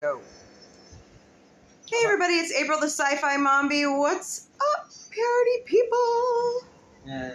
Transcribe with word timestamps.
Go. 0.00 0.20
Hey 1.90 1.96
everybody, 2.04 2.34
it's 2.34 2.52
April 2.52 2.78
the 2.78 2.86
Sci-Fi 2.86 3.36
Mombie. 3.38 3.84
What's 3.84 4.46
up, 4.76 4.84
party 4.84 5.64
people? 5.64 6.60
Uh, 7.10 7.30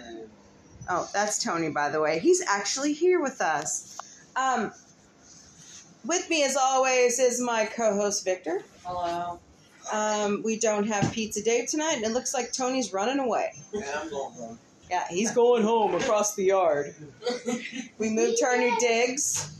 Oh, 0.88 1.08
that's 1.12 1.42
Tony, 1.42 1.68
by 1.70 1.90
the 1.90 2.00
way. 2.00 2.18
He's 2.18 2.42
actually 2.46 2.94
here 2.94 3.20
with 3.20 3.40
us. 3.42 3.98
Um, 4.36 4.72
with 6.06 6.28
me, 6.30 6.42
as 6.44 6.56
always, 6.56 7.18
is 7.18 7.38
my 7.40 7.66
co-host 7.66 8.24
Victor. 8.24 8.62
hello. 8.84 9.40
Um, 9.92 10.42
we 10.42 10.58
don't 10.58 10.86
have 10.86 11.12
Pizza 11.12 11.42
Dave 11.42 11.68
tonight, 11.68 11.96
and 11.96 12.04
it 12.04 12.12
looks 12.12 12.32
like 12.32 12.50
Tony's 12.52 12.94
running 12.94 13.18
away. 13.18 13.52
Yeah, 13.74 14.00
I'm 14.02 14.08
going 14.08 14.32
home. 14.34 14.58
Yeah, 14.90 15.04
he's 15.10 15.32
going 15.32 15.62
home 15.62 15.94
across 15.94 16.34
the 16.34 16.44
yard. 16.44 16.94
We 17.98 18.08
moved 18.10 18.38
to 18.38 18.46
our 18.46 18.56
new 18.56 18.74
digs. 18.80 19.50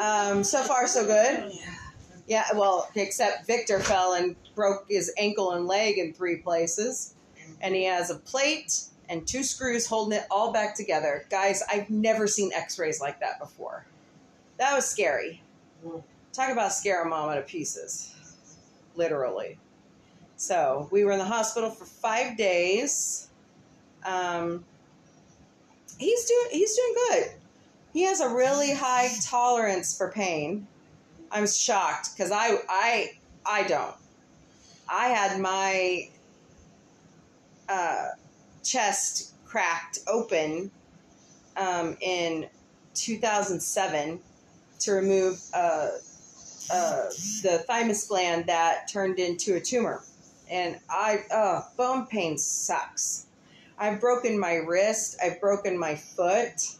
Um, 0.00 0.42
so 0.44 0.62
far, 0.62 0.86
so 0.86 1.04
good. 1.06 1.52
Yeah, 1.52 1.74
well, 2.54 2.88
except 2.94 3.46
Victor 3.46 3.80
fell 3.80 4.14
and 4.14 4.36
broke 4.54 4.84
his 4.88 5.12
ankle 5.18 5.52
and 5.52 5.66
leg 5.66 5.98
in 5.98 6.12
three 6.12 6.36
places. 6.36 7.14
And 7.60 7.74
he 7.74 7.84
has 7.84 8.10
a 8.10 8.16
plate 8.16 8.82
and 9.08 9.26
two 9.26 9.42
screws 9.42 9.86
holding 9.86 10.18
it 10.18 10.26
all 10.30 10.52
back 10.52 10.74
together. 10.74 11.24
Guys, 11.30 11.62
I've 11.70 11.88
never 11.88 12.26
seen 12.26 12.52
x 12.52 12.78
rays 12.78 13.00
like 13.00 13.20
that 13.20 13.38
before. 13.38 13.86
That 14.58 14.74
was 14.74 14.84
scary. 14.84 15.42
Talk 16.32 16.50
about 16.50 16.72
scare 16.72 17.02
a 17.02 17.08
mama 17.08 17.36
to 17.36 17.42
pieces. 17.42 18.14
Literally. 18.96 19.58
So 20.36 20.88
we 20.90 21.04
were 21.04 21.12
in 21.12 21.18
the 21.18 21.24
hospital 21.24 21.70
for 21.70 21.84
five 21.84 22.36
days. 22.36 23.28
Um, 24.04 24.64
he's 25.98 26.24
doing 26.26 26.46
he's 26.52 26.76
doing 26.76 26.94
good. 27.08 27.30
He 27.92 28.02
has 28.02 28.20
a 28.20 28.28
really 28.28 28.72
high 28.72 29.10
tolerance 29.22 29.96
for 29.96 30.12
pain. 30.12 30.66
I'm 31.30 31.46
shocked 31.46 32.10
because 32.16 32.30
I 32.32 32.58
I 32.68 33.12
I 33.44 33.62
don't. 33.64 33.94
I 34.88 35.08
had 35.08 35.40
my 35.40 36.08
uh, 37.68 38.06
chest 38.64 39.34
cracked 39.44 39.98
open 40.06 40.70
um, 41.56 41.96
in 42.00 42.48
2007 42.94 44.20
to 44.80 44.92
remove 44.92 45.40
uh, 45.52 45.88
uh, 46.70 47.04
the 47.42 47.64
thymus 47.66 48.06
gland 48.06 48.46
that 48.46 48.88
turned 48.88 49.18
into 49.18 49.56
a 49.56 49.60
tumor, 49.60 50.02
and 50.50 50.78
I 50.88 51.24
uh, 51.30 51.62
bone 51.76 52.06
pain 52.06 52.38
sucks. 52.38 53.26
I've 53.78 54.00
broken 54.00 54.38
my 54.38 54.54
wrist. 54.54 55.18
I've 55.22 55.40
broken 55.40 55.78
my 55.78 55.94
foot. 55.94 56.76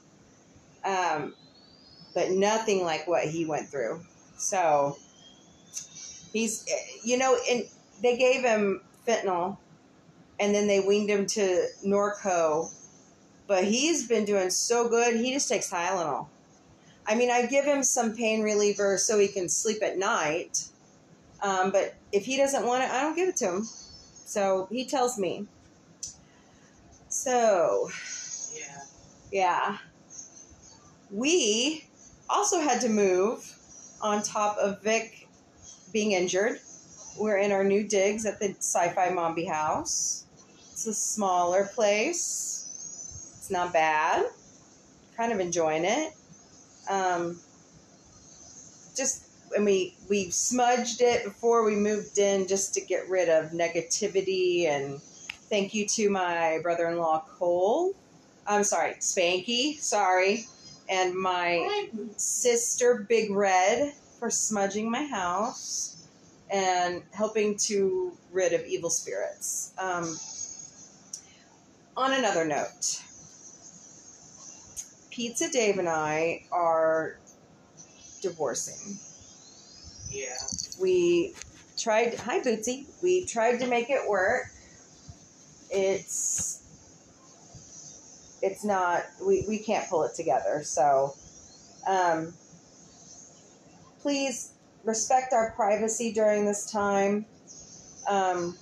Um, 0.84 1.34
but 2.14 2.30
nothing 2.32 2.82
like 2.82 3.06
what 3.06 3.24
he 3.24 3.44
went 3.44 3.68
through. 3.68 4.00
So 4.38 4.96
he's, 6.32 6.64
you 7.04 7.18
know, 7.18 7.38
and 7.50 7.64
they 8.02 8.16
gave 8.16 8.42
him 8.42 8.80
fentanyl 9.06 9.58
and 10.40 10.54
then 10.54 10.66
they 10.66 10.80
weaned 10.80 11.10
him 11.10 11.26
to 11.26 11.66
Norco. 11.84 12.72
But 13.46 13.64
he's 13.64 14.06
been 14.06 14.24
doing 14.24 14.50
so 14.50 14.88
good, 14.88 15.16
he 15.16 15.32
just 15.32 15.48
takes 15.48 15.70
Tylenol. 15.70 16.28
I 17.06 17.14
mean, 17.14 17.30
I 17.30 17.46
give 17.46 17.64
him 17.64 17.82
some 17.82 18.14
pain 18.14 18.42
reliever 18.42 18.98
so 18.98 19.18
he 19.18 19.28
can 19.28 19.48
sleep 19.48 19.82
at 19.82 19.98
night. 19.98 20.68
Um, 21.42 21.70
but 21.70 21.94
if 22.12 22.26
he 22.26 22.36
doesn't 22.36 22.66
want 22.66 22.84
it, 22.84 22.90
I 22.90 23.00
don't 23.02 23.16
give 23.16 23.28
it 23.28 23.36
to 23.36 23.46
him. 23.46 23.64
So 23.64 24.68
he 24.70 24.84
tells 24.84 25.18
me. 25.18 25.46
So, 27.08 27.90
Yeah. 28.54 28.82
yeah. 29.32 29.78
We 31.10 31.84
also 32.28 32.60
had 32.60 32.82
to 32.82 32.88
move 32.90 33.57
on 34.00 34.22
top 34.22 34.56
of 34.58 34.82
Vic 34.82 35.28
being 35.92 36.12
injured. 36.12 36.60
We're 37.18 37.38
in 37.38 37.52
our 37.52 37.64
new 37.64 37.86
digs 37.86 38.26
at 38.26 38.38
the 38.38 38.54
Sci 38.58 38.88
Fi 38.90 39.10
Mombie 39.10 39.46
house. 39.46 40.24
It's 40.72 40.86
a 40.86 40.94
smaller 40.94 41.68
place. 41.74 43.34
It's 43.38 43.50
not 43.50 43.72
bad. 43.72 44.26
Kind 45.16 45.32
of 45.32 45.40
enjoying 45.40 45.84
it. 45.84 46.12
Um, 46.88 47.40
just, 48.96 49.24
and 49.56 49.64
we, 49.64 49.94
we 50.08 50.30
smudged 50.30 51.00
it 51.00 51.24
before 51.24 51.64
we 51.64 51.74
moved 51.74 52.18
in 52.18 52.46
just 52.46 52.74
to 52.74 52.80
get 52.80 53.08
rid 53.08 53.28
of 53.28 53.50
negativity. 53.50 54.66
And 54.66 55.00
thank 55.50 55.74
you 55.74 55.86
to 55.88 56.10
my 56.10 56.60
brother 56.62 56.86
in 56.88 56.98
law, 56.98 57.24
Cole. 57.36 57.94
I'm 58.46 58.64
sorry, 58.64 58.92
Spanky. 59.00 59.78
Sorry 59.78 60.46
and 60.88 61.14
my 61.14 61.88
sister 62.16 63.06
Big 63.08 63.30
Red 63.30 63.92
for 64.18 64.30
smudging 64.30 64.90
my 64.90 65.04
house 65.04 66.06
and 66.50 67.02
helping 67.12 67.56
to 67.56 68.12
rid 68.32 68.52
of 68.52 68.64
evil 68.66 68.90
spirits. 68.90 69.72
Um, 69.78 70.16
on 71.96 72.12
another 72.12 72.44
note, 72.44 73.02
Pizza 75.10 75.50
Dave 75.50 75.78
and 75.78 75.88
I 75.88 76.44
are 76.50 77.18
divorcing. 78.22 78.98
Yeah. 80.10 80.36
We 80.80 81.34
tried, 81.76 82.14
hi 82.14 82.40
Bootsy, 82.40 82.86
we 83.02 83.24
tried 83.24 83.58
to 83.58 83.66
make 83.66 83.90
it 83.90 84.08
work. 84.08 84.46
It's 85.70 86.62
it's 88.42 88.64
not 88.64 89.02
we, 89.26 89.44
we 89.48 89.58
can't 89.58 89.88
pull 89.88 90.04
it 90.04 90.14
together 90.14 90.62
so 90.62 91.14
um, 91.88 92.34
please 94.00 94.52
respect 94.84 95.32
our 95.32 95.52
privacy 95.52 96.12
during 96.12 96.44
this 96.44 96.70
time. 96.70 97.24
Um, 98.08 98.56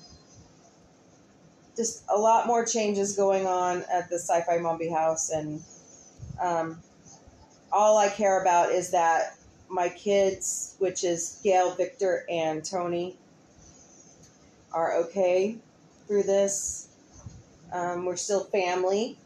just 1.76 2.04
a 2.08 2.16
lot 2.16 2.46
more 2.46 2.64
changes 2.64 3.16
going 3.16 3.46
on 3.46 3.84
at 3.92 4.08
the 4.08 4.16
sci-fi 4.16 4.58
mombie 4.58 4.90
house 4.90 5.30
and 5.30 5.62
um, 6.40 6.80
all 7.70 7.98
i 7.98 8.08
care 8.08 8.40
about 8.40 8.70
is 8.70 8.90
that 8.92 9.36
my 9.68 9.88
kids 9.90 10.76
which 10.78 11.04
is 11.04 11.40
gail 11.44 11.74
victor 11.74 12.24
and 12.30 12.64
tony 12.64 13.16
are 14.72 14.96
okay 14.96 15.56
through 16.06 16.22
this. 16.22 16.88
Um, 17.72 18.04
we're 18.04 18.16
still 18.16 18.44
family 18.44 19.18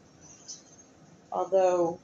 Although, 1.31 1.99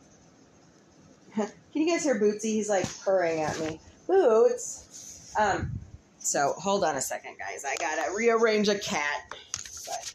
can 1.36 1.52
you 1.74 1.90
guys 1.90 2.04
hear 2.04 2.20
Bootsy? 2.20 2.54
He's 2.54 2.70
like 2.70 2.86
purring 3.00 3.42
at 3.42 3.60
me. 3.60 3.80
Boots. 4.08 5.34
Um, 5.38 5.72
so 6.18 6.54
hold 6.58 6.84
on 6.84 6.96
a 6.96 7.02
second, 7.02 7.38
guys. 7.38 7.64
I 7.66 7.76
gotta 7.78 8.14
rearrange 8.16 8.70
a 8.70 8.80
cat. 8.80 9.34
But 9.86 10.14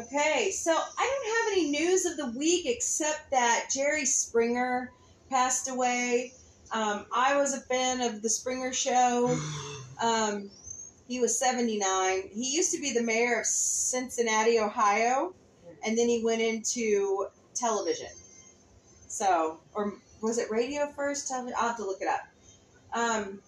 okay, 0.00 0.50
so 0.50 0.72
I 0.72 1.22
don't 1.22 1.36
have 1.36 1.52
any 1.52 1.70
news 1.70 2.04
of 2.06 2.16
the 2.16 2.38
week 2.38 2.66
except 2.66 3.30
that 3.30 3.68
Jerry 3.72 4.04
Springer 4.04 4.92
passed 5.30 5.68
away. 5.68 6.32
Um, 6.72 7.06
I 7.14 7.36
was 7.36 7.54
a 7.54 7.60
fan 7.60 8.00
of 8.00 8.22
the 8.22 8.30
Springer 8.30 8.72
Show. 8.72 9.38
Um, 10.00 10.48
he 11.08 11.18
was 11.18 11.36
79. 11.36 12.28
He 12.32 12.54
used 12.54 12.72
to 12.72 12.80
be 12.80 12.92
the 12.92 13.02
mayor 13.02 13.40
of 13.40 13.46
Cincinnati, 13.46 14.60
Ohio, 14.60 15.34
and 15.84 15.98
then 15.98 16.08
he 16.08 16.22
went 16.22 16.40
into 16.40 17.26
television. 17.58 18.08
So, 19.08 19.58
or 19.74 19.94
was 20.20 20.38
it 20.38 20.50
radio 20.50 20.90
first? 20.94 21.28
Television? 21.28 21.56
I'll 21.58 21.68
have 21.68 21.76
to 21.78 21.84
look 21.84 22.00
it 22.00 22.08
up. 22.08 22.20
Um, 22.94 23.40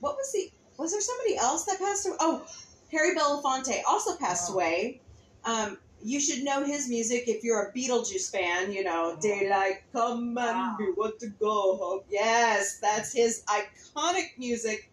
what 0.00 0.16
was 0.16 0.32
the? 0.32 0.50
Was 0.78 0.92
there 0.92 1.00
somebody 1.00 1.36
else 1.36 1.64
that 1.64 1.78
passed 1.78 2.06
away? 2.06 2.16
Oh, 2.20 2.44
Harry 2.92 3.14
Belafonte 3.16 3.80
also 3.88 4.16
passed 4.16 4.50
Oh. 4.50 4.54
away. 4.54 5.00
Um, 5.44 5.78
you 6.02 6.20
should 6.20 6.42
know 6.44 6.62
his 6.64 6.88
music 6.88 7.24
if 7.28 7.42
you're 7.44 7.62
a 7.62 7.72
Beetlejuice 7.72 8.30
fan. 8.30 8.72
You 8.72 8.84
know, 8.84 9.16
daylight 9.20 9.82
come 9.92 10.36
and 10.36 10.36
Wow. 10.36 10.76
we 10.78 10.92
want 10.92 11.18
to 11.20 11.28
go 11.40 11.76
home. 11.76 12.00
Yes, 12.10 12.78
that's 12.80 13.12
his 13.12 13.42
iconic 13.46 14.36
music. 14.36 14.90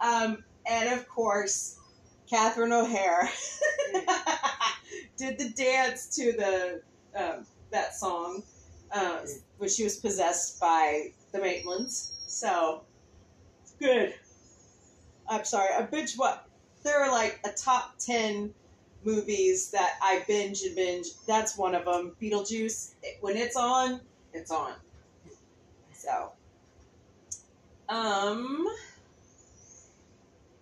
Um, 0.00 0.44
and 0.64 0.88
of 0.98 1.08
course, 1.08 1.76
Catherine 2.30 2.72
O'Hara 2.72 3.28
did 5.16 5.38
the 5.38 5.50
dance 5.50 6.14
to 6.16 6.32
the 6.32 6.82
um, 7.14 7.46
that 7.70 7.94
song 7.94 8.42
uh, 8.92 9.20
when 9.58 9.70
she 9.70 9.84
was 9.84 9.96
possessed 9.96 10.60
by 10.60 11.12
the 11.32 11.38
Maitlands. 11.38 12.12
So 12.26 12.82
good. 13.78 14.14
I'm 15.28 15.44
sorry, 15.44 15.74
I 15.74 15.82
binge 15.82 16.14
what 16.16 16.46
there 16.82 17.02
are 17.02 17.10
like 17.10 17.40
a 17.44 17.50
top 17.50 17.94
ten 17.98 18.54
movies 19.04 19.70
that 19.70 19.94
I 20.02 20.24
binge 20.26 20.62
and 20.62 20.74
binge. 20.76 21.06
That's 21.26 21.56
one 21.56 21.74
of 21.74 21.84
them. 21.84 22.14
Beetlejuice. 22.20 22.94
It- 23.02 23.18
When 23.20 23.36
it's 23.36 23.56
on, 23.56 24.00
it's 24.32 24.50
on. 24.50 24.74
So, 25.92 26.32
um, 27.88 28.66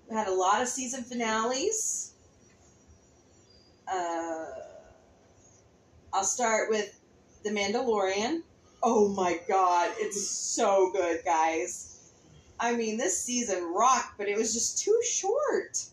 we 0.09 0.17
had 0.17 0.29
a 0.29 0.35
lot 0.35 0.63
of 0.63 0.69
season 0.69 1.05
finales. 1.05 2.14
Uh, 3.91 4.47
I'll 6.13 6.25
start 6.25 6.71
with 6.71 6.99
The 7.43 7.51
Mandalorian. 7.51 8.43
Oh 8.83 9.09
my 9.09 9.41
god, 9.49 9.93
it's 9.97 10.27
so 10.29 10.91
good, 10.93 11.21
guys. 11.25 12.13
I 12.61 12.77
mean, 12.77 12.97
this 12.97 13.21
season 13.21 13.73
rocked, 13.75 14.17
but 14.19 14.29
it 14.29 14.37
was 14.37 14.53
just 14.53 14.79
too 14.79 15.01
short. 15.05 15.85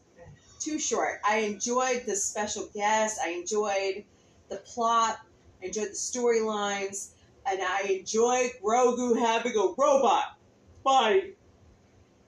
Too 0.59 0.77
short. 0.77 1.21
I 1.25 1.37
enjoyed 1.37 2.03
the 2.05 2.15
special 2.15 2.69
guest. 2.73 3.19
I 3.23 3.29
enjoyed 3.29 4.03
the 4.49 4.57
plot. 4.57 5.19
I 5.61 5.67
enjoyed 5.67 5.89
the 5.89 5.93
storylines. 5.93 7.11
And 7.49 7.59
I 7.61 7.97
enjoyed 7.99 8.51
Grogu 8.63 9.17
having 9.17 9.53
a 9.53 9.73
robot 9.75 10.37
body. 10.83 11.33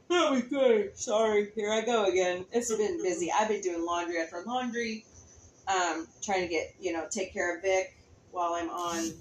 Everything. 0.10 0.90
Sorry, 0.96 1.52
here 1.56 1.72
I 1.72 1.82
go 1.82 2.06
again. 2.06 2.46
It's 2.52 2.76
been 2.76 3.02
busy. 3.04 3.32
I've 3.32 3.50
been 3.50 3.62
doing 3.62 3.86
laundry 3.86 4.20
after 4.20 4.42
laundry, 4.46 5.06
um, 5.68 6.08
trying 6.22 6.42
to 6.42 6.48
get, 6.48 6.76
you 6.80 6.94
know, 6.94 7.06
take 7.10 7.34
care 7.34 7.56
of 7.56 7.62
Vic 7.62 7.96
while 8.32 8.54
I'm 8.54 8.70
on 8.70 9.14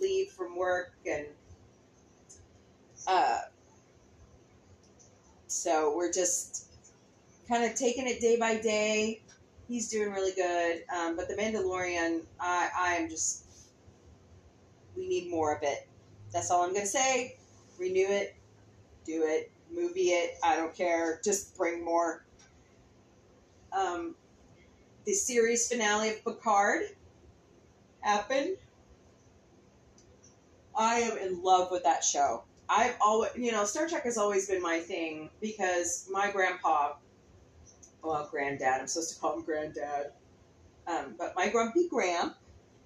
leave 0.00 0.30
from 0.30 0.56
work 0.56 0.94
and 1.06 1.26
uh 3.06 3.40
so 5.46 5.94
we're 5.94 6.12
just 6.12 6.66
kind 7.48 7.64
of 7.64 7.76
taking 7.76 8.08
it 8.08 8.20
day 8.20 8.36
by 8.36 8.56
day. 8.56 9.22
He's 9.68 9.88
doing 9.88 10.12
really 10.12 10.32
good. 10.32 10.84
Um, 10.94 11.16
but 11.16 11.28
the 11.28 11.34
Mandalorian, 11.34 12.22
I 12.40 12.68
I 12.76 12.94
am 12.94 13.08
just 13.08 13.44
we 14.96 15.06
need 15.06 15.30
more 15.30 15.54
of 15.54 15.62
it. 15.62 15.88
That's 16.32 16.50
all 16.50 16.64
I'm 16.64 16.74
gonna 16.74 16.86
say. 16.86 17.36
Renew 17.78 18.06
it, 18.08 18.34
do 19.04 19.22
it, 19.24 19.50
movie 19.72 20.10
it. 20.10 20.38
I 20.42 20.56
don't 20.56 20.74
care. 20.74 21.20
Just 21.24 21.56
bring 21.56 21.84
more. 21.84 22.24
Um, 23.72 24.14
the 25.04 25.12
series 25.12 25.68
finale 25.68 26.10
of 26.10 26.24
Picard 26.24 26.82
happened. 28.00 28.56
I 30.76 31.00
am 31.00 31.18
in 31.18 31.42
love 31.42 31.70
with 31.70 31.84
that 31.84 32.02
show. 32.02 32.42
I've 32.68 32.96
always, 33.00 33.30
you 33.36 33.52
know, 33.52 33.64
Star 33.64 33.86
Trek 33.86 34.04
has 34.04 34.16
always 34.16 34.48
been 34.48 34.62
my 34.62 34.80
thing 34.80 35.30
because 35.40 36.08
my 36.10 36.30
grandpa, 36.30 36.94
well, 38.02 38.26
granddad, 38.30 38.80
I'm 38.80 38.86
supposed 38.86 39.14
to 39.14 39.20
call 39.20 39.36
him 39.36 39.42
granddad, 39.42 40.12
um, 40.86 41.14
but 41.18 41.34
my 41.36 41.48
grumpy 41.48 41.88
gramp 41.88 42.36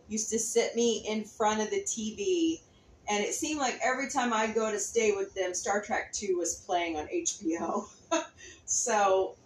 used 0.09 0.31
to 0.31 0.39
sit 0.39 0.75
me 0.75 1.05
in 1.09 1.25
front 1.25 1.61
of 1.61 1.71
the 1.71 1.83
TV, 1.83 2.61
and 3.09 3.23
it 3.25 3.35
seemed 3.35 3.61
like 3.61 3.79
every 3.83 4.11
time 4.11 4.33
I'd 4.33 4.55
go 4.55 4.71
to 4.71 4.79
stay 4.79 5.13
with 5.13 5.33
them, 5.35 5.55
Star 5.55 5.81
Trek 5.81 6.13
2 6.13 6.37
was 6.37 6.57
playing 6.67 6.97
on 6.97 7.07
HBO. 7.07 7.89
so 8.67 9.37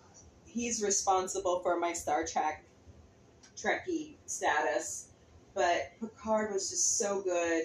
he's 0.53 0.83
responsible 0.83 1.61
for 1.61 1.79
my 1.79 1.93
Star 1.93 2.25
Trek 2.25 2.65
Trekkie 3.57 4.15
status. 4.27 5.09
But 5.55 5.93
Picard 6.01 6.53
was 6.53 6.71
just 6.71 6.99
so 6.99 7.21
good. 7.23 7.65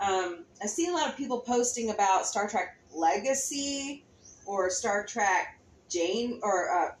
Um, 0.00 0.44
I've 0.62 0.70
seen 0.70 0.90
a 0.90 0.92
lot 0.92 1.08
of 1.08 1.16
people 1.16 1.40
posting 1.40 1.90
about 1.90 2.26
Star 2.26 2.48
Trek 2.48 2.76
Legacy 2.94 4.04
or 4.46 4.70
Star 4.70 5.04
Trek 5.06 5.60
Jane 5.88 6.40
or 6.42 6.70
uh, 6.70 6.92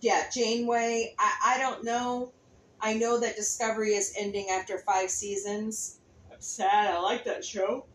yeah 0.00 0.24
Janeway. 0.32 1.14
I, 1.18 1.54
I 1.56 1.58
don't 1.58 1.84
know. 1.84 2.32
I 2.80 2.94
know 2.94 3.18
that 3.20 3.36
Discovery 3.36 3.94
is 3.94 4.14
ending 4.16 4.48
after 4.50 4.78
five 4.78 5.10
seasons. 5.10 5.98
I'm 6.30 6.40
sad. 6.40 6.94
I 6.94 7.00
like 7.00 7.24
that 7.24 7.44
show. 7.44 7.86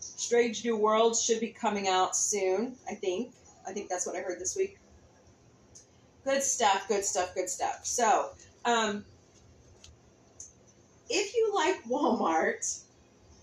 Strange 0.00 0.64
New 0.64 0.76
Worlds 0.76 1.22
should 1.22 1.40
be 1.40 1.48
coming 1.48 1.88
out 1.88 2.14
soon. 2.14 2.76
I 2.88 2.94
think. 2.94 3.32
I 3.66 3.72
think 3.72 3.88
that's 3.88 4.06
what 4.06 4.16
I 4.16 4.20
heard 4.20 4.40
this 4.40 4.56
week. 4.56 4.78
Good 6.24 6.42
stuff. 6.42 6.86
Good 6.88 7.04
stuff. 7.04 7.34
Good 7.34 7.48
stuff. 7.48 7.80
So. 7.84 8.30
Um, 8.64 9.04
if 11.08 11.34
you 11.34 11.52
like 11.54 11.84
Walmart, 11.84 12.82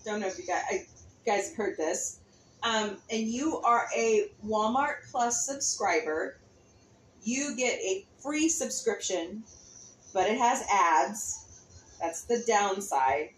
don't 0.04 0.20
know 0.20 0.26
if 0.26 0.38
you 0.38 0.44
guys, 0.44 0.62
I, 0.70 0.86
guys 1.24 1.48
have 1.48 1.56
heard 1.56 1.76
this, 1.76 2.20
um, 2.62 2.98
and 3.10 3.26
you 3.26 3.58
are 3.60 3.86
a 3.96 4.30
Walmart 4.46 5.10
Plus 5.10 5.46
subscriber, 5.46 6.38
you 7.22 7.56
get 7.56 7.78
a 7.80 8.04
free 8.22 8.48
subscription, 8.48 9.42
but 10.12 10.28
it 10.28 10.38
has 10.38 10.62
ads. 10.70 11.40
That's 12.00 12.24
the 12.24 12.44
downside 12.46 13.30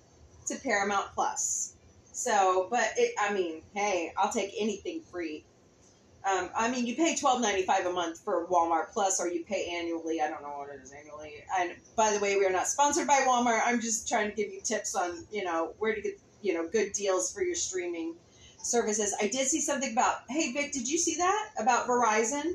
to 0.47 0.57
Paramount 0.57 1.07
Plus. 1.15 1.75
So, 2.13 2.67
but 2.71 2.93
it, 2.97 3.15
I 3.21 3.33
mean, 3.33 3.63
hey, 3.75 4.13
I'll 4.17 4.33
take 4.33 4.53
anything 4.59 5.03
free. 5.03 5.45
Um, 6.27 6.51
I 6.57 6.69
mean, 6.69 6.87
you 6.87 6.97
pay 6.97 7.15
twelve 7.15 7.41
ninety 7.41 7.63
five 7.63 7.87
a 7.87 7.93
month 7.93 8.19
for 8.19 8.49
Walmart 8.49 8.91
Plus, 8.93 9.21
or 9.21 9.29
you 9.29 9.45
pay 9.45 9.71
annually. 9.79 10.21
I 10.21 10.29
don't 10.29 10.43
know 10.43 10.49
what 10.49 10.69
it 10.71 10.81
is 10.83 10.93
annually. 10.93 11.35
And 11.61 11.77
by 11.95 12.13
the 12.13 12.19
way, 12.19 12.37
we 12.37 12.45
are 12.45 12.51
not 12.51 12.67
sponsored 12.67 13.07
by 13.07 13.21
Walmart. 13.21 13.61
I'm 13.65 13.81
just 13.81 14.09
trying 14.09 14.31
to 14.31 14.35
give 14.35 14.53
you 14.53 14.61
tips 14.61 14.97
on 14.97 15.25
you 15.31 15.45
know 15.45 15.75
where 15.79 15.95
to 15.95 16.01
get 16.01 16.19
you 16.43 16.53
know 16.53 16.69
good 16.69 16.93
deals 16.93 17.33
for 17.33 17.43
your 17.43 17.55
streaming 17.55 18.17
services. 18.59 19.15
I 19.21 19.29
did 19.29 19.47
see 19.47 19.61
something 19.61 19.93
about. 19.93 20.23
Hey 20.29 20.53
Vic, 20.53 20.73
did 20.73 20.89
you 20.89 20.99
see 20.99 21.17
that 21.19 21.51
about 21.61 21.87
Verizon? 21.87 22.55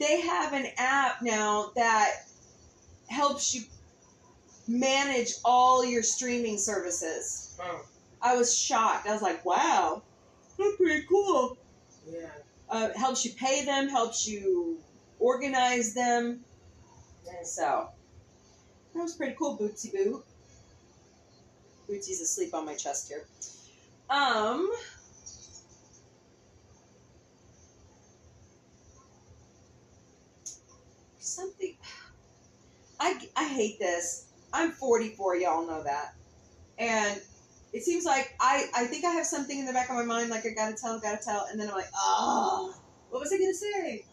They 0.00 0.20
have 0.20 0.52
an 0.52 0.66
app 0.76 1.22
now 1.22 1.70
that 1.76 2.24
helps 3.08 3.54
you 3.54 3.62
manage 4.66 5.34
all 5.44 5.84
your 5.84 6.02
streaming 6.02 6.58
services. 6.58 7.56
Oh, 7.62 7.84
I 8.20 8.36
was 8.36 8.56
shocked. 8.56 9.06
I 9.06 9.12
was 9.12 9.22
like, 9.22 9.44
wow, 9.44 10.02
that's 10.58 10.76
pretty 10.76 11.06
cool 11.08 11.56
yeah. 12.10 12.28
uh, 12.70 12.90
helps 12.96 13.24
you 13.24 13.32
pay 13.32 13.64
them, 13.64 13.88
helps 13.88 14.26
you 14.26 14.78
organize 15.18 15.94
them. 15.94 16.40
Yes. 17.26 17.54
So 17.56 17.88
that 18.94 19.02
was 19.02 19.14
pretty 19.14 19.34
cool, 19.38 19.58
Bootsy 19.58 19.92
Boo. 19.92 20.22
Bootsy's 21.88 22.20
asleep 22.20 22.54
on 22.54 22.64
my 22.66 22.74
chest 22.74 23.08
here. 23.08 23.26
Um. 24.10 24.70
Something. 31.18 31.76
I, 33.00 33.18
I 33.36 33.44
hate 33.44 33.78
this. 33.78 34.26
I'm 34.52 34.72
44, 34.72 35.36
y'all 35.36 35.66
know 35.66 35.82
that. 35.82 36.14
And 36.78 37.20
it 37.72 37.82
seems 37.82 38.04
like 38.04 38.34
I, 38.40 38.66
I 38.74 38.84
think 38.86 39.04
I 39.04 39.10
have 39.10 39.26
something 39.26 39.58
in 39.58 39.66
the 39.66 39.72
back 39.72 39.90
of 39.90 39.96
my 39.96 40.04
mind, 40.04 40.30
like 40.30 40.46
I 40.46 40.50
gotta 40.50 40.74
tell, 40.74 40.98
gotta 41.00 41.22
tell, 41.22 41.46
and 41.50 41.60
then 41.60 41.68
I'm 41.68 41.74
like, 41.74 41.90
ah, 41.94 42.72
what 43.10 43.20
was 43.20 43.32
I 43.32 43.38
gonna 43.38 43.54
say? 43.54 44.04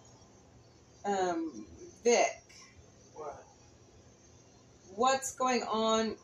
Um, 1.05 1.65
Vic, 2.03 2.27
What? 3.13 3.43
what's 4.95 5.35
going 5.35 5.63
on? 5.63 6.15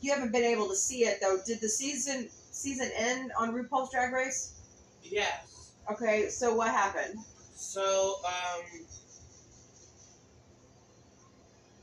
You 0.00 0.12
haven't 0.12 0.32
been 0.32 0.44
able 0.44 0.68
to 0.68 0.76
see 0.76 1.04
it 1.04 1.18
though. 1.20 1.38
Did 1.46 1.60
the 1.60 1.68
season 1.68 2.28
season 2.30 2.90
end 2.96 3.32
on 3.38 3.52
RuPaul's 3.54 3.92
Drag 3.92 4.12
Race? 4.12 4.54
Yes. 5.02 5.72
Okay, 5.90 6.28
so 6.28 6.54
what 6.54 6.70
happened? 6.70 7.18
So, 7.54 8.16
um. 8.26 8.86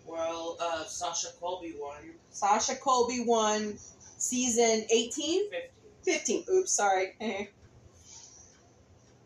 Well, 0.05 0.57
uh, 0.59 0.85
Sasha 0.85 1.27
Colby 1.39 1.75
won 1.79 2.15
Sasha 2.31 2.75
Colby 2.75 3.23
won 3.25 3.77
season 4.19 4.85
18? 4.91 5.49
50. 5.49 5.67
15. 6.03 6.45
Oops, 6.53 6.71
sorry. 6.71 7.49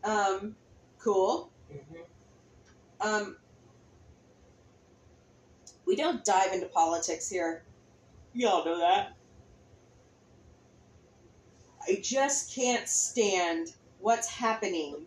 um, 0.02 0.54
cool. 0.98 1.50
Mm-hmm. 1.72 3.06
Um, 3.06 3.36
we 5.86 5.96
don't 5.96 6.24
dive 6.24 6.52
into 6.52 6.66
politics 6.66 7.28
here. 7.28 7.62
Y'all 8.32 8.64
know 8.64 8.78
that. 8.78 9.14
I 11.86 12.00
just 12.02 12.54
can't 12.54 12.88
stand 12.88 13.72
what's 14.00 14.26
happening 14.28 15.04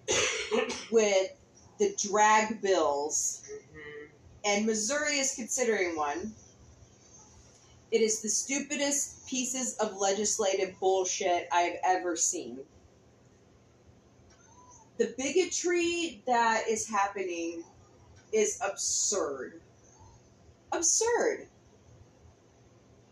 with 0.91 1.31
the 1.79 1.95
drag 1.97 2.61
bills, 2.61 3.43
Mm-hmm. 3.47 4.05
and 4.45 4.65
Missouri 4.65 5.17
is 5.19 5.33
considering 5.35 5.95
one. 5.95 6.33
It 7.91 8.01
is 8.01 8.21
the 8.21 8.29
stupidest 8.29 9.27
pieces 9.27 9.75
of 9.77 9.97
legislative 9.97 10.77
bullshit 10.79 11.47
I've 11.51 11.77
ever 11.83 12.15
seen. 12.15 12.59
The 14.97 15.13
bigotry 15.17 16.21
that 16.25 16.67
is 16.67 16.87
happening 16.87 17.63
is 18.33 18.59
absurd. 18.65 19.61
Absurd. 20.71 21.47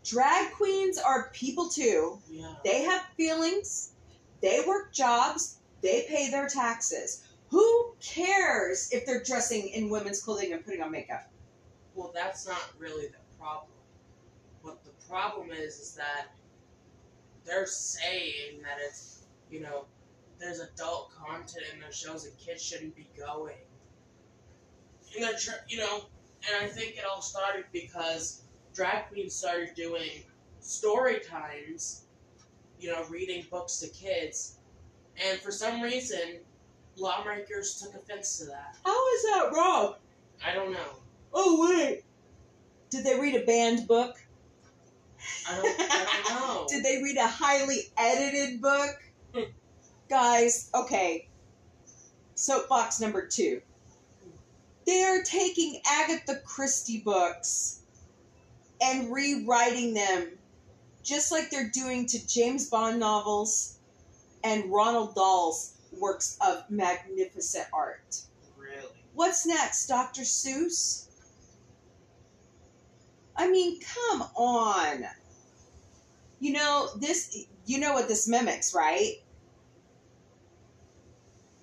Drag 0.03 0.51
queens 0.53 0.97
are 0.97 1.29
people 1.33 1.69
too. 1.69 2.19
Yeah. 2.29 2.55
They 2.63 2.83
have 2.83 3.03
feelings. 3.17 3.93
They 4.41 4.63
work 4.67 4.93
jobs. 4.93 5.59
They 5.81 6.05
pay 6.07 6.29
their 6.29 6.47
taxes. 6.47 7.23
Who 7.49 7.93
cares 8.01 8.89
if 8.91 9.05
they're 9.05 9.23
dressing 9.23 9.69
in 9.69 9.89
women's 9.89 10.21
clothing 10.21 10.53
and 10.53 10.65
putting 10.65 10.81
on 10.81 10.91
makeup? 10.91 11.31
Well, 11.93 12.11
that's 12.13 12.45
not 12.45 12.61
really 12.77 13.07
the 13.07 13.17
problem. 13.39 13.74
Problem 15.09 15.51
is 15.51 15.79
is 15.79 15.95
that 15.95 16.27
they're 17.45 17.67
saying 17.67 18.61
that 18.63 18.77
it's 18.85 19.25
you 19.49 19.61
know 19.61 19.85
there's 20.39 20.59
adult 20.59 21.11
content 21.15 21.65
in 21.73 21.79
their 21.79 21.91
shows 21.91 22.25
and 22.25 22.37
kids 22.37 22.61
shouldn't 22.63 22.95
be 22.95 23.07
going. 23.17 23.55
And 25.15 25.23
they're 25.23 25.37
tr- 25.37 25.63
you 25.69 25.77
know, 25.77 26.05
and 26.47 26.63
I 26.63 26.67
think 26.67 26.97
it 26.97 27.05
all 27.09 27.21
started 27.21 27.65
because 27.71 28.43
drag 28.73 29.07
queens 29.07 29.33
started 29.33 29.69
doing 29.75 30.09
story 30.59 31.19
times 31.19 32.05
you 32.79 32.91
know, 32.91 33.03
reading 33.09 33.45
books 33.49 33.77
to 33.79 33.87
kids. 33.89 34.57
And 35.23 35.39
for 35.39 35.51
some 35.51 35.81
reason, 35.81 36.39
lawmakers 36.97 37.81
took 37.81 37.95
offense 37.95 38.37
to 38.39 38.45
that. 38.45 38.77
How 38.83 39.13
is 39.15 39.23
that 39.23 39.51
wrong? 39.53 39.95
I 40.45 40.53
don't 40.53 40.71
know. 40.71 40.99
Oh 41.33 41.67
wait. 41.67 42.03
Did 42.89 43.05
they 43.05 43.19
read 43.19 43.35
a 43.35 43.45
banned 43.45 43.87
book? 43.87 44.15
I 45.49 45.55
don't, 45.55 45.75
I 45.79 46.23
don't 46.27 46.29
know. 46.47 46.65
Did 46.69 46.83
they 46.83 47.01
read 47.01 47.17
a 47.17 47.27
highly 47.27 47.91
edited 47.97 48.61
book? 48.61 49.03
Guys, 50.09 50.69
okay. 50.73 51.27
Soapbox 52.35 52.99
number 52.99 53.25
two. 53.25 53.61
They 54.85 55.03
are 55.03 55.23
taking 55.23 55.81
Agatha 55.87 56.35
Christie 56.45 57.01
books 57.03 57.81
and 58.81 59.11
rewriting 59.11 59.93
them 59.93 60.37
just 61.03 61.31
like 61.31 61.49
they're 61.49 61.69
doing 61.69 62.05
to 62.07 62.27
James 62.27 62.69
Bond 62.69 62.99
novels 62.99 63.77
and 64.43 64.71
Ronald 64.71 65.15
Dahl's 65.15 65.73
works 65.99 66.37
of 66.45 66.63
magnificent 66.69 67.67
art. 67.73 68.21
Really? 68.57 68.91
What's 69.13 69.45
next, 69.45 69.87
Dr. 69.87 70.21
Seuss? 70.21 71.04
I 73.35 73.49
mean, 73.49 73.79
come 73.81 74.21
on. 74.35 75.05
You 76.39 76.53
know, 76.53 76.89
this 76.97 77.45
you 77.65 77.79
know 77.79 77.93
what 77.93 78.07
this 78.07 78.27
mimics, 78.27 78.73
right? 78.73 79.15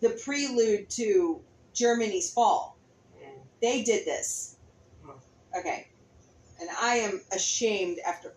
The 0.00 0.10
prelude 0.24 0.90
to 0.90 1.40
Germany's 1.72 2.32
fall. 2.32 2.76
They 3.60 3.82
did 3.82 4.04
this. 4.04 4.56
Okay. 5.56 5.88
And 6.60 6.68
I 6.80 6.96
am 6.96 7.20
ashamed 7.32 7.98
after 8.06 8.32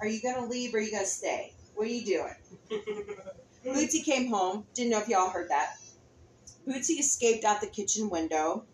Are 0.00 0.06
you 0.06 0.20
going 0.20 0.34
to 0.34 0.44
leave 0.46 0.74
or 0.74 0.78
are 0.78 0.80
you 0.80 0.90
going 0.90 1.04
to 1.04 1.08
stay? 1.08 1.52
What 1.74 1.86
are 1.86 1.90
you 1.90 2.04
doing? 2.04 2.34
Bootsy 3.64 4.04
came 4.04 4.28
home. 4.28 4.66
Didn't 4.74 4.90
know 4.90 4.98
if 4.98 5.08
y'all 5.08 5.30
heard 5.30 5.50
that. 5.50 5.76
Bootsy 6.66 6.98
escaped 6.98 7.44
out 7.44 7.60
the 7.60 7.66
kitchen 7.66 8.10
window. 8.10 8.64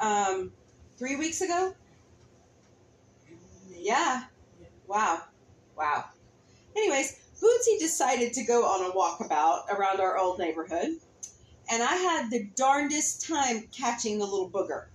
Um, 0.00 0.52
three 0.98 1.16
weeks 1.16 1.40
ago? 1.40 1.74
Yeah. 3.82 4.24
Wow. 4.86 5.22
Wow. 5.76 6.04
Anyways, 6.76 7.18
Bootsy 7.42 7.78
decided 7.80 8.32
to 8.34 8.44
go 8.44 8.64
on 8.64 8.90
a 8.90 8.94
walkabout 8.94 9.68
around 9.70 10.00
our 10.00 10.16
old 10.16 10.38
neighborhood. 10.38 10.98
And 11.70 11.82
I 11.82 11.94
had 11.96 12.30
the 12.30 12.44
darndest 12.54 13.26
time 13.26 13.68
catching 13.76 14.18
the 14.18 14.24
little 14.24 14.48
booger. 14.48 14.86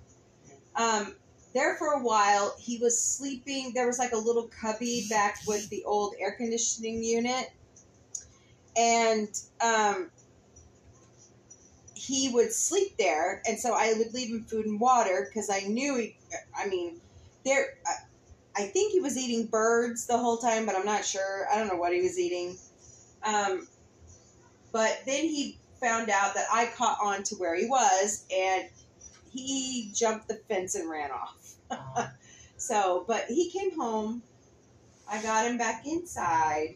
Um, 0.75 1.15
there 1.53 1.75
for 1.75 1.93
a 1.93 1.99
while, 1.99 2.55
he 2.59 2.77
was 2.77 3.01
sleeping. 3.01 3.73
There 3.73 3.87
was 3.87 3.99
like 3.99 4.13
a 4.13 4.17
little 4.17 4.49
cubby 4.61 5.07
back 5.09 5.39
with 5.45 5.69
the 5.69 5.83
old 5.83 6.15
air 6.19 6.31
conditioning 6.31 7.03
unit. 7.03 7.51
And 8.77 9.29
um, 9.59 10.11
he 11.95 12.29
would 12.29 12.53
sleep 12.53 12.95
there. 12.97 13.41
And 13.45 13.59
so 13.59 13.73
I 13.73 13.93
would 13.97 14.13
leave 14.13 14.29
him 14.29 14.45
food 14.45 14.65
and 14.65 14.79
water 14.79 15.27
because 15.27 15.49
I 15.49 15.61
knew 15.61 15.97
he, 15.97 16.15
I 16.55 16.67
mean, 16.67 17.01
there, 17.43 17.77
I, 17.85 18.06
I 18.57 18.63
think 18.63 18.91
he 18.91 18.99
was 18.99 19.17
eating 19.17 19.47
birds 19.47 20.07
the 20.07 20.17
whole 20.17 20.37
time, 20.37 20.65
but 20.65 20.75
I'm 20.75 20.85
not 20.85 21.05
sure. 21.05 21.47
I 21.51 21.57
don't 21.57 21.67
know 21.67 21.77
what 21.77 21.93
he 21.93 22.01
was 22.01 22.17
eating. 22.17 22.57
Um, 23.23 23.67
but 24.71 24.99
then 25.05 25.25
he 25.25 25.59
found 25.79 26.09
out 26.09 26.33
that 26.33 26.47
I 26.51 26.67
caught 26.75 26.97
on 27.03 27.23
to 27.23 27.35
where 27.35 27.55
he 27.55 27.67
was, 27.67 28.25
and 28.35 28.67
he 29.31 29.91
jumped 29.93 30.27
the 30.27 30.35
fence 30.47 30.75
and 30.75 30.89
ran 30.89 31.11
off. 31.11 32.11
So, 32.57 33.05
but 33.07 33.25
he 33.25 33.51
came 33.51 33.79
home. 33.79 34.23
I 35.09 35.21
got 35.21 35.45
him 35.45 35.57
back 35.57 35.85
inside. 35.85 36.75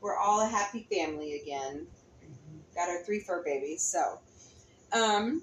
We're 0.00 0.16
all 0.16 0.40
a 0.40 0.48
happy 0.48 0.86
family 0.90 1.40
again. 1.40 1.86
Got 2.74 2.88
our 2.88 3.02
three 3.04 3.20
fur 3.20 3.42
babies. 3.44 3.82
So, 3.82 4.18
um, 4.92 5.42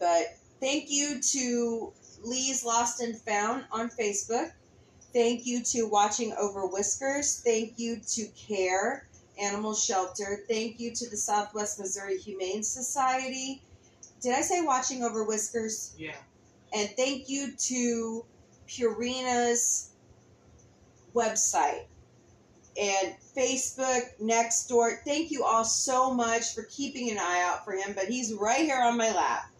but 0.00 0.26
thank 0.60 0.86
you 0.88 1.20
to 1.20 1.92
Lee's 2.22 2.64
Lost 2.64 3.00
and 3.00 3.18
Found 3.22 3.64
on 3.70 3.90
Facebook. 3.90 4.50
Thank 5.12 5.46
you 5.46 5.62
to 5.64 5.84
Watching 5.84 6.34
Over 6.38 6.66
Whiskers. 6.66 7.40
Thank 7.44 7.74
you 7.78 8.00
to 8.12 8.26
CARE 8.36 9.06
Animal 9.40 9.74
Shelter. 9.74 10.40
Thank 10.48 10.78
you 10.80 10.92
to 10.94 11.08
the 11.08 11.16
Southwest 11.16 11.78
Missouri 11.78 12.18
Humane 12.18 12.62
Society. 12.62 13.62
Did 14.20 14.34
I 14.34 14.42
say 14.42 14.62
Watching 14.62 15.02
Over 15.04 15.24
Whiskers? 15.24 15.94
yeah. 15.96 16.16
And 16.74 16.90
thank 16.96 17.30
you 17.30 17.52
to 17.56 18.24
Purina's 18.68 19.90
website 21.14 21.84
and 22.78 23.14
Facebook, 23.36 24.02
Nextdoor. 24.22 24.98
Thank 25.04 25.30
you 25.30 25.44
all 25.44 25.64
so 25.64 26.12
much 26.12 26.54
for 26.54 26.64
keeping 26.64 27.10
an 27.10 27.18
eye 27.18 27.42
out 27.46 27.64
for 27.64 27.72
him. 27.72 27.92
But 27.94 28.04
he's 28.04 28.34
right 28.34 28.60
here 28.60 28.80
on 28.82 28.98
my 28.98 29.10
lap, 29.14 29.50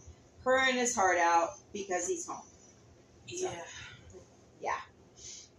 purring 0.43 0.77
his 0.77 0.95
heart 0.95 1.19
out 1.19 1.49
because 1.73 2.07
he's 2.07 2.27
home. 2.27 2.43
Yeah. 3.27 3.51
Yeah. 4.61 4.71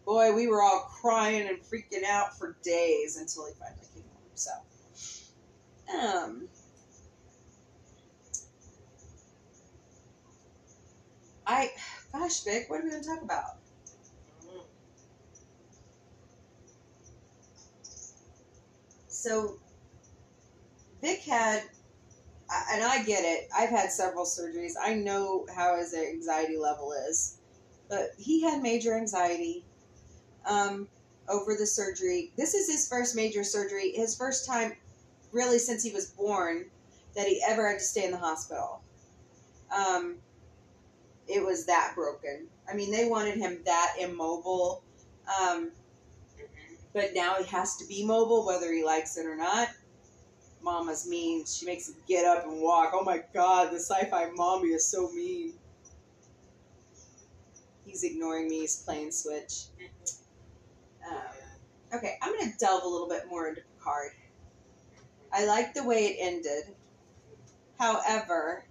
Boy, 0.06 0.34
we 0.34 0.48
were 0.48 0.62
all 0.62 0.88
crying 1.02 1.48
and 1.48 1.60
freaking 1.60 2.04
out 2.08 2.38
for 2.38 2.58
days 2.64 3.18
until 3.18 3.46
he 3.48 3.54
finally 3.60 3.88
came 3.94 4.04
home. 4.14 4.24
So, 4.34 4.52
um, 5.98 6.50
I, 11.46 11.70
gosh, 12.14 12.44
Vic, 12.44 12.66
what 12.70 12.82
are 12.82 12.84
we 12.84 12.92
going 12.92 13.04
to 13.04 13.10
talk 13.10 13.24
about? 13.24 13.44
So, 19.08 19.60
Vic 21.02 21.22
had, 21.22 21.64
and 22.72 22.84
I 22.84 23.04
get 23.04 23.24
it. 23.24 23.50
I've 23.56 23.70
had 23.70 23.92
several 23.92 24.26
surgeries. 24.26 24.74
I 24.82 24.96
know 24.96 25.46
how 25.54 25.78
his 25.78 25.94
anxiety 25.94 26.58
level 26.58 26.94
is, 27.10 27.38
but 27.90 28.12
he 28.18 28.42
had 28.42 28.62
major 28.62 28.98
anxiety 28.98 29.66
um, 30.46 30.88
over 31.28 31.56
the 31.56 31.66
surgery. 31.66 32.32
This 32.38 32.54
is 32.54 32.70
his 32.70 32.88
first 32.88 33.16
major 33.16 33.44
surgery. 33.44 33.92
His 33.92 34.16
first 34.16 34.46
time, 34.46 34.74
really, 35.32 35.60
since 35.60 35.84
he 35.84 35.92
was 35.92 36.08
born, 36.08 36.66
that 37.16 37.28
he 37.28 37.42
ever 37.48 37.68
had 37.68 37.80
to 37.80 37.84
stay 37.84 38.06
in 38.06 38.12
the 38.12 38.18
hospital. 38.18 38.82
Um, 39.76 40.16
it 41.28 41.46
was 41.46 41.66
that 41.66 41.94
broken. 41.96 42.48
I 42.68 42.76
mean, 42.76 42.92
they 42.92 43.08
wanted 43.08 43.38
him 43.38 43.60
that 43.66 43.96
immobile. 44.00 44.84
Um, 45.40 45.72
but 46.94 47.14
now 47.14 47.36
he 47.36 47.46
has 47.46 47.78
to 47.78 47.86
be 47.86 48.04
mobile 48.04 48.46
whether 48.46 48.74
he 48.74 48.84
likes 48.84 49.18
it 49.18 49.26
or 49.26 49.36
not. 49.36 49.70
Mama's 50.62 51.08
mean. 51.08 51.46
She 51.46 51.66
makes 51.66 51.90
him 51.90 51.96
get 52.08 52.26
up 52.26 52.46
and 52.46 52.62
walk. 52.62 52.92
Oh 52.94 53.04
my 53.04 53.24
god, 53.34 53.72
the 53.72 53.80
sci 53.80 54.06
fi 54.10 54.30
mommy 54.36 54.70
is 54.70 54.86
so 54.86 55.10
mean. 55.12 55.54
He's 57.86 58.04
ignoring 58.04 58.48
me. 58.48 58.62
He's 58.62 58.82
playing 58.84 59.12
Switch. 59.12 59.66
Um, 61.10 61.18
okay, 61.96 62.18
I'm 62.22 62.34
going 62.38 62.52
to 62.52 62.58
delve 62.58 62.84
a 62.84 62.88
little 62.88 63.10
bit 63.10 63.24
more 63.30 63.48
into 63.48 63.62
Picard. 63.78 64.12
I 65.34 65.46
like 65.46 65.74
the 65.74 65.84
way 65.84 66.06
it 66.06 66.18
ended. 66.20 66.76
However, 67.80 68.66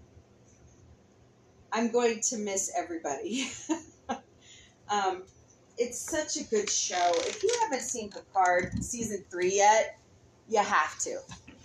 I'm 1.72 1.90
going 1.90 2.20
to 2.20 2.38
miss 2.38 2.70
everybody. 2.76 3.50
um, 4.88 5.24
it's 5.78 5.98
such 5.98 6.36
a 6.36 6.44
good 6.44 6.70
show. 6.70 7.12
If 7.16 7.42
you 7.42 7.50
haven't 7.62 7.82
seen 7.82 8.10
Picard 8.10 8.84
season 8.84 9.24
three 9.30 9.56
yet, 9.56 9.98
you 10.48 10.58
have 10.58 10.98
to. 11.00 11.18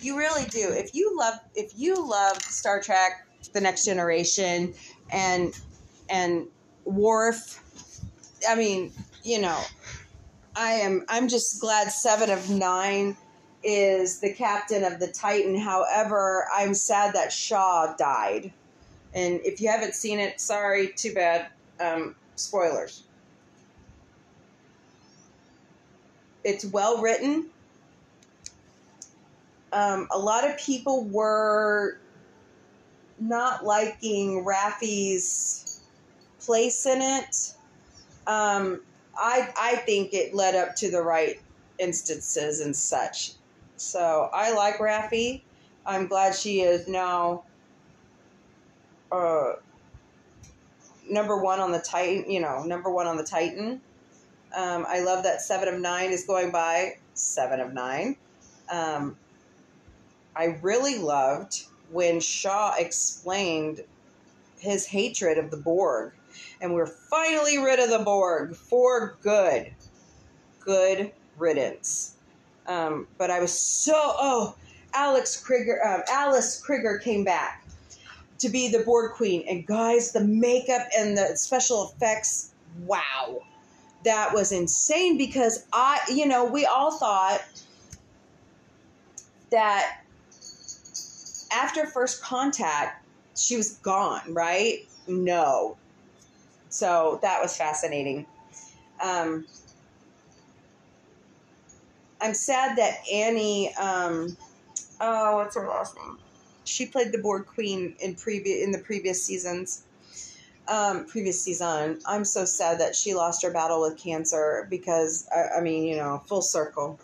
You 0.04 0.18
really 0.18 0.46
do. 0.46 0.70
If 0.70 0.94
you 0.94 1.18
love, 1.18 1.36
if 1.56 1.72
you 1.78 1.96
love 1.96 2.42
Star 2.42 2.82
Trek: 2.82 3.26
The 3.54 3.62
Next 3.62 3.86
Generation, 3.86 4.74
and 5.10 5.58
and 6.10 6.48
Worf, 6.84 7.62
I 8.48 8.56
mean, 8.56 8.92
you 9.24 9.40
know, 9.40 9.62
I 10.56 10.72
am. 10.74 11.06
I'm 11.08 11.30
just 11.30 11.62
glad 11.62 11.90
Seven 11.90 12.30
of 12.30 12.50
Nine 12.50 13.16
is 13.64 14.20
the 14.20 14.34
captain 14.34 14.84
of 14.84 15.00
the 15.00 15.08
Titan. 15.08 15.58
However, 15.58 16.48
I'm 16.54 16.74
sad 16.74 17.16
that 17.16 17.32
Shaw 17.32 17.96
died. 17.98 18.52
And 19.14 19.40
if 19.46 19.62
you 19.62 19.70
haven't 19.70 19.96
seen 19.96 20.20
it, 20.20 20.42
sorry, 20.42 20.90
too 20.90 21.14
bad. 21.14 21.48
Um, 21.80 22.16
spoilers. 22.36 23.04
It's 26.44 26.66
well 26.66 27.02
written. 27.02 27.50
Um, 29.74 30.08
a 30.12 30.20
lot 30.20 30.48
of 30.48 30.56
people 30.58 31.06
were 31.06 31.98
not 33.20 33.66
liking 33.66 34.46
Raffi's 34.46 35.82
place 36.40 36.86
in 36.86 37.02
it. 37.02 37.54
Um, 38.28 38.82
I 39.18 39.50
I 39.58 39.76
think 39.78 40.14
it 40.14 40.34
led 40.34 40.56
up 40.56 40.76
to 40.76 40.92
the 40.92 41.02
right 41.02 41.42
instances 41.80 42.62
and 42.62 42.76
such. 42.76 43.34
So 43.78 44.30
I 44.32 44.54
like 44.54 44.78
Raffi. 44.78 45.42
I'm 45.86 46.08
glad 46.08 46.36
she 46.36 46.62
is 46.62 46.88
now 46.88 47.44
uh, 49.12 49.54
number 51.10 51.42
one 51.42 51.60
on 51.60 51.72
the 51.72 51.80
Titan. 51.80 52.30
You 52.30 52.42
know, 52.42 52.64
number 52.64 52.92
one 52.92 53.08
on 53.08 53.18
the 53.18 53.24
Titan. 53.24 53.82
Um, 54.56 54.86
I 54.88 55.02
love 55.02 55.24
that 55.24 55.42
Seven 55.42 55.68
of 55.68 55.80
Nine 55.82 56.12
is 56.12 56.26
going 56.26 56.52
by 56.52 56.98
Seven 57.16 57.60
of 57.60 57.74
Nine. 57.74 58.16
Um, 58.72 59.18
I 60.36 60.58
really 60.62 60.98
loved 60.98 61.66
when 61.92 62.20
Shaw 62.20 62.74
explained 62.78 63.82
his 64.60 64.86
hatred 64.86 65.38
of 65.38 65.52
the 65.52 65.58
Borg, 65.58 66.14
and 66.62 66.74
we're 66.74 66.88
finally 66.88 67.58
rid 67.58 67.80
of 67.80 67.90
the 67.90 68.00
Borg 68.00 68.56
for 68.56 69.18
good. 69.22 69.74
Good 70.60 71.12
riddance. 71.38 72.16
Um, 72.68 73.08
but 73.18 73.30
I 73.30 73.40
was 73.40 73.52
so 73.52 73.94
oh, 73.96 74.56
Alex 74.94 75.42
Krieger, 75.42 75.86
um, 75.86 76.02
Alice 76.10 76.62
Krieger 76.62 76.98
came 76.98 77.24
back 77.24 77.66
to 78.40 78.50
be 78.50 78.70
the 78.70 78.80
Borg 78.80 79.12
Queen, 79.12 79.44
and 79.48 79.66
guys, 79.66 80.12
the 80.12 80.24
makeup 80.24 80.88
and 80.98 81.18
the 81.18 81.36
special 81.36 81.92
effects, 81.92 82.52
wow, 82.86 83.42
that 84.04 84.34
was 84.34 84.52
insane. 84.52 85.18
Because 85.18 85.66
I, 85.74 86.00
you 86.12 86.26
know, 86.26 86.46
we 86.46 86.66
all 86.66 86.98
thought 86.98 87.42
that 89.52 90.03
after 91.54 91.86
first 91.86 92.22
contact, 92.22 93.06
she 93.36 93.56
was 93.56 93.78
gone, 93.78 94.34
right? 94.34 94.88
No. 95.08 95.78
So 96.70 97.20
that 97.22 97.42
was 97.42 97.56
fascinating. 97.56 98.26
Um, 99.04 99.46
I'm 102.22 102.34
sad 102.34 102.78
that 102.78 103.00
Annie, 103.12 103.74
um, 103.76 104.36
oh, 105.02 105.38
what's 105.38 105.56
her 105.56 105.68
last 105.68 105.96
name? 105.98 106.18
She 106.64 106.86
played 106.86 107.12
the 107.12 107.18
Borg 107.18 107.46
Queen 107.46 107.96
in 108.00 108.16
previous 108.16 108.64
in 108.64 108.72
the 108.72 108.80
previous 108.80 109.24
seasons. 109.24 109.84
Um, 110.66 111.06
previous 111.06 111.42
season. 111.42 112.00
I'm 112.06 112.24
so 112.24 112.46
sad 112.46 112.80
that 112.80 112.96
she 112.96 113.14
lost 113.14 113.44
her 113.44 113.52
battle 113.52 113.82
with 113.82 113.98
cancer 113.98 114.66
because 114.70 115.28
I, 115.36 115.58
I 115.58 115.62
mean, 115.62 115.84
you 115.84 115.98
know, 115.98 116.24
full 116.26 116.42
circle. 116.42 116.98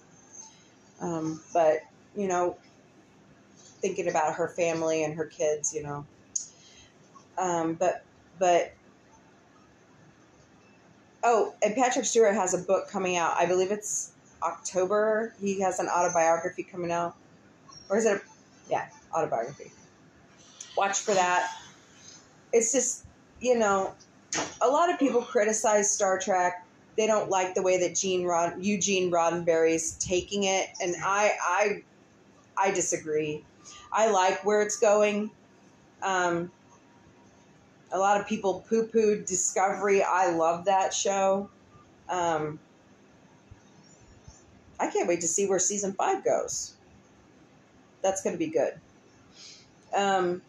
Um, 1.02 1.42
but 1.54 1.80
you 2.16 2.30
know, 2.30 2.56
thinking 3.82 4.08
about 4.08 4.36
her 4.36 4.50
family 4.50 5.04
and 5.04 5.16
her 5.16 5.26
kids, 5.26 5.74
you 5.74 5.84
know. 5.84 6.06
Um, 7.38 7.74
but 7.76 8.04
but 8.38 8.74
oh, 11.24 11.54
and 11.64 11.76
Patrick 11.76 12.06
Stewart 12.06 12.34
has 12.34 12.54
a 12.54 12.60
book 12.60 12.90
coming 12.90 13.18
out. 13.18 13.36
I 13.38 13.46
believe 13.46 13.72
it's 13.72 14.12
October. 14.44 15.34
He 15.40 15.62
has 15.62 15.80
an 15.80 15.88
autobiography 15.88 16.64
coming 16.64 16.92
out, 16.92 17.16
or 17.90 17.98
is 17.98 18.06
it? 18.06 18.18
A, 18.18 18.22
yeah, 18.70 18.88
autobiography. 19.16 19.72
Watch 20.78 21.00
for 21.00 21.14
that. 21.14 21.50
It's 22.52 22.72
just 22.72 23.06
you 23.40 23.58
know, 23.58 23.94
a 24.62 24.68
lot 24.68 24.92
of 24.92 25.00
people 25.00 25.22
criticize 25.22 25.92
Star 25.92 26.20
Trek. 26.20 26.66
They 26.98 27.08
don't 27.08 27.30
like 27.30 27.54
the 27.56 27.62
way 27.62 27.80
that 27.80 27.96
Gene 27.96 28.26
Rod- 28.26 28.56
Eugene 28.60 29.12
Roddenberry's 29.12 29.94
taking 30.00 30.44
it, 30.44 30.68
and 30.82 30.96
I 31.04 31.32
I 31.42 31.84
I 32.58 32.72
disagree. 32.72 33.46
I 33.92 34.10
like 34.12 34.46
where 34.46 34.62
it's 34.62 34.78
going. 34.78 35.32
Um, 36.02 36.52
a 37.92 37.98
lot 37.98 38.20
of 38.22 38.28
people 38.28 38.64
poo 38.70 38.88
pooed 38.88 39.26
Discovery. 39.26 40.04
I 40.04 40.32
love 40.32 40.66
that 40.66 40.94
show. 40.94 41.50
Um, 42.08 42.60
I 44.80 44.90
can't 44.90 45.08
wait 45.08 45.22
to 45.22 45.28
see 45.28 45.48
where 45.48 45.60
season 45.60 45.94
five 45.94 46.24
goes. 46.24 46.76
That's 48.02 48.22
going 48.22 48.34
to 48.34 48.40
be 48.40 48.48
good. 48.48 48.74
Um, 49.94 50.42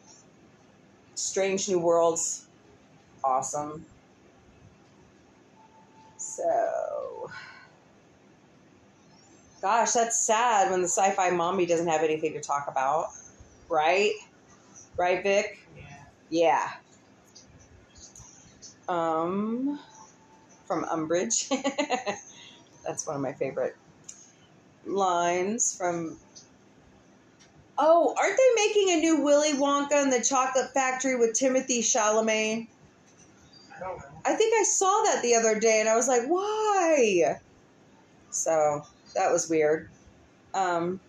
Strange 1.15 1.69
New 1.69 1.79
Worlds, 1.79 2.47
awesome. 3.25 3.85
So, 6.17 7.31
gosh, 9.61 9.93
that's 9.93 10.19
sad 10.19 10.71
when 10.71 10.81
the 10.81 10.89
sci 10.89 11.11
fi 11.13 11.31
mommy 11.31 11.67
doesn't 11.67 11.89
have 11.89 12.03
anything 12.03 12.35
to 12.35 12.41
talk 12.41 12.67
about, 12.69 13.09
right? 13.71 14.13
Right, 14.97 15.23
Vic? 15.23 15.59
Yeah. 15.77 15.83
Yeah. 16.29 16.69
Um, 18.89 19.79
from 20.67 20.85
Umbridge. 20.85 21.49
That's 22.85 23.07
one 23.07 23.17
of 23.17 23.23
my 23.23 23.33
favorite 23.33 23.77
lines 24.85 25.77
from. 25.77 26.19
Oh, 27.79 28.15
aren't 28.19 28.37
they 28.37 28.67
making 28.67 28.91
a 28.91 29.01
new 29.01 29.23
Willy 29.23 29.53
Wonka 29.53 29.93
and 29.93 30.13
the 30.13 30.23
Chocolate 30.23 30.71
Factory 30.75 31.17
with 31.17 31.35
Timothy 31.35 31.81
Chalamet? 31.81 32.69
I 33.75 33.81
don't 33.81 33.97
know. 33.97 34.05
I 34.25 34.35
think 34.35 34.55
I 34.61 34.65
saw 34.65 35.03
that 35.05 35.23
the 35.23 35.35
other 35.35 35.59
day 35.59 35.81
and 35.81 35.89
I 35.89 35.97
was 35.97 36.07
like, 36.07 36.27
why? 36.27 37.39
So 38.31 38.83
that 39.15 39.33
was 39.33 39.49
weird. 39.49 39.89
Um, 40.53 41.01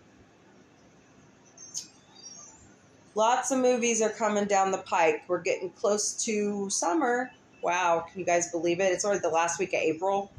lots 3.15 3.52
of 3.52 3.60
movies 3.60 4.02
are 4.02 4.10
coming 4.10 4.45
down 4.45 4.71
the 4.71 4.80
pike. 4.80 5.24
We're 5.28 5.41
getting 5.41 5.69
close 5.71 6.13
to 6.26 6.69
summer. 6.69 7.32
Wow, 7.62 8.06
can 8.10 8.19
you 8.19 8.26
guys 8.26 8.52
believe 8.52 8.80
it? 8.80 8.91
It's 8.91 9.06
already 9.06 9.21
the 9.21 9.30
last 9.30 9.60
week 9.60 9.74
of 9.74 9.80
April. 9.82 10.32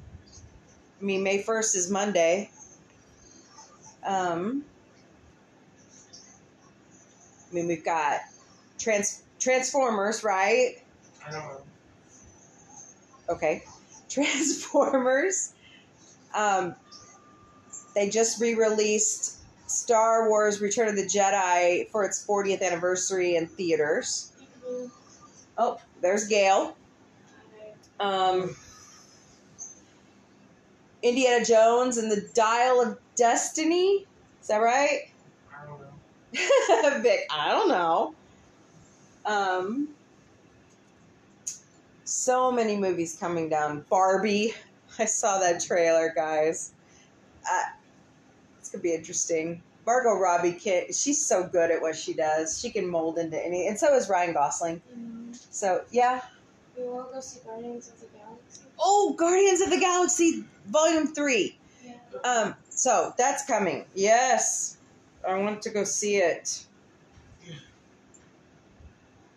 I 1.00 1.04
mean, 1.04 1.22
May 1.22 1.42
1st 1.42 1.76
is 1.76 1.90
Monday. 1.90 2.50
Um, 4.04 4.64
I 7.50 7.54
mean, 7.54 7.68
we've 7.68 7.84
got 7.84 8.20
trans- 8.78 9.22
Transformers, 9.38 10.22
right? 10.22 10.76
I 11.26 11.30
don't 11.32 11.42
know. 11.42 11.60
Okay. 13.28 13.64
Transformers. 14.08 15.54
Um, 16.34 16.74
they 17.94 18.08
just 18.08 18.40
re 18.40 18.54
released 18.54 19.41
Star 19.72 20.28
Wars 20.28 20.60
Return 20.60 20.88
of 20.88 20.96
the 20.96 21.04
Jedi 21.04 21.88
for 21.90 22.04
its 22.04 22.24
40th 22.26 22.62
anniversary 22.62 23.36
in 23.36 23.46
theaters. 23.46 24.32
Oh, 25.58 25.80
there's 26.00 26.26
Gail. 26.28 26.76
Um, 28.00 28.56
Indiana 31.02 31.44
Jones 31.44 31.96
and 31.96 32.10
the 32.10 32.28
Dial 32.34 32.80
of 32.80 32.98
Destiny. 33.16 34.06
Is 34.40 34.48
that 34.48 34.58
right? 34.58 35.10
I 35.52 35.66
don't 35.66 35.80
know. 35.80 37.00
Vic, 37.02 37.26
I 37.30 37.50
don't 37.50 37.68
know. 37.68 38.14
Um, 39.24 39.88
so 42.04 42.52
many 42.52 42.76
movies 42.76 43.16
coming 43.18 43.48
down. 43.48 43.84
Barbie. 43.88 44.54
I 44.98 45.06
saw 45.06 45.38
that 45.38 45.62
trailer, 45.62 46.12
guys. 46.14 46.72
Uh, 47.50 47.62
gonna 48.72 48.82
be 48.82 48.94
interesting. 48.94 49.62
Margot 49.86 50.14
Robbie, 50.14 50.52
can, 50.52 50.92
she's 50.92 51.24
so 51.24 51.44
good 51.44 51.70
at 51.70 51.80
what 51.80 51.96
she 51.96 52.14
does. 52.14 52.60
She 52.60 52.70
can 52.70 52.88
mold 52.88 53.18
into 53.18 53.44
any, 53.44 53.66
and 53.66 53.78
so 53.78 53.94
is 53.94 54.08
Ryan 54.08 54.32
Gosling. 54.32 54.80
So 55.50 55.84
yeah. 55.90 56.22
We 56.76 56.84
to 56.84 56.88
go 57.12 57.20
see 57.20 57.40
Guardians 57.44 57.88
of 57.88 58.00
the 58.00 58.06
Galaxy. 58.06 58.62
Oh, 58.78 59.14
Guardians 59.18 59.60
of 59.60 59.70
the 59.70 59.78
Galaxy 59.78 60.44
Volume 60.66 61.08
Three. 61.08 61.58
Yeah. 61.84 61.94
Um, 62.24 62.54
so 62.68 63.12
that's 63.18 63.44
coming. 63.44 63.84
Yes, 63.94 64.78
I 65.26 65.34
want 65.38 65.62
to 65.62 65.70
go 65.70 65.84
see 65.84 66.16
it. 66.16 66.64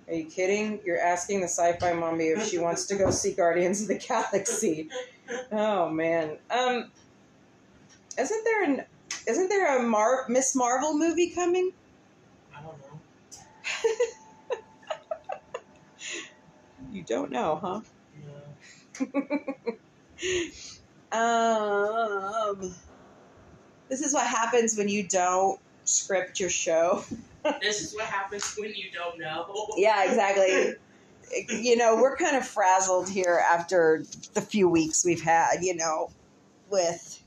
Are 0.08 0.14
you 0.14 0.26
kidding? 0.26 0.80
You're 0.86 1.02
asking 1.02 1.42
the 1.42 1.48
sci-fi 1.48 1.94
mommy 1.94 2.26
if 2.26 2.48
she 2.48 2.60
wants 2.60 2.86
to 2.88 2.96
go 2.96 3.10
see 3.10 3.34
Guardians 3.34 3.82
of 3.82 3.88
the 3.88 3.98
Galaxy. 3.98 4.90
Oh 5.52 5.90
man. 5.90 6.38
Um, 6.52 6.92
isn't 8.16 8.44
there 8.44 8.64
an 8.64 8.84
isn't 9.28 9.50
there 9.50 9.78
a 9.78 9.84
Mar- 9.84 10.26
Miss 10.30 10.56
Marvel 10.56 10.98
movie 10.98 11.32
coming? 11.34 11.72
I 12.56 12.62
don't 12.62 12.80
know. 12.80 13.02
You 16.92 17.04
don't 17.04 17.32
know, 17.32 17.60
huh? 17.62 17.82
Yeah. 18.14 19.38
Um, 21.12 22.76
this 23.90 24.02
is 24.02 24.14
what 24.14 24.28
happens 24.28 24.76
when 24.78 24.90
you 24.90 25.08
don't 25.08 25.60
script 25.84 26.40
your 26.40 26.50
show. 26.50 27.04
This 27.62 27.82
is 27.84 27.94
what 27.94 28.06
happens 28.06 28.56
when 28.58 28.74
you 28.74 28.86
don't 28.92 29.20
know. 29.20 29.46
Yeah, 29.78 30.04
exactly. 30.10 30.74
you 31.62 31.78
know, 31.78 31.96
we're 31.96 32.18
kind 32.18 32.36
of 32.36 32.44
frazzled 32.46 33.08
here 33.08 33.40
after 33.52 34.04
the 34.34 34.42
few 34.42 34.68
weeks 34.68 35.06
we've 35.06 35.22
had, 35.22 35.58
you 35.62 35.76
know, 35.76 36.10
with 36.72 37.24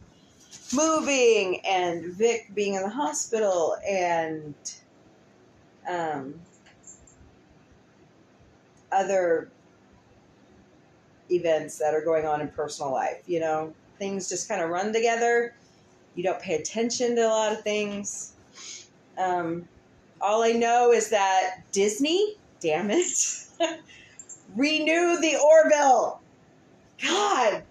moving 0.75 1.61
and 1.67 2.13
Vic 2.15 2.51
being 2.55 2.75
in 2.75 2.83
the 2.83 2.89
hospital 2.89 3.77
and 3.89 4.55
um, 5.89 6.35
other 8.93 9.51
events 11.31 11.79
that 11.79 11.95
are 11.95 12.05
going 12.05 12.27
on 12.27 12.41
in 12.41 12.49
personal 12.49 12.93
life. 12.93 13.23
You 13.27 13.41
know, 13.41 13.75
things 13.99 14.29
just 14.29 14.49
kind 14.49 14.63
of 14.63 14.71
run 14.71 14.93
together. 14.93 15.55
You 16.15 16.23
don't 16.23 16.41
pay 16.41 16.55
attention 16.57 17.17
to 17.17 17.23
a 17.23 17.29
lot 17.29 17.53
of 17.53 17.63
things. 17.63 18.35
Um, 19.17 19.69
all 20.21 20.43
I 20.43 20.53
know 20.53 20.93
is 20.93 21.11
that 21.11 21.63
Disney, 21.73 22.37
damn 22.61 22.91
it, 22.91 23.47
renew 24.57 25.21
the 25.21 25.37
Orville. 25.43 26.21
God, 27.03 27.63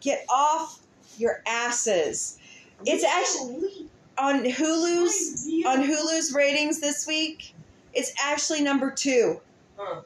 Get 0.00 0.24
off 0.30 0.79
your 1.20 1.42
asses. 1.46 2.38
It's 2.86 3.04
actually 3.04 3.86
on 4.18 4.44
Hulu's 4.44 5.46
on 5.66 5.82
Hulu's 5.82 6.32
ratings 6.32 6.80
this 6.80 7.06
week. 7.06 7.54
It's 7.92 8.12
actually 8.22 8.62
number 8.62 8.90
two. 8.90 9.40
Huh. 9.76 10.00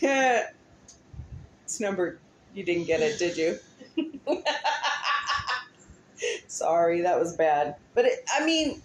it's 0.00 1.80
number. 1.80 2.18
You 2.54 2.64
didn't 2.64 2.84
get 2.84 3.00
it, 3.00 3.18
did 3.18 3.36
you? 3.36 3.58
Sorry, 6.46 7.00
that 7.00 7.18
was 7.18 7.36
bad. 7.36 7.76
But 7.94 8.04
it, 8.06 8.24
I 8.32 8.44
mean, 8.44 8.82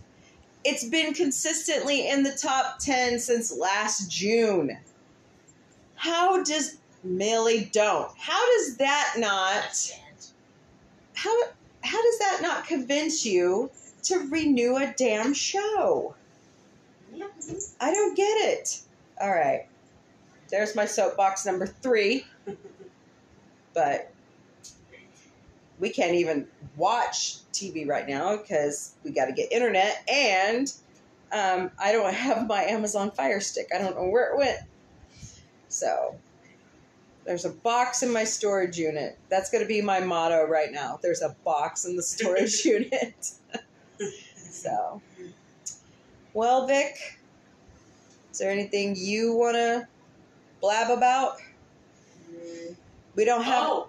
it's 0.64 0.86
been 0.86 1.14
consistently 1.14 2.08
in 2.10 2.24
the 2.24 2.32
top 2.32 2.80
10 2.80 3.20
since 3.20 3.56
last 3.56 4.10
June. 4.10 4.78
How 5.96 6.44
does 6.44 6.78
Millie 7.04 7.70
don't? 7.72 8.12
How 8.18 8.58
does 8.58 8.78
that 8.78 9.16
not 9.18 9.92
how 11.16 11.34
how 11.86 12.02
does 12.02 12.20
that 12.20 12.40
not 12.42 12.68
convince 12.68 13.26
you 13.26 13.72
to 14.04 14.28
renew 14.30 14.76
a 14.78 14.94
damn 14.98 15.34
show? 15.34 16.16
I 17.80 17.92
don't 17.92 18.16
get 18.16 18.24
it. 18.24 18.82
All 19.22 19.32
right. 19.32 19.68
There's 20.50 20.76
my 20.76 20.86
soapbox 20.86 21.46
number 21.46 21.66
3. 21.66 22.26
But 23.74 24.12
we 25.80 25.90
can't 25.90 26.16
even 26.16 26.48
watch 26.78 27.38
TV 27.52 27.88
right 27.88 28.08
now 28.08 28.38
because 28.38 28.96
we 29.04 29.12
got 29.12 29.26
to 29.26 29.34
get 29.34 29.52
internet, 29.52 30.04
and 30.10 30.72
um, 31.32 31.72
I 31.78 31.92
don't 31.92 32.14
have 32.14 32.48
my 32.48 32.64
Amazon 32.64 33.12
Fire 33.12 33.42
Stick. 33.42 33.70
I 33.76 33.80
don't 33.80 33.96
know 33.96 34.08
where 34.08 34.32
it 34.32 34.38
went. 34.38 34.60
So 35.68 36.16
there's 37.26 37.46
a 37.46 37.50
box 37.50 38.04
in 38.04 38.12
my 38.12 38.24
storage 38.24 38.78
unit. 38.78 39.18
That's 39.30 39.50
going 39.50 39.64
to 39.64 39.68
be 39.68 39.82
my 39.82 40.00
motto 40.00 40.46
right 40.46 40.72
now. 40.72 41.00
There's 41.02 41.22
a 41.22 41.36
box 41.44 41.86
in 41.86 41.96
the 41.96 42.04
storage 42.04 42.64
unit. 42.66 43.32
so, 44.36 45.02
well, 46.34 46.68
Vic, 46.68 47.20
is 48.32 48.38
there 48.38 48.52
anything 48.52 48.96
you 48.98 49.34
want 49.34 49.56
to 49.56 49.88
blab 50.62 50.96
about? 50.96 51.38
Mm. 52.32 52.76
We 53.16 53.26
don't 53.26 53.44
have. 53.44 53.64
Oh! 53.68 53.88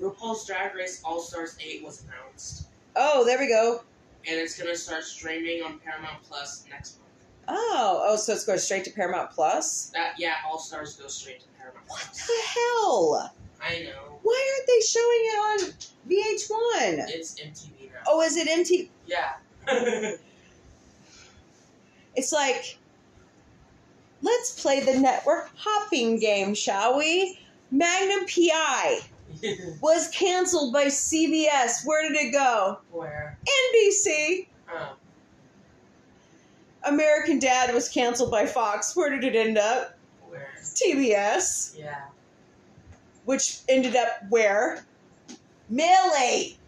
RuPaul's 0.00 0.46
Drag 0.46 0.74
Race 0.74 1.00
All 1.04 1.20
Stars 1.20 1.56
8 1.64 1.84
was 1.84 2.04
announced. 2.04 2.66
Oh, 2.96 3.24
there 3.24 3.38
we 3.38 3.48
go. 3.48 3.82
And 4.26 4.40
it's 4.40 4.58
going 4.58 4.70
to 4.70 4.76
start 4.76 5.04
streaming 5.04 5.62
on 5.62 5.78
Paramount 5.78 6.22
Plus 6.22 6.64
next 6.70 6.98
month. 6.98 7.10
Oh, 7.46 8.00
oh, 8.04 8.16
so 8.16 8.32
it's 8.32 8.44
going 8.44 8.58
straight 8.58 8.84
to 8.84 8.90
Paramount 8.90 9.30
Plus. 9.30 9.90
That 9.94 10.14
Yeah, 10.18 10.34
All 10.46 10.58
Stars 10.58 10.96
goes 10.96 11.14
straight 11.14 11.40
to 11.40 11.46
Paramount 11.46 11.53
What 11.86 12.08
the 12.12 12.42
hell? 12.46 13.32
I 13.62 13.82
know. 13.84 14.18
Why 14.22 14.54
aren't 14.56 14.66
they 14.66 14.80
showing 14.86 15.22
it 15.22 15.38
on 15.38 15.58
VH1? 16.08 17.14
It's 17.14 17.34
MTV 17.40 17.92
now. 17.92 18.00
Oh, 18.06 18.22
is 18.22 18.36
it 18.36 18.48
MT? 18.48 18.90
Yeah. 19.06 19.34
It's 22.16 22.32
like, 22.32 22.78
let's 24.22 24.60
play 24.60 24.80
the 24.80 24.98
network 24.98 25.50
hopping 25.56 26.18
game, 26.18 26.54
shall 26.54 26.96
we? 26.96 27.38
Magnum 27.70 28.26
PI 28.26 29.00
was 29.80 30.08
canceled 30.08 30.72
by 30.72 30.86
CBS. 30.86 31.84
Where 31.84 32.08
did 32.08 32.16
it 32.16 32.32
go? 32.32 32.78
Where? 32.92 33.36
NBC. 33.74 34.46
Oh. 34.72 34.92
American 36.86 37.38
Dad 37.38 37.74
was 37.74 37.88
canceled 37.88 38.30
by 38.30 38.46
Fox. 38.46 38.94
Where 38.94 39.10
did 39.10 39.24
it 39.24 39.36
end 39.36 39.58
up? 39.58 39.93
TBS. 40.74 41.78
Yeah. 41.78 42.04
Which 43.24 43.60
ended 43.68 43.96
up 43.96 44.08
where? 44.28 44.84
Millie. 45.68 46.58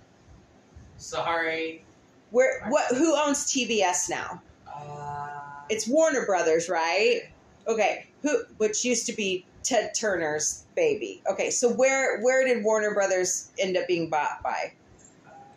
Sorry. 0.96 1.84
Where? 2.30 2.64
What? 2.68 2.94
Who 2.96 3.14
owns 3.16 3.44
TBS 3.46 4.08
now? 4.10 4.40
Uh, 4.72 5.28
It's 5.68 5.86
Warner 5.86 6.24
Brothers, 6.24 6.68
right? 6.68 7.22
Okay. 7.68 8.06
Who? 8.22 8.44
Which 8.58 8.84
used 8.84 9.06
to 9.06 9.12
be 9.12 9.44
Ted 9.62 9.92
Turner's 9.94 10.64
baby. 10.74 11.22
Okay. 11.30 11.50
So 11.50 11.68
where? 11.72 12.20
Where 12.22 12.44
did 12.46 12.64
Warner 12.64 12.94
Brothers 12.94 13.50
end 13.58 13.76
up 13.76 13.86
being 13.86 14.08
bought 14.08 14.42
by? 14.42 14.72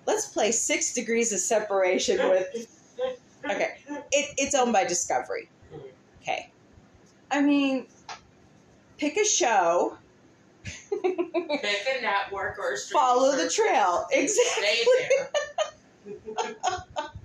Let's 0.05 0.25
play 0.27 0.51
Six 0.51 0.93
Degrees 0.93 1.31
of 1.31 1.39
Separation 1.39 2.17
with. 2.29 2.75
Okay. 3.45 3.77
It, 4.11 4.33
it's 4.37 4.53
owned 4.53 4.73
by 4.73 4.83
Discovery. 4.83 5.49
Okay. 6.21 6.51
I 7.31 7.41
mean, 7.41 7.87
pick 8.99 9.17
a 9.17 9.25
show. 9.25 9.97
Pick 10.63 11.03
a 11.03 12.01
network 12.01 12.59
or 12.59 12.73
a 12.73 12.77
Follow 12.77 13.35
the 13.35 13.49
trail. 13.49 14.05
Exactly. 14.11 15.07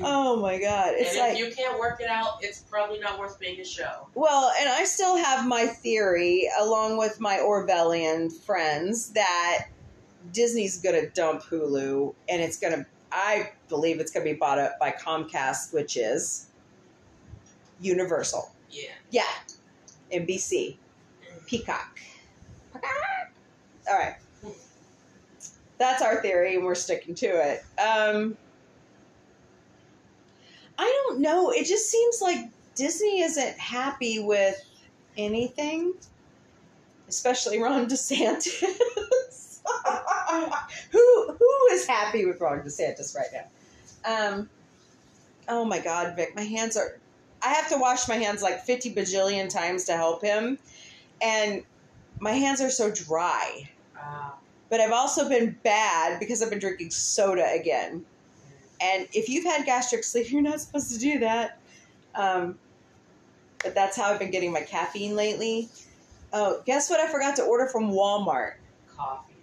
Oh 0.00 0.36
my 0.40 0.58
god. 0.58 0.94
It's 0.96 1.10
and 1.10 1.18
like 1.18 1.38
you 1.38 1.52
can't 1.54 1.78
work 1.78 2.00
it 2.00 2.08
out, 2.08 2.38
it's 2.40 2.60
probably 2.60 2.98
not 2.98 3.18
worth 3.18 3.38
being 3.38 3.60
a 3.60 3.64
show. 3.64 4.08
Well, 4.14 4.52
and 4.58 4.68
I 4.68 4.84
still 4.84 5.16
have 5.16 5.46
my 5.46 5.66
theory, 5.66 6.48
along 6.60 6.96
with 6.96 7.20
my 7.20 7.36
Orwellian 7.36 8.32
friends, 8.32 9.10
that 9.10 9.66
Disney's 10.32 10.78
going 10.78 10.98
to 10.98 11.10
dump 11.10 11.42
Hulu, 11.42 12.14
and 12.28 12.40
it's 12.40 12.56
going 12.56 12.72
to. 12.72 12.86
I 13.10 13.50
believe 13.68 14.00
it's 14.00 14.10
going 14.10 14.26
to 14.26 14.32
be 14.32 14.38
bought 14.38 14.58
up 14.58 14.78
by 14.80 14.92
Comcast, 14.92 15.74
which 15.74 15.98
is 15.98 16.46
Universal. 17.80 18.50
Yeah. 18.70 18.88
Yeah, 19.10 19.24
NBC, 20.10 20.76
Peacock. 21.46 21.98
All 22.74 23.98
right, 23.98 24.16
that's 25.78 26.02
our 26.02 26.22
theory, 26.22 26.54
and 26.54 26.64
we're 26.64 26.74
sticking 26.74 27.14
to 27.16 27.26
it. 27.26 27.64
Um, 27.80 28.36
I 30.78 31.04
don't 31.08 31.20
know. 31.20 31.50
It 31.50 31.66
just 31.66 31.90
seems 31.90 32.22
like 32.22 32.38
Disney 32.74 33.22
isn't 33.22 33.58
happy 33.58 34.20
with 34.20 34.56
anything, 35.16 35.94
especially 37.08 37.60
Ron 37.60 37.86
DeSantis. 37.88 38.62
who 40.90 41.32
who 41.32 41.68
is 41.72 41.86
happy 41.86 42.26
with 42.26 42.40
Ron 42.40 42.60
DeSantis 42.60 43.16
right 43.16 43.28
now? 43.32 43.46
Um, 44.04 44.48
oh 45.48 45.64
my 45.64 45.78
God, 45.78 46.16
Vic, 46.16 46.34
my 46.34 46.42
hands 46.42 46.76
are. 46.76 46.98
I 47.44 47.48
have 47.48 47.68
to 47.70 47.78
wash 47.78 48.08
my 48.08 48.16
hands 48.16 48.42
like 48.42 48.64
fifty 48.64 48.94
bajillion 48.94 49.48
times 49.48 49.84
to 49.86 49.96
help 49.96 50.22
him, 50.22 50.58
and 51.22 51.62
my 52.20 52.32
hands 52.32 52.60
are 52.60 52.70
so 52.70 52.90
dry. 52.90 53.68
Uh, 53.98 54.30
But 54.68 54.80
I've 54.80 54.92
also 54.92 55.28
been 55.28 55.56
bad 55.62 56.18
because 56.18 56.42
I've 56.42 56.50
been 56.50 56.58
drinking 56.58 56.90
soda 56.90 57.46
again. 57.52 58.04
And 58.80 59.06
if 59.12 59.28
you've 59.28 59.44
had 59.44 59.64
gastric 59.64 60.02
sleeve, 60.04 60.30
you're 60.30 60.42
not 60.42 60.60
supposed 60.60 60.92
to 60.92 60.98
do 60.98 61.18
that. 61.20 61.58
Um, 62.14 62.58
but 63.62 63.74
that's 63.74 63.96
how 63.96 64.04
I've 64.10 64.18
been 64.18 64.30
getting 64.30 64.52
my 64.52 64.62
caffeine 64.62 65.14
lately. 65.14 65.68
Oh, 66.32 66.62
guess 66.66 66.90
what? 66.90 66.98
I 67.00 67.06
forgot 67.10 67.36
to 67.36 67.42
order 67.42 67.66
from 67.68 67.90
Walmart 67.92 68.54
coffee. 68.96 69.34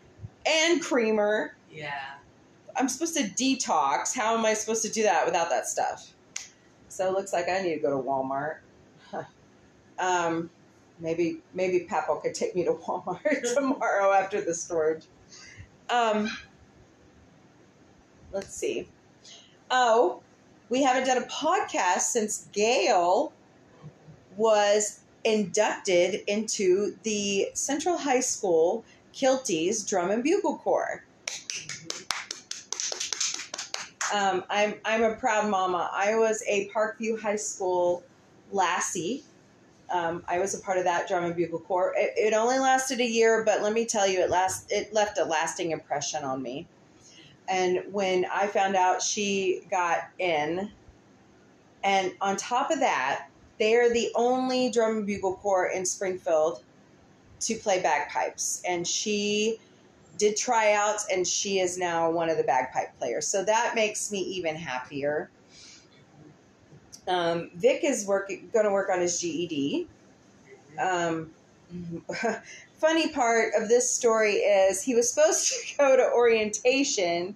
and 0.45 0.81
creamer. 0.81 1.55
Yeah. 1.71 1.93
I'm 2.75 2.89
supposed 2.89 3.15
to 3.17 3.23
detox. 3.23 4.15
How 4.15 4.35
am 4.37 4.45
I 4.45 4.53
supposed 4.53 4.81
to 4.83 4.89
do 4.89 5.03
that 5.03 5.25
without 5.25 5.49
that 5.49 5.67
stuff? 5.67 6.11
So 6.89 7.07
it 7.07 7.13
looks 7.13 7.31
like 7.33 7.47
I 7.47 7.61
need 7.61 7.75
to 7.75 7.79
go 7.81 7.89
to 7.91 8.03
Walmart. 8.03 8.57
Huh. 9.11 9.23
Um, 9.99 10.49
maybe 10.99 11.39
maybe 11.53 11.87
Papo 11.89 12.21
could 12.21 12.33
take 12.33 12.55
me 12.55 12.63
to 12.65 12.73
Walmart 12.73 13.53
tomorrow 13.55 14.11
after 14.11 14.41
the 14.41 14.53
storage. 14.53 15.05
Um, 15.89 16.29
let's 18.31 18.53
see. 18.53 18.87
Oh, 19.71 20.21
we 20.69 20.83
haven't 20.83 21.05
done 21.05 21.17
a 21.17 21.27
podcast 21.27 22.01
since 22.01 22.47
Gail 22.51 23.33
was 24.37 25.01
inducted 25.23 26.21
into 26.27 26.95
the 27.03 27.49
Central 27.53 27.97
High 27.97 28.21
School 28.21 28.85
Kilties 29.13 29.87
Drum 29.87 30.11
and 30.11 30.23
Bugle 30.23 30.57
Corps. 30.57 31.03
Um, 34.13 34.43
I'm 34.49 34.75
I'm 34.85 35.03
a 35.03 35.15
proud 35.15 35.49
mama. 35.49 35.89
I 35.93 36.15
was 36.15 36.43
a 36.47 36.69
Parkview 36.69 37.19
High 37.19 37.35
School 37.35 38.03
lassie. 38.51 39.23
Um, 39.91 40.23
I 40.27 40.39
was 40.39 40.53
a 40.53 40.59
part 40.59 40.77
of 40.77 40.83
that 40.83 41.07
drum 41.07 41.25
and 41.25 41.35
bugle 41.35 41.59
corps. 41.59 41.93
It, 41.97 42.13
it 42.15 42.33
only 42.33 42.59
lasted 42.59 42.99
a 42.99 43.05
year, 43.05 43.43
but 43.43 43.61
let 43.61 43.73
me 43.73 43.85
tell 43.85 44.07
you, 44.07 44.19
it 44.21 44.29
last 44.29 44.71
it 44.71 44.93
left 44.93 45.17
a 45.17 45.25
lasting 45.25 45.71
impression 45.71 46.23
on 46.23 46.41
me. 46.41 46.67
And 47.47 47.83
when 47.91 48.25
I 48.31 48.47
found 48.47 48.75
out 48.75 49.01
she 49.01 49.61
got 49.71 50.09
in, 50.19 50.71
and 51.83 52.13
on 52.21 52.37
top 52.37 52.69
of 52.69 52.79
that, 52.79 53.27
they 53.57 53.75
are 53.75 53.91
the 53.91 54.11
only 54.15 54.69
drum 54.69 54.97
and 54.97 55.07
bugle 55.07 55.35
corps 55.35 55.71
in 55.71 55.85
Springfield 55.85 56.63
to 57.41 57.55
play 57.55 57.81
bagpipes, 57.81 58.61
and 58.67 58.87
she 58.87 59.59
did 60.17 60.35
tryouts, 60.35 61.07
and 61.11 61.25
she 61.25 61.59
is 61.59 61.77
now 61.77 62.11
one 62.11 62.29
of 62.29 62.37
the 62.37 62.43
bagpipe 62.43 62.97
players. 62.99 63.25
So 63.25 63.43
that 63.45 63.73
makes 63.73 64.11
me 64.11 64.19
even 64.19 64.55
happier. 64.55 65.29
Um, 67.09 67.49
Vic 67.55 67.83
is 67.83 68.05
working, 68.05 68.49
going 68.53 68.65
to 68.65 68.71
work 68.71 68.89
on 68.89 69.01
his 69.01 69.19
GED. 69.19 69.87
Um, 70.79 71.31
funny 72.77 73.09
part 73.09 73.53
of 73.57 73.67
this 73.67 73.89
story 73.89 74.35
is 74.35 74.81
he 74.81 74.95
was 74.95 75.11
supposed 75.11 75.49
to 75.49 75.77
go 75.77 75.97
to 75.97 76.11
orientation 76.13 77.35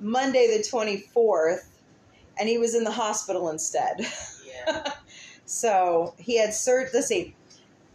Monday 0.00 0.48
the 0.56 0.64
24th, 0.64 1.66
and 2.38 2.48
he 2.48 2.56
was 2.58 2.74
in 2.74 2.82
the 2.82 2.90
hospital 2.90 3.50
instead. 3.50 4.06
Yeah. 4.46 4.92
So 5.44 6.14
he 6.18 6.38
had 6.38 6.54
surgery. 6.54 6.90
Let's 6.94 7.08
see. 7.08 7.34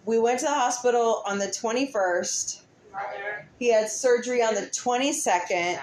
We 0.06 0.20
went 0.20 0.40
to 0.42 0.46
the 0.46 0.54
hospital 0.54 1.24
on 1.26 1.40
the 1.40 1.48
21st. 1.48 2.62
Mother. 2.92 3.48
He 3.58 3.72
had 3.72 3.90
surgery 3.90 4.44
on 4.44 4.54
the 4.54 4.62
22nd, 4.62 5.14
Saturday. 5.14 5.80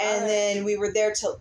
and 0.00 0.28
then 0.28 0.64
we 0.64 0.76
were 0.76 0.92
there 0.92 1.12
till 1.12 1.38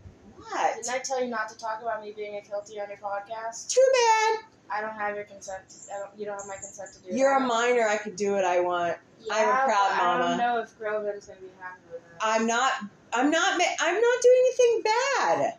what? 0.49 0.75
Didn't 0.75 0.89
I 0.89 0.99
tell 0.99 1.23
you 1.23 1.29
not 1.29 1.49
to 1.49 1.57
talk 1.57 1.81
about 1.81 2.01
me 2.03 2.13
being 2.15 2.35
a 2.35 2.41
Kiltie 2.41 2.81
on 2.81 2.89
your 2.89 2.97
podcast? 3.01 3.69
Too 3.69 3.85
bad. 3.93 4.45
I 4.69 4.81
don't 4.81 4.95
have 4.95 5.15
your 5.15 5.25
consent. 5.25 5.61
To, 5.69 5.93
I 5.93 5.99
don't, 5.99 6.19
you 6.19 6.25
don't 6.25 6.37
have 6.37 6.47
my 6.47 6.55
consent 6.55 6.89
to 6.93 7.11
do 7.11 7.15
You're 7.15 7.37
a 7.37 7.39
minor. 7.39 7.87
I 7.87 7.97
could 7.97 8.15
do 8.15 8.31
what 8.31 8.45
I 8.45 8.59
want. 8.59 8.97
I'm 9.31 9.47
a 9.47 9.51
proud 9.51 9.89
but 9.89 10.01
I 10.01 10.17
don't 10.17 10.37
know 10.37 10.59
if 10.59 10.77
Grogan's 10.77 11.25
gonna 11.25 11.39
be 11.39 11.47
happy 11.59 11.79
with 11.91 12.01
that. 12.01 12.19
I'm 12.21 12.45
not. 12.45 12.73
I'm 13.13 13.31
not. 13.31 13.61
I'm 13.79 14.01
not 14.01 14.21
doing 14.21 14.43
anything 14.45 14.81
bad. 14.83 15.57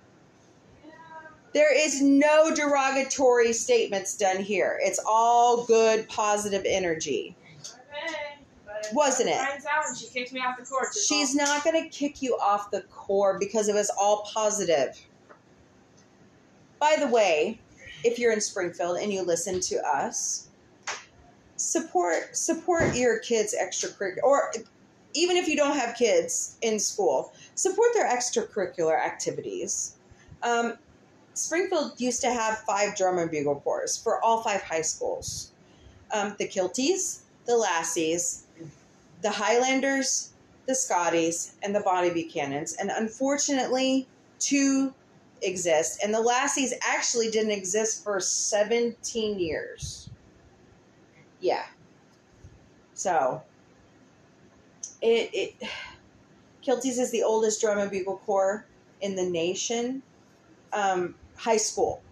There 1.53 1.75
is 1.75 2.03
no 2.03 2.55
derogatory 2.55 3.55
statements 3.55 4.17
done 4.17 4.43
here. 4.43 4.79
It's 4.83 5.01
all 5.09 5.65
good, 5.65 6.07
positive 6.07 6.63
energy. 6.67 7.35
Wasn't 8.93 9.29
it? 9.29 9.37
Finds 9.37 9.67
out 9.67 9.85
and 9.89 9.97
she 9.97 10.07
kicks 10.07 10.33
me 10.33 10.41
off 10.41 10.59
the 10.59 10.65
court. 10.65 10.89
She's 10.95 11.39
all- 11.39 11.47
not 11.47 11.65
going 11.65 11.83
to 11.83 11.89
kick 11.89 12.23
you 12.23 12.37
off 12.37 12.71
the 12.71 12.83
corps 12.83 13.39
because 13.39 13.69
it 13.69 13.75
was 13.75 13.91
all 13.91 14.29
positive. 14.33 14.99
By 16.79 16.97
the 16.99 17.09
way, 17.09 17.59
if 18.05 18.19
you're 18.19 18.33
in 18.33 18.41
Springfield 18.41 18.99
and 18.99 19.13
you 19.13 19.23
listen 19.23 19.61
to 19.61 19.77
us, 19.87 20.49
support 21.57 22.37
support 22.37 22.95
your 22.95 23.19
kids' 23.19 23.55
extracurricular, 23.59 24.23
or 24.23 24.53
even 25.15 25.37
if 25.37 25.49
you 25.49 25.57
don't 25.57 25.77
have 25.77 25.97
kids 25.97 26.57
in 26.61 26.79
school, 26.79 27.33
support 27.55 27.89
their 27.95 28.07
extracurricular 28.07 28.99
activities. 29.03 29.95
Um, 30.43 30.75
Springfield 31.35 32.01
used 32.01 32.21
to 32.23 32.31
have 32.31 32.59
five 32.59 32.97
drum 32.97 33.19
and 33.19 33.31
bugle 33.31 33.57
corps 33.57 33.97
for 33.97 34.23
all 34.23 34.43
five 34.43 34.63
high 34.63 34.83
schools. 34.83 35.53
Um, 36.13 36.37
the 36.39 36.47
Kilties, 36.47 37.21
the 37.47 37.57
Lassies, 37.57 38.45
the 39.23 39.31
Highlanders, 39.31 40.33
the 40.67 40.75
Scotties, 40.75 41.55
and 41.63 41.75
the 41.75 41.81
Bonnie 41.81 42.11
Buchanans. 42.11 42.75
And 42.79 42.91
unfortunately, 42.91 44.07
two 44.39 44.93
exist. 45.43 46.01
And 46.03 46.13
the 46.13 46.21
Lassies 46.21 46.75
actually 46.83 47.31
didn't 47.31 47.53
exist 47.53 48.03
for 48.03 48.21
17 48.21 49.39
years. 49.39 50.11
Yeah. 51.41 51.65
So, 52.95 53.43
it, 55.03 55.31
it 55.33 55.69
Kilties 56.67 56.99
is 56.99 57.11
the 57.11 57.23
oldest 57.23 57.61
drum 57.61 57.79
and 57.79 57.91
bugle 57.91 58.17
corps 58.27 58.67
in 59.01 59.15
the 59.15 59.25
nation. 59.25 60.03
Um, 60.73 61.15
high 61.37 61.59
school. 61.59 62.03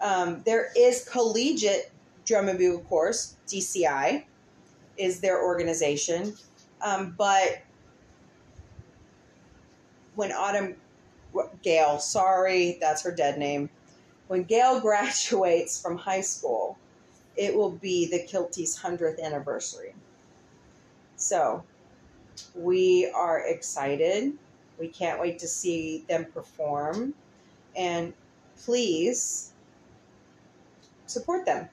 Um, 0.00 0.42
there 0.44 0.70
is 0.76 1.04
collegiate 1.04 1.90
drum 2.24 2.48
and 2.48 2.58
bugle 2.58 2.80
corps, 2.80 3.36
DCI 3.46 4.24
is 4.96 5.20
their 5.20 5.42
organization. 5.42 6.34
Um, 6.80 7.14
but 7.16 7.62
when 10.14 10.32
Autumn 10.32 10.76
Gail, 11.62 11.98
sorry, 11.98 12.78
that's 12.80 13.02
her 13.02 13.12
dead 13.12 13.38
name. 13.38 13.70
When 14.28 14.44
Gail 14.44 14.80
graduates 14.88 15.80
from 15.80 15.96
high 15.96 16.20
school, 16.20 16.78
it 17.36 17.54
will 17.54 17.70
be 17.70 18.06
the 18.06 18.26
Kilties' 18.26 18.78
100th 18.78 19.20
anniversary. 19.22 19.94
So 21.16 21.62
we 22.54 23.10
are 23.14 23.40
excited. 23.46 24.32
We 24.78 24.88
can't 24.88 25.20
wait 25.20 25.38
to 25.38 25.48
see 25.48 26.04
them 26.08 26.26
perform. 26.26 27.14
And 27.76 28.12
please 28.56 29.52
support 31.06 31.46
them. 31.46 31.68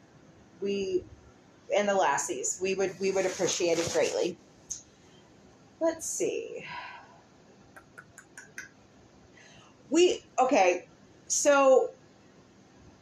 We 0.61 1.03
and 1.75 1.87
the 1.87 1.93
lassies. 1.95 2.59
We 2.61 2.75
would 2.75 2.99
we 2.99 3.11
would 3.11 3.25
appreciate 3.25 3.77
it 3.79 3.89
greatly. 3.93 4.37
Let's 5.79 6.05
see. 6.05 6.65
We 9.89 10.23
okay, 10.39 10.87
so 11.27 11.91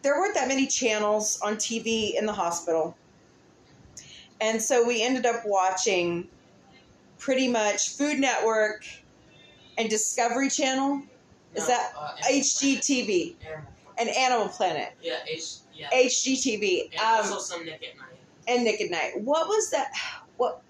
there 0.01 0.15
weren't 0.15 0.35
that 0.35 0.47
many 0.47 0.67
channels 0.67 1.39
on 1.41 1.55
TV 1.55 2.13
in 2.17 2.25
the 2.25 2.33
hospital. 2.33 2.95
And 4.39 4.61
so 4.61 4.85
we 4.87 5.01
ended 5.03 5.25
up 5.25 5.41
watching 5.45 6.27
pretty 7.17 7.47
much 7.47 7.89
Food 7.89 8.19
Network 8.19 8.85
and 9.77 9.89
Discovery 9.89 10.49
Channel. 10.49 11.01
Is 11.55 11.63
No, 11.63 11.67
that 11.69 11.93
uh, 11.97 12.11
HGTV 12.29 13.39
Planet. 13.39 13.59
and 13.97 14.09
Animal 14.09 14.47
Planet. 14.49 14.93
Yeah, 15.01 15.15
H. 15.27 15.55
Yeah. 15.77 15.89
HGTV. 15.91 16.91
and 16.91 16.99
Um, 16.99 17.31
also 17.33 17.39
some 17.39 17.65
Nick 17.65 17.83
at 17.83 17.97
Night. 17.97 18.17
and 18.47 18.63
Nick 18.63 18.81
at 18.81 18.89
Night. 18.89 19.21
What 19.21 19.47
was 19.47 19.69
that? 19.71 19.91
What? 20.37 20.61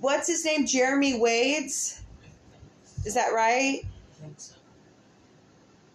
What's 0.00 0.26
his 0.26 0.44
name? 0.44 0.66
Jeremy 0.66 1.18
Wade's. 1.18 2.00
Is 3.04 3.14
that 3.14 3.32
right? 3.32 3.82
I 3.84 4.20
think 4.20 4.34
so. 4.36 4.54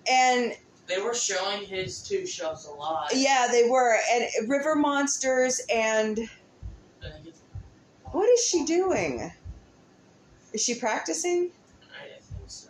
And 0.09 0.57
They 0.87 0.99
were 0.99 1.13
showing 1.13 1.65
his 1.65 2.01
two 2.01 2.25
shows 2.25 2.65
a 2.65 2.71
lot. 2.71 3.11
yeah, 3.15 3.47
they 3.51 3.69
were. 3.69 3.97
And 4.11 4.49
River 4.49 4.75
Monsters. 4.75 5.61
And 5.73 6.19
I 7.01 7.09
think 7.11 7.27
it's- 7.27 7.41
what 8.11 8.27
is 8.29 8.43
she 8.45 8.65
doing? 8.65 9.31
Is 10.53 10.61
she 10.63 10.75
practicing? 10.75 11.51
I 11.93 12.07
think 12.09 12.43
so. 12.47 12.69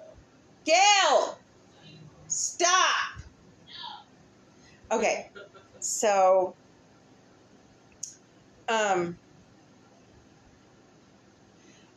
Gail, 0.65 1.37
stop. 2.27 3.12
Okay, 4.93 5.29
so 5.79 6.53
um 8.69 9.17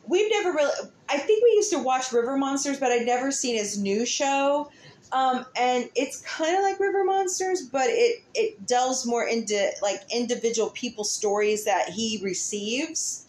we've 0.07 0.31
never 0.31 0.51
really 0.51 0.71
I 1.07 1.17
think 1.19 1.43
we 1.43 1.51
used 1.51 1.71
to 1.73 1.79
watch 1.79 2.11
River 2.11 2.37
Monsters, 2.37 2.79
but 2.79 2.91
I'd 2.91 3.05
never 3.05 3.31
seen 3.31 3.55
his 3.55 3.77
new 3.77 4.03
show. 4.03 4.69
Um, 5.11 5.45
and 5.55 5.89
it's 5.95 6.21
kind 6.21 6.57
of 6.57 6.63
like 6.63 6.79
River 6.79 7.03
Monsters, 7.03 7.61
but 7.61 7.85
it 7.87 8.23
it 8.33 8.65
delves 8.65 9.05
more 9.05 9.25
into 9.27 9.71
like 9.81 10.01
individual 10.11 10.71
people 10.71 11.03
stories 11.03 11.65
that 11.65 11.89
he 11.89 12.19
receives. 12.23 13.27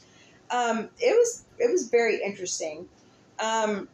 Um, 0.50 0.88
it 0.98 1.14
was 1.14 1.44
it 1.58 1.70
was 1.70 1.88
very 1.88 2.22
interesting. 2.22 2.88
Um, 3.38 3.86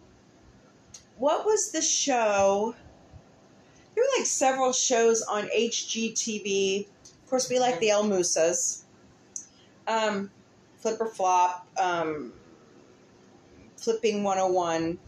what 1.18 1.44
was 1.44 1.72
the 1.72 1.82
show? 1.82 2.74
Were 4.04 4.18
like 4.18 4.26
several 4.26 4.72
shows 4.72 5.22
on 5.22 5.48
HGTV. 5.48 6.86
Of 7.04 7.30
course, 7.30 7.48
we 7.48 7.58
like 7.58 7.80
the 7.80 7.90
El 7.90 8.04
Moussas. 8.04 8.82
Um, 9.86 10.30
Flip 10.78 11.00
or 11.00 11.06
Flop, 11.06 11.66
um, 11.78 12.32
Flipping 13.76 14.22
101. 14.22 14.98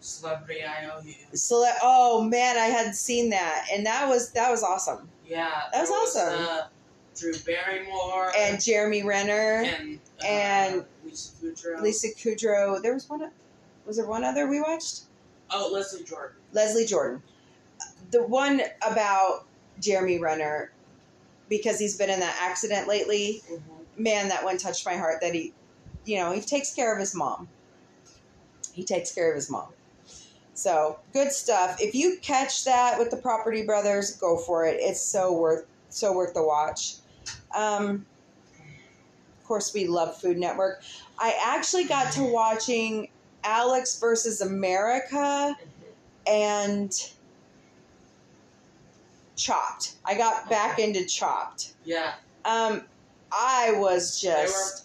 Celebrity 0.00 0.60
IOU. 0.64 1.36
So, 1.36 1.66
oh 1.82 2.22
man, 2.22 2.56
I 2.56 2.66
hadn't 2.66 2.94
seen 2.94 3.28
that, 3.30 3.66
and 3.72 3.84
that 3.84 4.08
was 4.08 4.30
that 4.32 4.50
was 4.50 4.62
awesome. 4.62 5.08
Yeah. 5.26 5.50
That 5.72 5.82
was 5.82 5.90
awesome. 5.90 6.46
uh, 6.48 6.60
Drew 7.14 7.34
Barrymore. 7.44 8.32
And 8.36 8.62
Jeremy 8.62 9.02
Renner, 9.02 9.64
and, 9.66 9.98
uh, 10.22 10.26
and 10.26 10.84
Lisa 11.04 11.32
Kudrow. 11.42 11.82
Lisa 11.82 12.08
Kudrow. 12.08 12.80
There 12.82 12.94
was 12.94 13.08
one. 13.10 13.30
Was 13.86 13.96
there 13.98 14.06
one 14.06 14.24
other 14.24 14.46
we 14.46 14.60
watched? 14.62 15.02
Oh, 15.50 15.70
Leslie 15.72 16.04
Jordan. 16.04 16.36
Leslie 16.52 16.86
Jordan. 16.86 17.22
The 18.10 18.22
one 18.22 18.62
about 18.82 19.44
Jeremy 19.80 20.18
Renner, 20.18 20.72
because 21.48 21.78
he's 21.78 21.96
been 21.96 22.10
in 22.10 22.20
that 22.20 22.36
accident 22.40 22.88
lately. 22.88 23.42
Man, 23.96 24.28
that 24.28 24.44
one 24.44 24.58
touched 24.58 24.86
my 24.86 24.96
heart. 24.96 25.20
That 25.20 25.34
he, 25.34 25.52
you 26.04 26.18
know, 26.18 26.32
he 26.32 26.40
takes 26.40 26.74
care 26.74 26.92
of 26.92 26.98
his 26.98 27.14
mom. 27.14 27.48
He 28.72 28.84
takes 28.84 29.12
care 29.12 29.30
of 29.30 29.36
his 29.36 29.50
mom. 29.50 29.68
So 30.54 30.98
good 31.12 31.32
stuff. 31.32 31.80
If 31.80 31.94
you 31.94 32.18
catch 32.20 32.64
that 32.64 32.98
with 32.98 33.10
the 33.10 33.16
Property 33.16 33.64
Brothers, 33.64 34.16
go 34.16 34.36
for 34.36 34.66
it. 34.66 34.76
It's 34.80 35.00
so 35.00 35.32
worth 35.32 35.66
so 35.88 36.12
worth 36.12 36.34
the 36.34 36.42
watch. 36.42 36.96
Um, 37.54 38.06
of 39.38 39.44
course, 39.46 39.74
we 39.74 39.86
love 39.86 40.20
Food 40.20 40.38
Network. 40.38 40.82
I 41.18 41.36
actually 41.42 41.84
got 41.84 42.12
to 42.12 42.24
watching 42.24 43.08
Alex 43.42 43.98
versus 43.98 44.40
America 44.40 45.56
and 46.26 46.92
Chopped. 49.40 49.94
I 50.04 50.14
got 50.16 50.48
back 50.50 50.74
Okay. 50.74 50.84
into 50.84 51.04
Chopped. 51.06 51.74
Yeah. 51.84 52.14
Um, 52.44 52.84
I 53.32 53.72
was 53.76 54.20
They 54.20 54.28
were. 54.28 54.42
just 54.42 54.84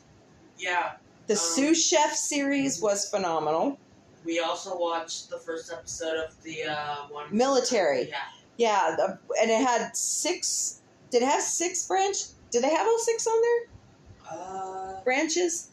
Yeah. 0.57 0.93
the 1.27 1.33
um, 1.33 1.39
sous 1.39 1.83
chef 1.83 2.15
series 2.15 2.81
was 2.81 3.09
phenomenal. 3.09 3.77
We 4.23 4.39
also 4.39 4.77
watched 4.77 5.29
the 5.29 5.37
first 5.37 5.71
episode 5.71 6.17
of 6.17 6.41
the 6.43 6.63
uh, 6.63 6.95
one. 7.09 7.27
Military. 7.35 8.09
Yeah. 8.09 8.15
Yeah, 8.57 8.95
the, 8.95 9.19
and 9.41 9.51
it 9.51 9.61
had 9.61 9.95
six. 9.95 10.79
Did 11.11 11.21
it 11.21 11.25
have 11.27 11.41
six 11.41 11.85
branch? 11.87 12.17
Did 12.51 12.63
they 12.63 12.69
have 12.73 12.87
all 12.87 12.99
six 12.99 13.27
on 13.27 13.41
there? 13.41 14.39
Uh, 14.39 15.01
branches. 15.03 15.69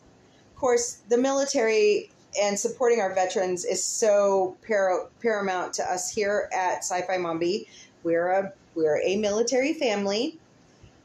Of 0.52 0.56
course, 0.60 0.98
the 1.08 1.16
military 1.16 2.10
and 2.40 2.58
supporting 2.58 3.00
our 3.00 3.14
veterans 3.14 3.64
is 3.64 3.82
so 3.84 4.56
par- 4.66 5.08
paramount 5.20 5.72
to 5.74 5.84
us 5.90 6.10
here 6.10 6.48
at 6.52 6.78
Sci-Fi 6.78 7.18
Mombie. 7.18 7.68
We're 8.02 8.30
a 8.30 8.52
we're 8.74 9.00
a 9.02 9.16
military 9.16 9.74
family, 9.74 10.38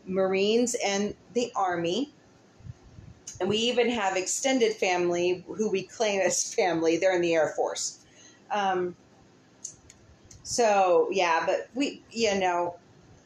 Marines 0.06 0.76
and 0.84 1.16
the 1.34 1.52
Army, 1.56 2.12
and 3.40 3.50
we 3.50 3.58
even 3.58 3.90
have 3.90 4.18
extended 4.18 4.74
family 4.74 5.44
who 5.48 5.70
we 5.70 5.84
claim 5.84 6.22
as 6.22 6.54
family. 6.54 6.98
They're 6.98 7.16
in 7.16 7.22
the 7.22 7.36
Air 7.36 7.54
Force. 7.56 8.00
Um, 8.52 8.96
so 10.44 11.10
yeah, 11.12 11.44
but 11.46 11.68
we 11.76 12.02
you 12.12 12.40
know 12.40 12.76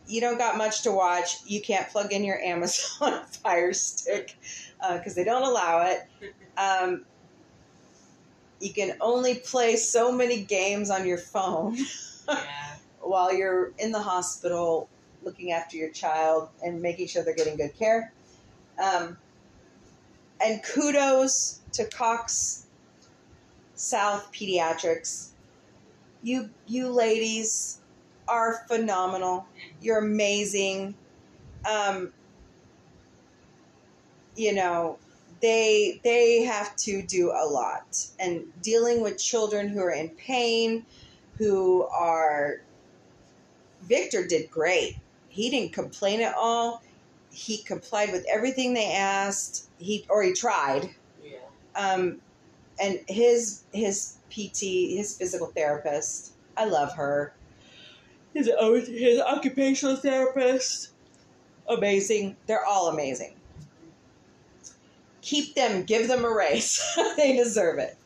you 0.08 0.20
don't 0.20 0.38
got 0.38 0.58
much 0.58 0.82
to 0.84 0.92
watch. 0.92 1.38
You 1.46 1.62
can't 1.62 1.88
plug 1.90 2.12
in 2.12 2.24
your 2.24 2.40
Amazon 2.40 3.24
Fire 3.44 3.74
Stick 3.74 4.36
because 4.92 5.16
they 5.16 5.24
don't 5.24 5.44
allow 5.44 5.86
it. 5.86 6.34
Um, 6.58 7.06
you 8.60 8.74
can 8.74 8.96
only 9.02 9.36
play 9.36 9.76
so 9.76 10.12
many 10.12 10.44
games 10.44 10.90
on 10.90 11.08
your 11.08 11.18
phone 11.18 11.76
yeah. 12.30 12.76
While 13.02 13.34
you're 13.34 13.72
in 13.78 13.92
the 13.92 14.02
hospital 14.02 14.90
looking 15.24 15.52
after 15.52 15.78
your 15.78 15.90
child 15.90 16.50
and 16.64 16.82
making 16.82 17.08
sure 17.08 17.24
they're 17.24 17.36
getting 17.36 17.58
good 17.58 17.78
care. 17.78 18.12
Um, 18.82 19.18
and 20.44 20.64
kudos 20.64 21.60
to 21.74 21.86
Cox 21.86 22.66
South 23.76 24.32
Pediatrics. 24.32 25.30
You 26.24 26.50
you 26.68 26.90
ladies 26.90 27.80
are 28.28 28.66
phenomenal. 28.68 29.46
You're 29.82 30.00
amazing. 30.00 30.96
Um, 31.70 32.12
you 34.36 34.54
know, 34.54 34.98
they 35.42 36.00
they 36.04 36.44
have 36.44 36.76
to 36.78 37.02
do 37.02 37.32
a 37.32 37.46
lot 37.46 38.06
and 38.20 38.44
dealing 38.62 39.02
with 39.02 39.18
children 39.18 39.68
who 39.68 39.80
are 39.82 39.92
in 39.92 40.10
pain, 40.10 40.86
who 41.38 41.84
are 41.92 42.62
Victor 43.92 44.26
did 44.26 44.50
great. 44.50 44.96
He 45.28 45.50
didn't 45.50 45.74
complain 45.74 46.22
at 46.22 46.34
all. 46.34 46.82
He 47.30 47.58
complied 47.58 48.14
with 48.14 48.26
everything 48.32 48.74
they 48.74 48.94
asked. 48.94 49.68
He 49.80 50.06
or 50.08 50.24
he 50.24 50.32
tried. 50.32 50.90
Yeah. 51.22 51.40
Um, 51.76 52.22
and 52.82 53.02
his 53.10 53.64
his 53.74 54.16
PT, 54.30 54.96
his 54.96 55.18
physical 55.18 55.48
therapist, 55.48 56.32
I 56.56 56.66
love 56.66 56.94
her. 56.94 57.34
His 58.34 58.50
his 58.88 59.20
occupational 59.20 59.98
therapist, 59.98 60.92
amazing. 61.68 62.38
They're 62.48 62.66
all 62.66 62.88
amazing. 62.88 63.36
Keep 65.22 65.56
them, 65.56 65.84
give 65.84 66.08
them 66.08 66.24
a 66.24 66.34
raise. 66.34 66.82
they 67.18 67.36
deserve 67.36 67.78
it. 67.78 67.98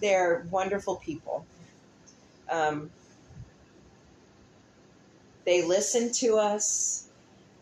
They're 0.00 0.46
wonderful 0.50 0.96
people. 0.96 1.44
Um, 2.50 2.90
they 5.44 5.62
listened 5.62 6.14
to 6.16 6.38
us. 6.38 7.08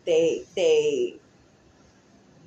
They 0.05 0.45
they 0.57 1.17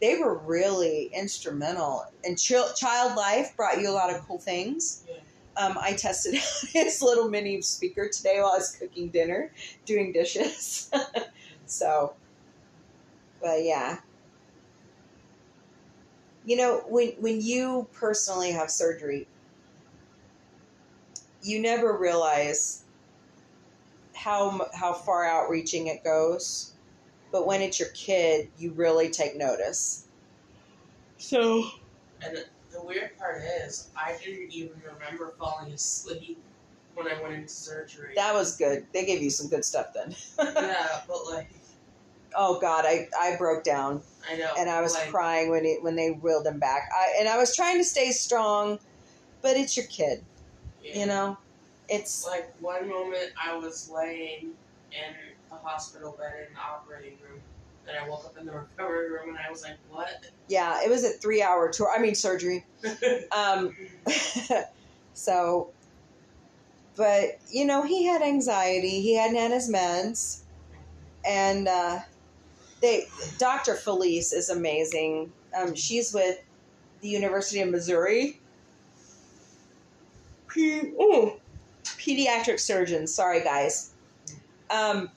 they 0.02 0.18
were 0.18 0.38
really 0.38 1.10
instrumental. 1.14 2.06
And 2.24 2.38
Ch- 2.38 2.76
Child 2.76 3.16
Life 3.16 3.56
brought 3.56 3.80
you 3.80 3.90
a 3.90 3.94
lot 3.94 4.14
of 4.14 4.22
cool 4.28 4.40
things. 4.40 5.04
Yeah. 5.08 5.16
Um, 5.58 5.78
I 5.80 5.94
tested 5.94 6.36
out 6.38 6.70
his 6.74 7.02
little 7.02 7.30
mini 7.30 7.62
speaker 7.62 8.10
today 8.10 8.40
while 8.42 8.52
I 8.54 8.58
was 8.58 8.76
cooking 8.76 9.10
dinner, 9.10 9.52
doing 9.86 10.12
dishes. 10.12 10.92
so, 11.66 12.14
but 13.42 13.64
yeah. 13.64 14.00
You 16.46 16.58
know, 16.58 16.84
when 16.88 17.10
when 17.20 17.42
you 17.42 17.88
personally 17.94 18.52
have 18.52 18.70
surgery, 18.70 19.28
you 21.42 21.60
never 21.60 21.98
realize 21.98 22.85
how 24.26 24.68
how 24.74 24.92
far 24.92 25.24
outreaching 25.24 25.86
it 25.86 26.04
goes. 26.04 26.74
But 27.32 27.46
when 27.46 27.62
it's 27.62 27.80
your 27.80 27.90
kid, 27.90 28.50
you 28.58 28.72
really 28.72 29.10
take 29.10 29.38
notice. 29.38 30.08
So, 31.18 31.70
And 32.24 32.36
the, 32.36 32.46
the 32.72 32.84
weird 32.84 33.18
part 33.18 33.42
is, 33.62 33.90
I 33.96 34.18
didn't 34.24 34.52
even 34.52 34.82
remember 34.94 35.34
falling 35.38 35.72
asleep 35.72 36.40
when 36.96 37.08
I 37.08 37.22
went 37.22 37.36
into 37.36 37.50
surgery. 37.50 38.14
that 38.16 38.34
was 38.34 38.58
good. 38.58 38.88
They 38.94 39.06
gave 39.06 39.22
you 39.22 39.30
some 39.30 39.48
good 39.48 39.64
stuff 39.64 39.88
then. 39.94 40.16
yeah, 40.40 41.02
but 41.08 41.26
like, 41.30 41.50
oh 42.36 42.60
God, 42.60 42.86
I, 42.88 43.08
I 43.20 43.36
broke 43.38 43.64
down 43.64 44.02
I 44.32 44.38
know. 44.38 44.52
and 44.58 44.70
I 44.70 44.82
was 44.82 44.96
like, 44.96 45.10
crying 45.10 45.52
when 45.52 45.66
it, 45.66 45.84
when 45.84 45.96
they 45.96 46.10
wheeled 46.10 46.48
him 46.48 46.58
back. 46.58 46.90
I 46.96 47.18
and 47.20 47.30
I 47.30 47.38
was 47.38 47.56
trying 47.56 47.78
to 47.78 47.84
stay 47.84 48.12
strong, 48.12 48.80
but 49.42 49.56
it's 49.56 49.78
your 49.78 49.86
kid, 49.88 50.24
yeah. 50.84 51.00
you 51.00 51.06
know. 51.06 51.38
It's 51.90 52.26
Like 52.26 52.54
one 52.62 52.90
moment 52.90 53.32
I 53.42 53.56
was 53.56 53.90
laying 53.90 54.52
in 54.92 55.16
the 55.50 55.56
hospital 55.56 56.16
bed 56.18 56.48
in 56.48 56.54
the 56.54 56.60
operating 56.60 57.18
room, 57.22 57.40
and 57.88 57.98
I 57.98 58.10
woke 58.10 58.26
up 58.26 58.38
in 58.38 58.46
the 58.46 58.54
recovery 58.54 59.12
room, 59.12 59.30
and 59.30 59.38
I 59.38 59.52
was 59.52 59.62
like, 59.64 59.78
"What?" 59.90 60.26
yeah, 60.48 60.84
it 60.84 60.90
was 60.90 61.04
a 61.04 61.10
three 61.10 61.42
hour 61.42 61.72
tour. 61.72 61.92
I 61.96 62.00
mean 62.00 62.16
surgery. 62.16 62.66
Um, 63.32 63.76
so, 65.14 65.70
but 66.96 67.40
you 67.52 67.66
know 67.66 67.84
he 67.84 68.06
had 68.06 68.22
anxiety. 68.22 69.02
He 69.02 69.16
hadn't 69.16 69.38
had 69.38 69.52
his 69.52 69.70
meds, 69.70 70.42
and 71.26 71.68
uh, 71.68 72.00
they 72.82 73.08
Dr. 73.38 73.76
Felice 73.76 74.34
is 74.34 74.50
amazing. 74.50 75.32
Um, 75.58 75.76
she's 75.76 76.14
with 76.14 76.40
the 77.02 77.10
University 77.10 77.62
of 77.62 77.70
Missouri. 77.70 78.40
P- 80.48 80.94
ooh, 81.00 81.34
pediatric 82.06 82.60
surgeon. 82.60 83.08
Sorry, 83.08 83.44
guys. 83.44 83.92
Um, 84.70 85.10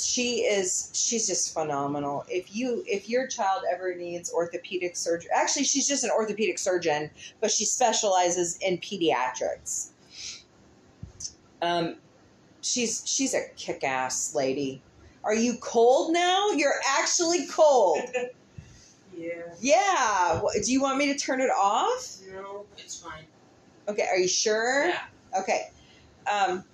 she 0.00 0.40
is 0.40 0.90
she's 0.92 1.26
just 1.26 1.52
phenomenal. 1.52 2.24
If 2.28 2.54
you 2.54 2.84
if 2.86 3.08
your 3.08 3.26
child 3.26 3.62
ever 3.70 3.94
needs 3.94 4.32
orthopedic 4.32 4.96
surgery, 4.96 5.30
actually 5.34 5.64
she's 5.64 5.88
just 5.88 6.04
an 6.04 6.10
orthopedic 6.10 6.58
surgeon, 6.58 7.10
but 7.40 7.50
she 7.50 7.64
specializes 7.64 8.58
in 8.58 8.78
pediatrics. 8.78 9.88
Um, 11.62 11.96
she's 12.60 13.02
she's 13.06 13.34
a 13.34 13.48
kick 13.56 13.82
ass 13.82 14.34
lady. 14.34 14.82
Are 15.24 15.34
you 15.34 15.56
cold 15.60 16.12
now? 16.12 16.50
You're 16.50 16.80
actually 16.98 17.46
cold. 17.48 17.98
yeah. 19.16 19.30
Yeah. 19.60 20.40
Do 20.64 20.72
you 20.72 20.80
want 20.80 20.98
me 20.98 21.12
to 21.12 21.18
turn 21.18 21.40
it 21.40 21.50
off? 21.50 22.18
No, 22.32 22.64
it's 22.78 22.96
fine. 22.96 23.24
Okay. 23.88 24.06
Are 24.08 24.18
you 24.18 24.28
sure? 24.28 24.88
Yeah. 24.88 25.00
Okay. 25.40 25.70
Um, 26.30 26.64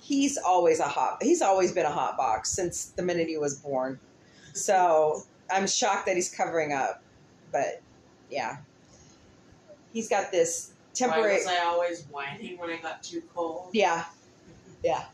he's 0.00 0.36
always 0.38 0.80
a 0.80 0.88
hot. 0.88 1.22
He's 1.22 1.42
always 1.42 1.72
been 1.72 1.86
a 1.86 1.90
hot 1.90 2.16
box 2.16 2.50
since 2.50 2.86
the 2.86 3.02
minute 3.02 3.28
he 3.28 3.38
was 3.38 3.58
born. 3.58 3.98
So 4.52 5.22
I'm 5.50 5.66
shocked 5.66 6.06
that 6.06 6.16
he's 6.16 6.34
covering 6.34 6.72
up, 6.72 7.02
but 7.50 7.80
yeah, 8.30 8.58
he's 9.92 10.08
got 10.08 10.30
this 10.30 10.72
temporary. 10.94 11.32
Why 11.32 11.38
was 11.38 11.46
I 11.46 11.58
always 11.64 12.02
whining 12.10 12.58
when 12.58 12.70
I 12.70 12.76
got 12.76 13.02
too 13.02 13.22
cold? 13.34 13.70
Yeah, 13.72 14.04
yeah. 14.82 15.04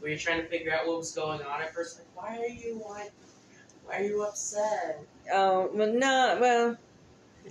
Were 0.00 0.08
you 0.08 0.18
trying 0.18 0.40
to 0.40 0.48
figure 0.48 0.72
out 0.72 0.86
what 0.86 0.98
was 0.98 1.12
going 1.12 1.42
on 1.42 1.62
at 1.62 1.74
first? 1.74 1.98
Like, 1.98 2.08
why 2.14 2.42
are 2.42 2.48
you 2.48 2.76
whining? 2.76 3.10
Why 3.84 3.98
are 4.00 4.02
you 4.02 4.22
upset? 4.24 5.00
Oh 5.32 5.70
well, 5.72 5.92
no, 5.92 6.38
well, 6.40 6.76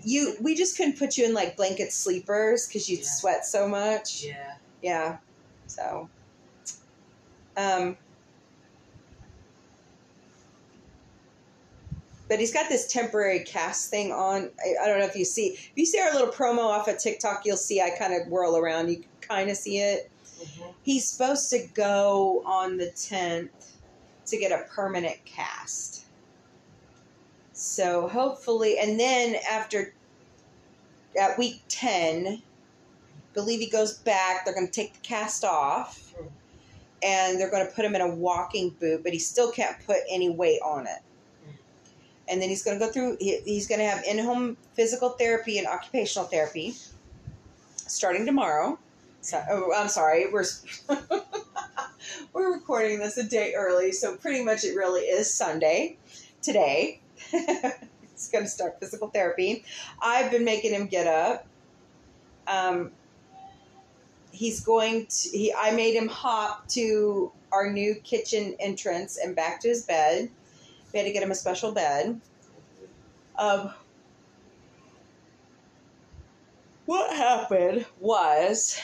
you 0.03 0.35
we 0.41 0.55
just 0.55 0.77
couldn't 0.77 0.97
put 0.97 1.17
you 1.17 1.25
in 1.25 1.33
like 1.33 1.55
blanket 1.57 1.91
sleepers 1.93 2.67
because 2.67 2.89
you'd 2.89 2.99
Yeah. 3.01 3.05
sweat 3.05 3.45
so 3.45 3.67
much. 3.67 4.23
Yeah. 4.23 4.53
Yeah. 4.81 5.17
So, 5.67 6.09
um, 7.57 7.95
but 12.27 12.39
he's 12.39 12.53
got 12.53 12.69
this 12.69 12.87
temporary 12.91 13.39
cast 13.43 13.89
thing 13.89 14.11
on. 14.11 14.49
I, 14.59 14.83
I 14.83 14.87
don't 14.87 14.99
know 14.99 15.05
if 15.05 15.15
you 15.15 15.25
see. 15.25 15.47
If 15.53 15.71
you 15.75 15.85
see 15.85 15.99
our 15.99 16.11
little 16.13 16.29
promo 16.31 16.59
off 16.59 16.87
of 16.87 16.97
TikTok, 16.97 17.41
you'll 17.45 17.57
see 17.57 17.81
I 17.81 17.89
kind 17.91 18.13
of 18.13 18.27
whirl 18.27 18.57
around. 18.57 18.89
You 18.89 19.03
kind 19.21 19.49
of 19.49 19.57
see 19.57 19.79
it. 19.79 20.09
Mhm. 20.41 20.73
He's 20.83 21.07
supposed 21.07 21.49
to 21.51 21.67
go 21.73 22.41
on 22.45 22.77
the 22.77 22.87
10th 22.87 23.49
to 24.27 24.37
get 24.37 24.51
a 24.51 24.63
permanent 24.69 25.23
cast. 25.25 26.00
So 27.61 28.07
hopefully, 28.07 28.79
and 28.79 28.99
then 28.99 29.35
after 29.47 29.93
at 31.15 31.37
week 31.37 31.61
10, 31.69 32.41
believe 33.35 33.59
he 33.59 33.69
goes 33.69 33.99
back, 33.99 34.43
they're 34.43 34.55
going 34.55 34.65
to 34.65 34.73
take 34.73 34.93
the 34.93 34.99
cast 35.01 35.45
off 35.45 36.11
and 37.03 37.39
they're 37.39 37.51
going 37.51 37.63
to 37.63 37.71
put 37.71 37.85
him 37.85 37.93
in 37.93 38.01
a 38.01 38.15
walking 38.15 38.71
boot, 38.79 39.03
but 39.03 39.13
he 39.13 39.19
still 39.19 39.51
can't 39.51 39.77
put 39.85 39.97
any 40.09 40.27
weight 40.27 40.59
on 40.65 40.87
it. 40.87 41.03
And 42.27 42.41
then 42.41 42.49
he's 42.49 42.63
going 42.63 42.79
to 42.79 42.83
go 42.83 42.91
through, 42.91 43.17
he, 43.19 43.41
he's 43.45 43.67
going 43.67 43.79
to 43.79 43.85
have 43.85 44.03
in 44.05 44.17
home 44.17 44.57
physical 44.73 45.09
therapy 45.09 45.59
and 45.59 45.67
occupational 45.67 46.27
therapy 46.27 46.73
starting 47.85 48.25
tomorrow. 48.25 48.79
So, 49.21 49.39
oh, 49.51 49.71
I'm 49.75 49.87
sorry, 49.87 50.25
we're 50.33 50.45
we're 52.33 52.53
recording 52.53 52.97
this 52.97 53.19
a 53.19 53.23
day 53.23 53.53
early, 53.55 53.91
so 53.91 54.15
pretty 54.15 54.43
much 54.43 54.63
it 54.63 54.75
really 54.75 55.01
is 55.01 55.31
Sunday 55.31 55.97
today. 56.41 57.00
He's 57.31 58.29
going 58.31 58.43
to 58.43 58.49
start 58.49 58.79
physical 58.79 59.09
therapy. 59.09 59.65
I've 60.01 60.31
been 60.31 60.43
making 60.43 60.73
him 60.73 60.87
get 60.87 61.07
up. 61.07 61.47
Um, 62.47 62.91
he's 64.31 64.59
going 64.61 65.07
to. 65.07 65.29
He. 65.29 65.53
I 65.53 65.71
made 65.71 65.95
him 65.95 66.07
hop 66.07 66.67
to 66.69 67.31
our 67.51 67.71
new 67.71 67.95
kitchen 67.95 68.55
entrance 68.59 69.17
and 69.17 69.35
back 69.35 69.61
to 69.61 69.69
his 69.69 69.83
bed. 69.83 70.29
We 70.93 70.99
had 70.99 71.05
to 71.05 71.11
get 71.11 71.23
him 71.23 71.31
a 71.31 71.35
special 71.35 71.71
bed. 71.71 72.19
Um, 73.37 73.73
what 76.85 77.15
happened 77.15 77.85
was 77.99 78.79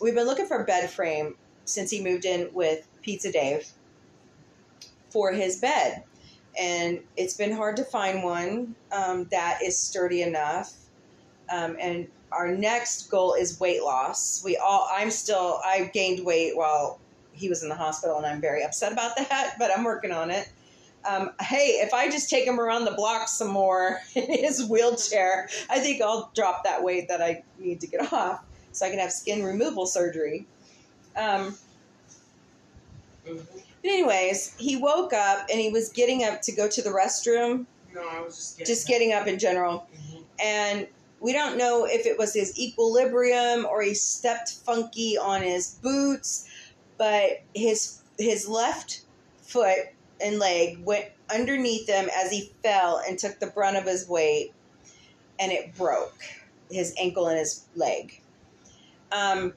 we've 0.00 0.14
been 0.14 0.26
looking 0.26 0.46
for 0.46 0.62
a 0.62 0.64
bed 0.64 0.90
frame 0.90 1.36
since 1.64 1.90
he 1.90 2.02
moved 2.02 2.24
in 2.24 2.52
with 2.52 2.86
Pizza 3.02 3.30
Dave 3.30 3.66
for 5.10 5.32
his 5.32 5.60
bed. 5.60 6.02
And 6.58 7.00
it's 7.16 7.34
been 7.34 7.52
hard 7.52 7.76
to 7.76 7.84
find 7.84 8.22
one 8.22 8.74
um, 8.92 9.26
that 9.30 9.60
is 9.62 9.78
sturdy 9.78 10.22
enough. 10.22 10.74
Um, 11.50 11.76
and 11.80 12.08
our 12.30 12.48
next 12.48 13.10
goal 13.10 13.34
is 13.34 13.58
weight 13.60 13.82
loss. 13.82 14.42
We 14.44 14.56
all, 14.56 14.88
I'm 14.92 15.10
still, 15.10 15.60
I 15.64 15.90
gained 15.92 16.24
weight 16.24 16.56
while 16.56 16.98
he 17.32 17.48
was 17.48 17.62
in 17.62 17.68
the 17.68 17.74
hospital, 17.74 18.16
and 18.18 18.26
I'm 18.26 18.40
very 18.40 18.62
upset 18.62 18.92
about 18.92 19.16
that, 19.28 19.56
but 19.58 19.70
I'm 19.76 19.84
working 19.84 20.12
on 20.12 20.30
it. 20.30 20.50
Um, 21.08 21.32
hey, 21.40 21.80
if 21.82 21.92
I 21.92 22.08
just 22.08 22.30
take 22.30 22.46
him 22.46 22.60
around 22.60 22.84
the 22.84 22.92
block 22.92 23.28
some 23.28 23.48
more 23.48 24.00
in 24.14 24.26
his 24.44 24.66
wheelchair, 24.68 25.48
I 25.68 25.80
think 25.80 26.00
I'll 26.00 26.30
drop 26.34 26.64
that 26.64 26.82
weight 26.82 27.08
that 27.08 27.20
I 27.20 27.42
need 27.58 27.80
to 27.80 27.86
get 27.86 28.12
off 28.12 28.44
so 28.72 28.86
I 28.86 28.90
can 28.90 28.98
have 28.98 29.12
skin 29.12 29.42
removal 29.42 29.86
surgery. 29.86 30.46
Um, 31.16 31.56
Mhm. 33.26 33.61
But 33.82 33.90
anyways, 33.90 34.54
he 34.58 34.76
woke 34.76 35.12
up 35.12 35.46
and 35.50 35.60
he 35.60 35.70
was 35.70 35.88
getting 35.90 36.24
up 36.24 36.40
to 36.42 36.52
go 36.52 36.68
to 36.68 36.82
the 36.82 36.90
restroom, 36.90 37.66
No, 37.94 38.06
I 38.08 38.20
was 38.20 38.36
just 38.36 38.58
getting. 38.58 38.74
just 38.74 38.88
getting 38.88 39.12
up 39.12 39.26
in 39.26 39.38
general. 39.38 39.86
Mhm. 39.94 40.24
And 40.42 40.86
we 41.20 41.32
don't 41.32 41.56
know 41.56 41.84
if 41.84 42.06
it 42.06 42.18
was 42.18 42.32
his 42.34 42.58
equilibrium 42.58 43.64
or 43.66 43.82
he 43.82 43.94
stepped 43.94 44.52
funky 44.64 45.16
on 45.18 45.42
his 45.42 45.76
boots, 45.82 46.46
but 46.98 47.42
his 47.54 47.98
his 48.18 48.46
left 48.48 49.02
foot 49.42 49.78
and 50.20 50.38
leg 50.38 50.78
went 50.84 51.06
underneath 51.30 51.88
him 51.88 52.08
as 52.14 52.30
he 52.30 52.52
fell 52.62 52.98
and 53.06 53.18
took 53.18 53.38
the 53.40 53.46
brunt 53.48 53.76
of 53.76 53.84
his 53.84 54.08
weight, 54.08 54.52
and 55.38 55.50
it 55.52 55.74
broke 55.76 56.18
his 56.70 56.94
ankle 56.98 57.26
and 57.26 57.38
his 57.38 57.62
leg. 57.74 58.20
Um, 59.10 59.54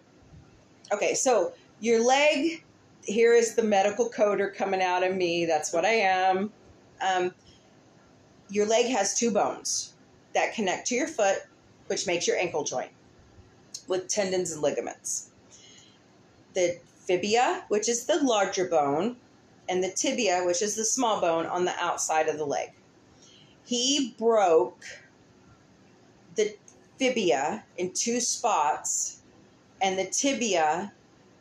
okay, 0.92 1.14
so 1.14 1.54
your 1.80 2.04
leg. 2.04 2.64
Here 3.06 3.34
is 3.34 3.56
the 3.56 3.64
medical 3.64 4.10
coder 4.10 4.54
coming 4.54 4.82
out 4.82 5.04
of 5.04 5.16
me. 5.16 5.46
That's 5.46 5.72
what 5.72 5.86
I 5.86 5.94
am. 5.94 6.52
Um, 7.02 7.34
your 8.50 8.66
leg 8.66 8.88
has 8.88 9.18
two 9.18 9.32
bones 9.32 9.94
that 10.34 10.54
connect 10.54 10.88
to 10.88 10.96
your 10.96 11.08
foot, 11.08 11.38
which 11.88 12.08
makes 12.08 12.28
your 12.28 12.38
ankle 12.38 12.64
joint 12.64 12.92
with 13.88 14.08
tendons 14.08 14.52
and 14.52 14.62
ligaments. 14.62 15.30
The 16.54 16.80
fibia, 17.06 17.66
which 17.68 17.90
is 17.90 18.06
the 18.06 18.24
larger 18.24 18.66
bone, 18.68 19.18
and 19.70 19.84
the 19.84 19.92
tibia, 19.92 20.44
which 20.44 20.62
is 20.62 20.76
the 20.76 20.86
small 20.86 21.22
bone 21.22 21.46
on 21.46 21.66
the 21.66 21.76
outside 21.80 22.28
of 22.28 22.38
the 22.38 22.46
leg. 22.46 22.72
He 23.66 24.16
broke 24.18 24.86
the 26.36 26.56
fibia 26.98 27.64
in 27.78 27.94
two 27.94 28.20
spots, 28.20 29.22
and 29.82 29.98
the 29.98 30.06
tibia 30.06 30.94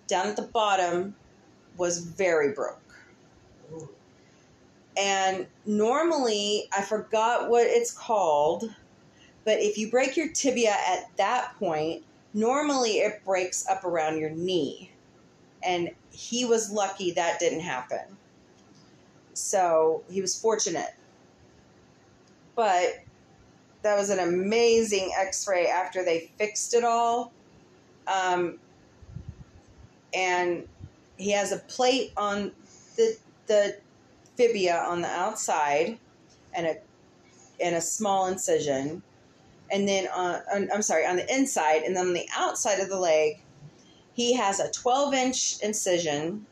down 0.06 0.26
at 0.26 0.36
the 0.36 0.42
bottom 0.42 1.14
was 1.76 1.98
very 1.98 2.52
broke. 2.52 2.80
And 4.96 5.46
normally, 5.66 6.68
I 6.76 6.82
forgot 6.82 7.50
what 7.50 7.66
it's 7.66 7.92
called, 7.92 8.72
but 9.44 9.58
if 9.58 9.76
you 9.76 9.90
break 9.90 10.16
your 10.16 10.28
tibia 10.28 10.70
at 10.70 11.16
that 11.16 11.56
point, 11.58 12.04
normally 12.32 12.98
it 12.98 13.24
breaks 13.24 13.66
up 13.68 13.84
around 13.84 14.18
your 14.18 14.30
knee. 14.30 14.90
And 15.62 15.90
he 16.12 16.44
was 16.44 16.70
lucky 16.70 17.12
that 17.12 17.40
didn't 17.40 17.60
happen. 17.60 18.16
So 19.32 20.04
he 20.08 20.20
was 20.20 20.38
fortunate. 20.38 20.94
But 22.54 23.00
that 23.82 23.96
was 23.96 24.10
an 24.10 24.20
amazing 24.20 25.12
x 25.18 25.46
ray 25.48 25.66
after 25.66 26.04
they 26.04 26.30
fixed 26.38 26.74
it 26.74 26.84
all. 26.84 27.32
Um, 28.06 28.58
and 30.12 30.68
he 31.16 31.30
has 31.30 31.52
a 31.52 31.58
plate 31.58 32.12
on 32.16 32.52
the, 32.96 33.16
the 33.46 33.76
fibia 34.36 34.78
on 34.78 35.00
the 35.00 35.08
outside 35.08 35.98
and 36.54 36.66
a 36.66 36.76
and 37.60 37.76
a 37.76 37.80
small 37.80 38.26
incision. 38.26 39.02
And 39.70 39.88
then 39.88 40.08
on, 40.08 40.42
on 40.52 40.68
I'm 40.72 40.82
sorry 40.82 41.06
on 41.06 41.16
the 41.16 41.34
inside. 41.34 41.82
And 41.82 41.96
then 41.96 42.08
on 42.08 42.12
the 42.12 42.28
outside 42.36 42.80
of 42.80 42.88
the 42.88 42.98
leg 42.98 43.40
he 44.14 44.32
has 44.34 44.60
a 44.60 44.70
12 44.70 45.14
inch 45.14 45.60
incision 45.60 46.46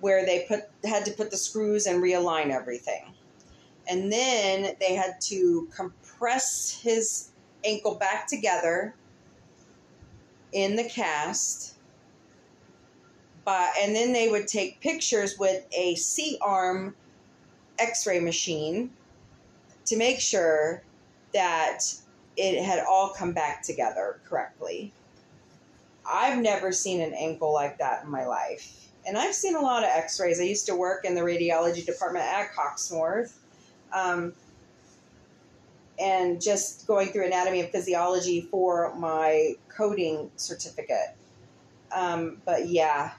where 0.00 0.24
they 0.26 0.44
put 0.46 0.64
had 0.84 1.04
to 1.06 1.12
put 1.12 1.30
the 1.30 1.36
screws 1.36 1.86
and 1.86 2.02
realign 2.02 2.50
everything. 2.50 3.14
And 3.88 4.12
then 4.12 4.74
they 4.80 4.94
had 4.94 5.20
to 5.22 5.68
compress 5.74 6.80
his 6.82 7.30
ankle 7.64 7.94
back 7.94 8.26
together 8.26 8.94
in 10.52 10.76
the 10.76 10.84
cast 10.84 11.73
but 13.44 13.70
and 13.80 13.94
then 13.94 14.12
they 14.12 14.28
would 14.28 14.48
take 14.48 14.80
pictures 14.80 15.38
with 15.38 15.64
a 15.76 15.94
C 15.96 16.38
arm 16.40 16.94
X-ray 17.78 18.20
machine 18.20 18.90
to 19.86 19.96
make 19.96 20.20
sure 20.20 20.82
that 21.32 21.80
it 22.36 22.62
had 22.64 22.84
all 22.88 23.10
come 23.10 23.32
back 23.32 23.62
together 23.62 24.20
correctly. 24.28 24.92
I've 26.10 26.40
never 26.40 26.72
seen 26.72 27.00
an 27.00 27.14
ankle 27.14 27.52
like 27.52 27.78
that 27.78 28.04
in 28.04 28.10
my 28.10 28.26
life, 28.26 28.90
and 29.06 29.16
I've 29.16 29.34
seen 29.34 29.56
a 29.56 29.60
lot 29.60 29.82
of 29.82 29.90
X-rays. 29.90 30.40
I 30.40 30.44
used 30.44 30.66
to 30.66 30.76
work 30.76 31.04
in 31.04 31.14
the 31.14 31.22
radiology 31.22 31.84
department 31.84 32.24
at 32.26 32.52
Cox 32.54 32.82
South, 32.82 33.38
um, 33.92 34.32
and 35.98 36.40
just 36.40 36.86
going 36.86 37.08
through 37.08 37.26
anatomy 37.26 37.60
and 37.60 37.70
physiology 37.70 38.42
for 38.50 38.94
my 38.96 39.54
coding 39.68 40.30
certificate. 40.36 41.16
Um, 41.94 42.38
but 42.44 42.68
yeah, 42.68 43.12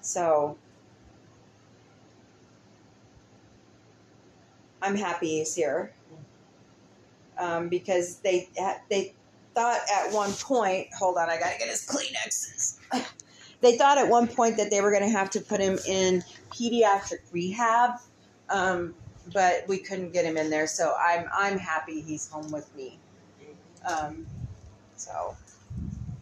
so 0.00 0.56
I'm 4.82 4.96
happy 4.96 5.38
he's 5.38 5.54
here 5.54 5.92
um, 7.38 7.68
because 7.68 8.18
they 8.18 8.48
they 8.88 9.14
thought 9.54 9.80
at 9.92 10.12
one 10.12 10.32
point. 10.32 10.88
Hold 10.98 11.16
on, 11.16 11.28
I 11.28 11.38
gotta 11.38 11.58
get 11.58 11.68
his 11.68 11.86
Kleenexes. 11.86 12.78
They 13.62 13.76
thought 13.76 13.98
at 13.98 14.08
one 14.08 14.26
point 14.26 14.56
that 14.56 14.70
they 14.70 14.80
were 14.80 14.90
to 15.02 15.08
have 15.08 15.28
to 15.30 15.40
put 15.40 15.60
him 15.60 15.78
in 15.86 16.22
pediatric 16.50 17.18
rehab, 17.30 17.90
um, 18.48 18.94
but 19.34 19.64
we 19.68 19.78
couldn't 19.78 20.12
get 20.12 20.24
him 20.24 20.38
in 20.38 20.48
there. 20.48 20.66
So 20.66 20.94
I'm 20.98 21.26
I'm 21.36 21.58
happy 21.58 22.00
he's 22.00 22.26
home 22.26 22.50
with 22.50 22.74
me. 22.74 22.98
Um, 23.86 24.26
so, 24.96 25.36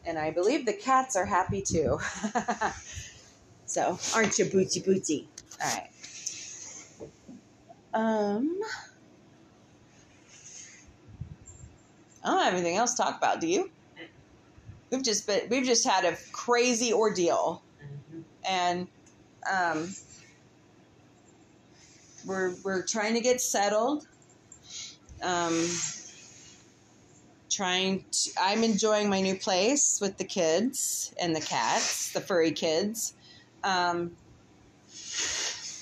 and 0.05 0.19
I 0.19 0.33
believe 0.33 0.67
the 0.67 0.73
cats 0.73 1.15
are 1.15 1.27
happy 1.27 1.63
too. 1.63 1.99
So, 3.69 3.99
aren't 4.15 4.39
you 4.39 4.47
booty 4.47 4.81
booty? 4.81 5.29
All 5.63 5.71
right. 5.71 5.91
Um, 7.93 8.59
I 12.25 12.31
don't 12.31 12.43
have 12.45 12.55
anything 12.55 12.77
else 12.77 12.95
to 12.95 13.03
talk 13.03 13.19
about. 13.19 13.41
Do 13.43 13.47
you? 13.47 13.71
We've 14.91 15.03
just 15.03 15.27
been 15.27 15.43
we've 15.51 15.67
just 15.67 15.87
had 15.87 16.07
a 16.07 16.17
crazy 16.33 16.95
ordeal, 16.95 17.63
Mhm. 17.83 18.25
and 18.49 18.89
um, 19.51 19.95
we're 22.25 22.55
we're 22.65 22.83
trying 22.87 23.13
to 23.15 23.21
get 23.21 23.43
settled. 23.43 24.07
Um, 25.23 25.69
trying 27.51 28.05
to, 28.13 28.31
I'm 28.41 28.65
enjoying 28.65 29.11
my 29.11 29.21
new 29.21 29.35
place 29.35 30.01
with 30.01 30.17
the 30.17 30.25
kids 30.25 31.13
and 31.21 31.37
the 31.37 31.41
cats, 31.41 32.13
the 32.13 32.21
furry 32.21 32.53
kids. 32.53 33.13
Um, 33.65 34.13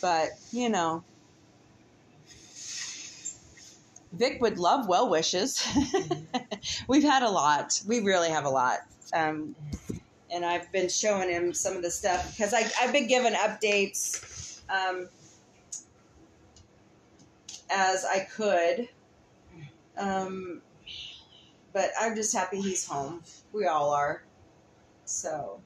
but 0.00 0.30
you 0.52 0.68
know, 0.68 1.04
Vic 4.12 4.40
would 4.40 4.58
love 4.58 4.88
well 4.88 5.08
wishes. 5.10 5.66
We've 6.88 7.02
had 7.02 7.22
a 7.22 7.30
lot. 7.30 7.80
We 7.86 8.00
really 8.00 8.30
have 8.30 8.44
a 8.44 8.50
lot. 8.50 8.78
Um, 9.12 9.54
and 10.30 10.44
I've 10.44 10.70
been 10.72 10.88
showing 10.88 11.30
him 11.30 11.52
some 11.52 11.76
of 11.76 11.82
the 11.82 11.90
stuff 11.90 12.30
because 12.36 12.52
I've 12.54 12.92
been 12.92 13.06
given 13.06 13.34
updates 13.34 14.60
um, 14.68 15.08
as 17.70 18.04
I 18.04 18.20
could. 18.20 18.88
Um, 19.98 20.62
but 21.72 21.90
I'm 22.00 22.14
just 22.14 22.34
happy 22.34 22.60
he's 22.60 22.86
home. 22.86 23.22
We 23.52 23.66
all 23.66 23.90
are. 23.90 24.22
So. 25.04 25.60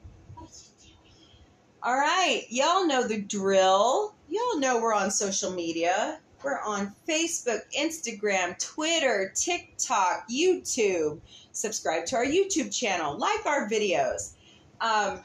All 1.83 1.95
right. 1.97 2.45
Y'all 2.49 2.85
know 2.85 3.07
the 3.07 3.19
drill. 3.19 4.13
Y'all 4.29 4.59
know 4.59 4.79
we're 4.79 4.93
on 4.93 5.09
social 5.09 5.51
media 5.51 6.19
We're 6.43 6.59
on 6.61 6.93
Facebook, 7.07 7.61
Instagram, 7.77 8.57
Twitter, 8.59 9.31
TikTok, 9.35 10.27
YouTube. 10.29 11.19
Subscribe 11.51 12.05
to 12.07 12.17
our 12.17 12.25
YouTube 12.25 12.75
channel. 12.75 13.17
Like 13.17 13.45
our 13.45 13.67
videos. 13.69 14.33
Um, 14.79 15.21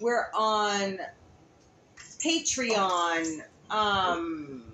we're 0.00 0.26
on 0.34 0.98
Patreon, 2.18 3.42
um, 3.70 4.64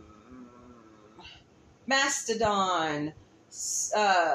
Mastodon, 1.86 3.12
uh, 3.96 4.34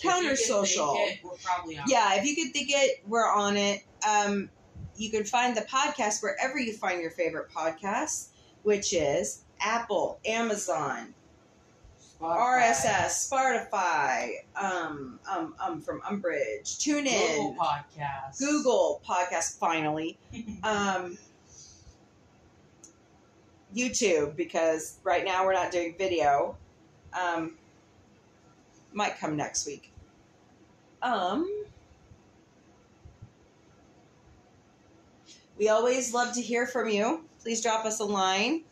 Counter 0.00 0.32
If 0.32 0.40
you 0.40 0.54
can 0.54 0.66
Social. 0.66 0.94
it, 0.98 1.18
we're 1.22 1.30
probably 1.42 1.78
on. 1.78 1.84
Yeah, 1.88 2.14
if 2.14 2.24
you 2.24 2.34
could 2.34 2.52
think 2.52 2.68
it, 2.70 3.02
we're 3.06 3.28
on 3.28 3.56
it. 3.56 3.82
Um, 4.06 4.48
you 4.98 5.10
can 5.10 5.24
find 5.24 5.56
the 5.56 5.62
podcast 5.62 6.22
wherever 6.22 6.58
you 6.58 6.72
find 6.72 7.00
your 7.00 7.10
favorite 7.10 7.48
podcasts, 7.50 8.28
which 8.62 8.92
is 8.92 9.42
Apple, 9.60 10.18
Amazon, 10.26 11.14
Spotify, 12.20 12.72
RSS, 12.72 13.30
Spotify, 13.30 14.30
um, 14.56 15.20
um, 15.30 15.54
um, 15.60 15.80
from 15.80 16.00
Umbridge, 16.02 16.78
TuneIn, 16.78 17.36
Google 17.36 17.56
Podcasts, 17.58 18.38
Google 18.38 19.00
Podcast, 19.06 19.58
finally, 19.58 20.18
um, 20.64 21.16
YouTube 23.74 24.34
because 24.36 24.98
right 25.04 25.24
now 25.24 25.44
we're 25.44 25.52
not 25.52 25.70
doing 25.70 25.94
video. 25.96 26.56
Um, 27.18 27.52
might 28.92 29.18
come 29.18 29.36
next 29.36 29.66
week. 29.66 29.92
Um, 31.02 31.57
we 35.58 35.68
always 35.68 36.14
love 36.14 36.34
to 36.34 36.42
hear 36.42 36.66
from 36.66 36.88
you. 36.88 37.24
Please 37.42 37.62
drop 37.62 37.84
us 37.84 38.00
a 38.00 38.04
line. 38.04 38.62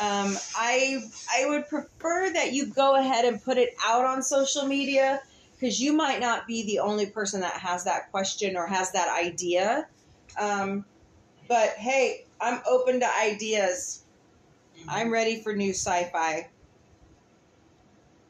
Um, 0.00 0.36
I 0.56 1.02
I 1.32 1.46
would 1.48 1.68
prefer 1.68 2.30
that 2.32 2.52
you 2.52 2.66
go 2.66 2.96
ahead 2.96 3.24
and 3.24 3.42
put 3.42 3.56
it 3.58 3.74
out 3.84 4.04
on 4.04 4.22
social 4.22 4.66
media 4.66 5.20
because 5.58 5.80
you 5.80 5.92
might 5.92 6.20
not 6.20 6.46
be 6.46 6.64
the 6.64 6.80
only 6.80 7.06
person 7.06 7.40
that 7.40 7.54
has 7.54 7.84
that 7.84 8.10
question 8.10 8.56
or 8.56 8.66
has 8.66 8.92
that 8.92 9.08
idea. 9.08 9.86
Um, 10.38 10.84
but 11.48 11.70
hey, 11.70 12.26
I'm 12.40 12.60
open 12.68 13.00
to 13.00 13.16
ideas. 13.16 14.04
I'm 14.88 15.10
ready 15.10 15.40
for 15.42 15.54
new 15.54 15.70
sci-fi. 15.70 16.50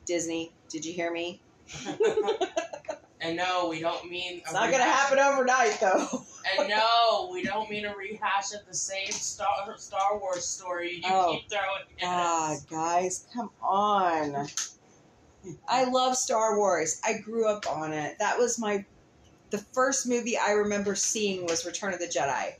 Disney, 0.04 0.52
did 0.68 0.84
you 0.84 0.92
hear 0.92 1.12
me? 1.12 1.40
and 3.20 3.36
no, 3.36 3.68
we 3.68 3.80
don't 3.80 4.10
mean. 4.10 4.38
It's 4.38 4.52
not 4.52 4.70
gonna 4.70 4.84
happen 4.84 5.18
overnight, 5.18 5.78
though. 5.80 6.24
And 6.58 6.68
no, 6.68 7.28
we 7.32 7.42
don't 7.42 7.68
mean 7.68 7.86
a 7.86 7.96
rehash 7.96 8.54
of 8.54 8.64
the 8.68 8.74
same 8.74 9.10
Star 9.10 9.76
Star 9.76 10.18
Wars 10.18 10.46
story 10.46 10.96
you 10.96 11.02
Oh, 11.04 11.32
keep 11.32 11.50
throwing. 11.50 11.84
God, 12.00 12.58
guys, 12.70 13.26
come 13.34 13.50
on. 13.60 14.46
I 15.68 15.84
love 15.84 16.16
Star 16.16 16.56
Wars. 16.56 17.00
I 17.04 17.18
grew 17.18 17.48
up 17.48 17.66
on 17.68 17.92
it. 17.92 18.16
That 18.18 18.38
was 18.38 18.58
my 18.58 18.84
the 19.50 19.58
first 19.58 20.06
movie 20.08 20.36
I 20.36 20.52
remember 20.52 20.94
seeing 20.94 21.46
was 21.46 21.64
Return 21.64 21.92
of 21.94 22.00
the 22.00 22.06
Jedi. 22.06 22.52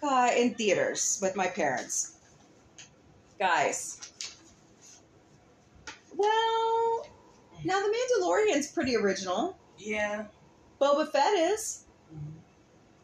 God, 0.00 0.34
in 0.36 0.54
theaters 0.54 1.18
with 1.22 1.36
my 1.36 1.46
parents. 1.46 2.16
Guys. 3.38 3.98
Well, 6.14 7.06
now 7.64 7.80
the 7.80 7.94
Mandalorian's 8.22 8.72
pretty 8.72 8.96
original. 8.96 9.58
Yeah. 9.78 10.26
Boba 10.80 11.10
Fett 11.10 11.34
is. 11.34 11.84
Mhm. 12.12 12.32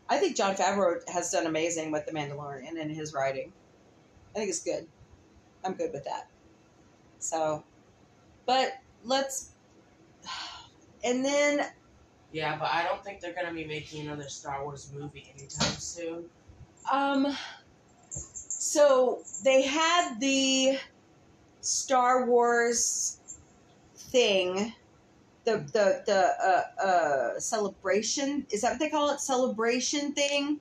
I 0.08 0.18
think 0.18 0.36
Jon 0.36 0.54
Favreau 0.54 1.06
has 1.08 1.30
done 1.30 1.46
amazing 1.46 1.90
with 1.90 2.06
the 2.06 2.12
Mandalorian 2.12 2.80
and 2.80 2.90
his 2.90 3.14
writing. 3.14 3.52
I 4.34 4.38
think 4.38 4.50
it's 4.50 4.62
good. 4.62 4.86
I'm 5.64 5.74
good 5.74 5.92
with 5.92 6.04
that. 6.04 6.28
So, 7.18 7.64
but 8.46 8.78
let's. 9.04 9.50
And 11.04 11.24
then 11.24 11.66
Yeah, 12.30 12.56
but 12.56 12.68
I 12.72 12.84
don't 12.84 13.02
think 13.02 13.20
they're 13.20 13.32
gonna 13.34 13.52
be 13.52 13.64
making 13.64 14.06
another 14.06 14.28
Star 14.28 14.62
Wars 14.62 14.88
movie 14.94 15.32
anytime 15.36 15.74
soon. 15.74 16.30
Um, 16.92 17.36
so 18.10 19.22
they 19.42 19.62
had 19.62 20.20
the 20.20 20.78
Star 21.60 22.26
Wars 22.26 23.18
thing, 23.96 24.72
the 25.44 25.58
the 25.72 26.02
the 26.06 26.34
uh, 26.42 26.84
uh, 26.84 27.40
celebration. 27.40 28.46
Is 28.50 28.62
that 28.62 28.72
what 28.72 28.80
they 28.80 28.88
call 28.88 29.10
it? 29.10 29.20
Celebration 29.20 30.12
thing 30.12 30.60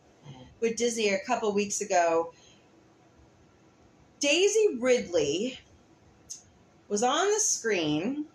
with 0.59 0.75
Disney 0.75 1.09
a 1.09 1.19
couple 1.25 1.53
weeks 1.53 1.81
ago. 1.81 2.33
Daisy 4.19 4.77
Ridley 4.79 5.59
was 6.87 7.03
on 7.03 7.31
the 7.31 7.39
screen, 7.39 8.25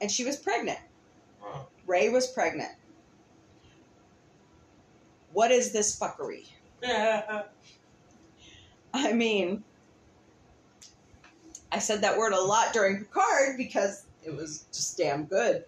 and 0.00 0.10
she 0.10 0.24
was 0.24 0.36
pregnant. 0.36 0.78
Rey 1.86 2.08
was 2.08 2.26
pregnant. 2.28 2.72
What 5.32 5.50
is 5.50 5.72
this 5.72 5.98
fuckery? 5.98 6.46
I 8.92 9.12
mean, 9.12 9.62
I 11.70 11.78
said 11.78 12.00
that 12.00 12.16
word 12.18 12.32
a 12.32 12.40
lot 12.40 12.72
during 12.72 12.98
Picard 12.98 13.56
because 13.56 14.06
it 14.24 14.34
was 14.34 14.66
just 14.72 14.96
damn 14.98 15.24
good. 15.24 15.64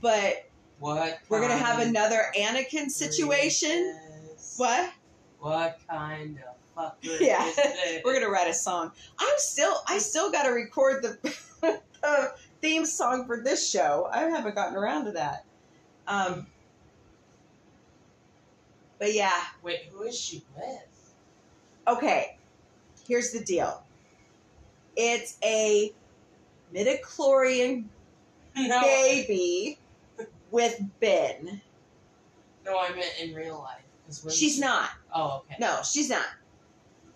But 0.00 0.48
what? 0.78 1.18
we're 1.28 1.40
gonna 1.40 1.56
have 1.56 1.80
another 1.80 2.26
Anakin 2.38 2.90
situation. 2.90 3.98
What? 4.56 4.92
What 5.40 5.78
kind 5.88 6.38
of 6.38 6.54
fucker 6.76 7.20
Yeah. 7.20 7.46
is 7.46 7.56
this? 7.56 8.02
We're 8.04 8.14
gonna 8.14 8.30
write 8.30 8.48
a 8.48 8.54
song. 8.54 8.92
I'm 9.18 9.34
still, 9.38 9.74
I 9.88 9.98
still 9.98 10.30
got 10.30 10.44
to 10.44 10.50
record 10.50 11.02
the, 11.02 11.36
the 12.02 12.32
theme 12.60 12.84
song 12.86 13.26
for 13.26 13.42
this 13.42 13.68
show. 13.70 14.08
I 14.12 14.20
haven't 14.24 14.54
gotten 14.54 14.76
around 14.76 15.06
to 15.06 15.12
that. 15.12 15.44
Um, 16.06 16.46
but 18.98 19.12
yeah, 19.12 19.32
Wait, 19.62 19.84
who 19.92 20.02
is 20.04 20.18
she 20.18 20.42
with? 20.56 21.14
okay. 21.88 22.36
Here's 23.06 23.30
the 23.30 23.40
deal. 23.44 23.82
It's 24.96 25.38
a 25.44 25.92
midichlorian 26.74 27.84
No, 28.68 28.80
baby 28.82 29.78
with 30.50 30.80
Ben. 31.00 31.60
no, 32.64 32.78
I 32.78 32.88
meant 32.94 33.12
in 33.20 33.34
real 33.34 33.58
life. 33.58 33.82
She's 34.34 34.54
she- 34.54 34.60
not. 34.60 34.90
Oh, 35.14 35.42
okay. 35.44 35.56
No, 35.60 35.80
she's 35.84 36.08
not. 36.08 36.24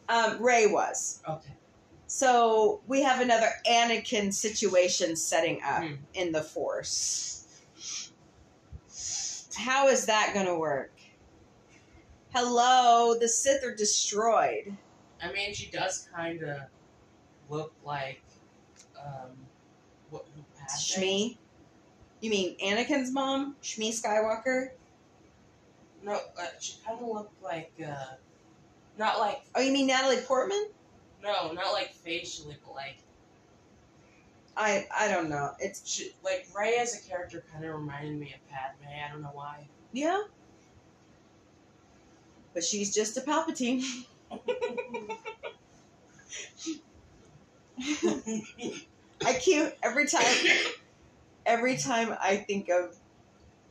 Um, 0.08 0.42
Rey 0.42 0.66
was. 0.66 1.22
Okay. 1.28 1.52
So 2.08 2.80
we 2.88 3.02
have 3.02 3.20
another 3.20 3.48
Anakin 3.66 4.34
situation 4.34 5.14
setting 5.16 5.60
up 5.64 5.84
Hmm. 5.84 5.94
in 6.14 6.32
the 6.32 6.42
Force. 6.42 7.46
How 9.56 9.88
is 9.88 10.06
that 10.06 10.32
going 10.34 10.46
to 10.46 10.56
work? 10.58 10.92
Hello, 12.34 13.16
the 13.18 13.28
Sith 13.28 13.62
are 13.64 13.74
destroyed. 13.74 14.76
I 15.22 15.32
mean, 15.32 15.54
she 15.54 15.70
does 15.70 16.08
kind 16.14 16.42
of 16.42 16.60
look 17.48 17.72
like 17.84 18.22
um, 18.98 19.30
what? 19.36 19.38
Who 19.38 19.38
Padme? 19.38 19.49
Shmi? 20.78 21.36
You 22.20 22.30
mean 22.30 22.56
Anakin's 22.58 23.12
mom? 23.12 23.56
Shmi 23.62 23.88
Skywalker? 23.90 24.70
No, 26.02 26.12
uh, 26.14 26.46
she 26.60 26.74
kind 26.86 27.00
of 27.00 27.06
looked 27.06 27.42
like 27.42 27.72
uh, 27.86 28.14
not 28.98 29.18
like 29.18 29.42
Oh, 29.54 29.60
you 29.60 29.72
mean 29.72 29.86
Natalie 29.86 30.20
Portman? 30.22 30.66
no, 31.22 31.52
not 31.52 31.72
like 31.72 31.92
facially, 31.92 32.56
but 32.64 32.74
like 32.74 32.96
I 34.56 34.86
I 34.96 35.08
don't 35.08 35.28
know. 35.30 35.52
It's 35.58 35.82
she, 35.88 36.12
like 36.24 36.46
Rey 36.56 36.76
as 36.78 36.98
a 36.98 37.08
character 37.08 37.44
kind 37.52 37.64
of 37.64 37.74
reminded 37.74 38.18
me 38.18 38.34
of 38.34 38.48
Padme. 38.50 38.88
I 39.06 39.10
don't 39.10 39.22
know 39.22 39.30
why. 39.32 39.66
yeah. 39.92 40.20
But 42.52 42.64
she's 42.64 42.92
just 42.94 43.16
a 43.16 43.20
Palpatine. 43.20 43.84
I 49.24 49.34
cute 49.34 49.74
every 49.82 50.06
time. 50.06 50.24
Every 51.46 51.76
time 51.76 52.16
I 52.20 52.36
think 52.36 52.68
of 52.68 52.96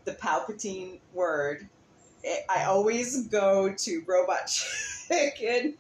the 0.06 0.12
Palpatine 0.14 1.00
word, 1.14 1.68
it, 2.24 2.46
I 2.50 2.66
always 2.66 3.28
go 3.28 3.74
to 3.74 4.04
Robot 4.08 4.48
Chicken, 5.08 5.76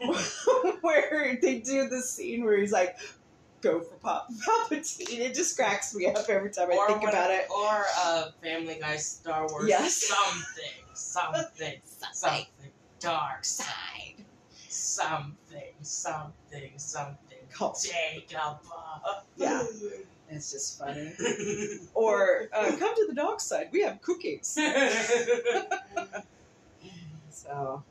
where 0.80 1.38
they 1.40 1.60
do 1.60 1.88
the 1.88 2.02
scene 2.02 2.44
where 2.44 2.56
he's 2.58 2.72
like, 2.72 2.96
"Go 3.60 3.80
for 3.80 3.94
Pop 3.96 4.28
Palpatine." 4.46 5.18
It 5.18 5.34
just 5.34 5.56
cracks 5.56 5.94
me 5.94 6.06
up 6.06 6.28
every 6.28 6.50
time 6.50 6.70
I 6.70 6.76
or 6.76 6.86
think 6.88 7.02
about 7.02 7.30
it. 7.30 7.46
Or 7.54 7.84
uh, 7.98 8.30
Family 8.42 8.78
Guy, 8.80 8.96
Star 8.96 9.48
Wars. 9.48 9.68
Yes. 9.68 10.02
Something, 10.02 10.94
something, 10.94 11.80
something 12.12 12.70
dark. 13.00 13.44
Side. 13.44 14.24
Something, 14.68 15.74
something, 15.82 16.72
something. 16.76 17.27
Jacob. 17.56 18.58
Yeah. 19.36 19.64
It's 20.30 20.50
just 20.52 20.78
funny. 20.78 21.12
Or 21.94 22.48
uh, 22.52 22.72
come 22.76 22.94
to 22.94 23.06
the 23.08 23.14
dark 23.14 23.40
side. 23.40 23.68
We 23.72 23.82
have 23.82 24.02
cookies. 24.02 24.58
So, 27.30 27.82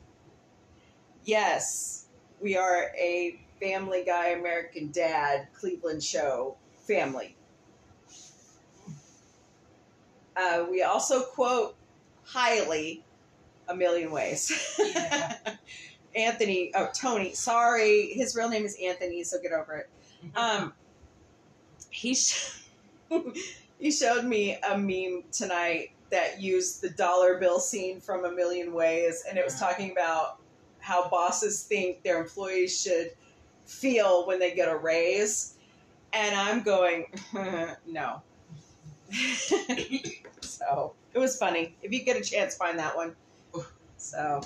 yes, 1.24 2.06
we 2.40 2.56
are 2.56 2.92
a 2.96 3.40
Family 3.60 4.04
Guy, 4.04 4.28
American 4.28 4.90
Dad, 4.92 5.48
Cleveland 5.54 6.02
Show 6.02 6.56
family. 6.86 7.34
Uh, 10.36 10.66
we 10.70 10.82
also 10.82 11.22
quote 11.22 11.74
highly 12.24 13.02
a 13.68 13.74
million 13.74 14.10
ways. 14.12 14.76
Yeah. 14.78 15.36
Anthony, 16.14 16.72
oh 16.74 16.88
Tony, 16.94 17.34
sorry, 17.34 18.12
his 18.12 18.34
real 18.34 18.48
name 18.48 18.64
is 18.64 18.76
Anthony, 18.82 19.22
so 19.24 19.40
get 19.40 19.52
over 19.52 19.76
it. 19.76 19.90
Um, 20.36 20.72
he 21.90 22.14
sh- 22.14 22.62
he 23.78 23.90
showed 23.90 24.24
me 24.24 24.58
a 24.68 24.76
meme 24.76 25.24
tonight 25.32 25.90
that 26.10 26.40
used 26.40 26.80
the 26.80 26.90
dollar 26.90 27.38
bill 27.38 27.60
scene 27.60 28.00
from 28.00 28.24
A 28.24 28.32
Million 28.32 28.72
Ways, 28.72 29.24
and 29.28 29.38
it 29.38 29.44
was 29.44 29.58
talking 29.58 29.92
about 29.92 30.40
how 30.80 31.08
bosses 31.08 31.62
think 31.64 32.02
their 32.02 32.20
employees 32.20 32.80
should 32.80 33.12
feel 33.66 34.26
when 34.26 34.38
they 34.38 34.54
get 34.54 34.68
a 34.68 34.76
raise, 34.76 35.54
and 36.12 36.34
I'm 36.34 36.62
going, 36.62 37.06
no. 37.86 38.22
so 40.40 40.92
it 41.14 41.18
was 41.18 41.36
funny. 41.36 41.74
If 41.82 41.92
you 41.92 42.04
get 42.04 42.16
a 42.16 42.22
chance, 42.22 42.54
find 42.56 42.78
that 42.78 42.96
one. 42.96 43.14
So, 43.96 44.40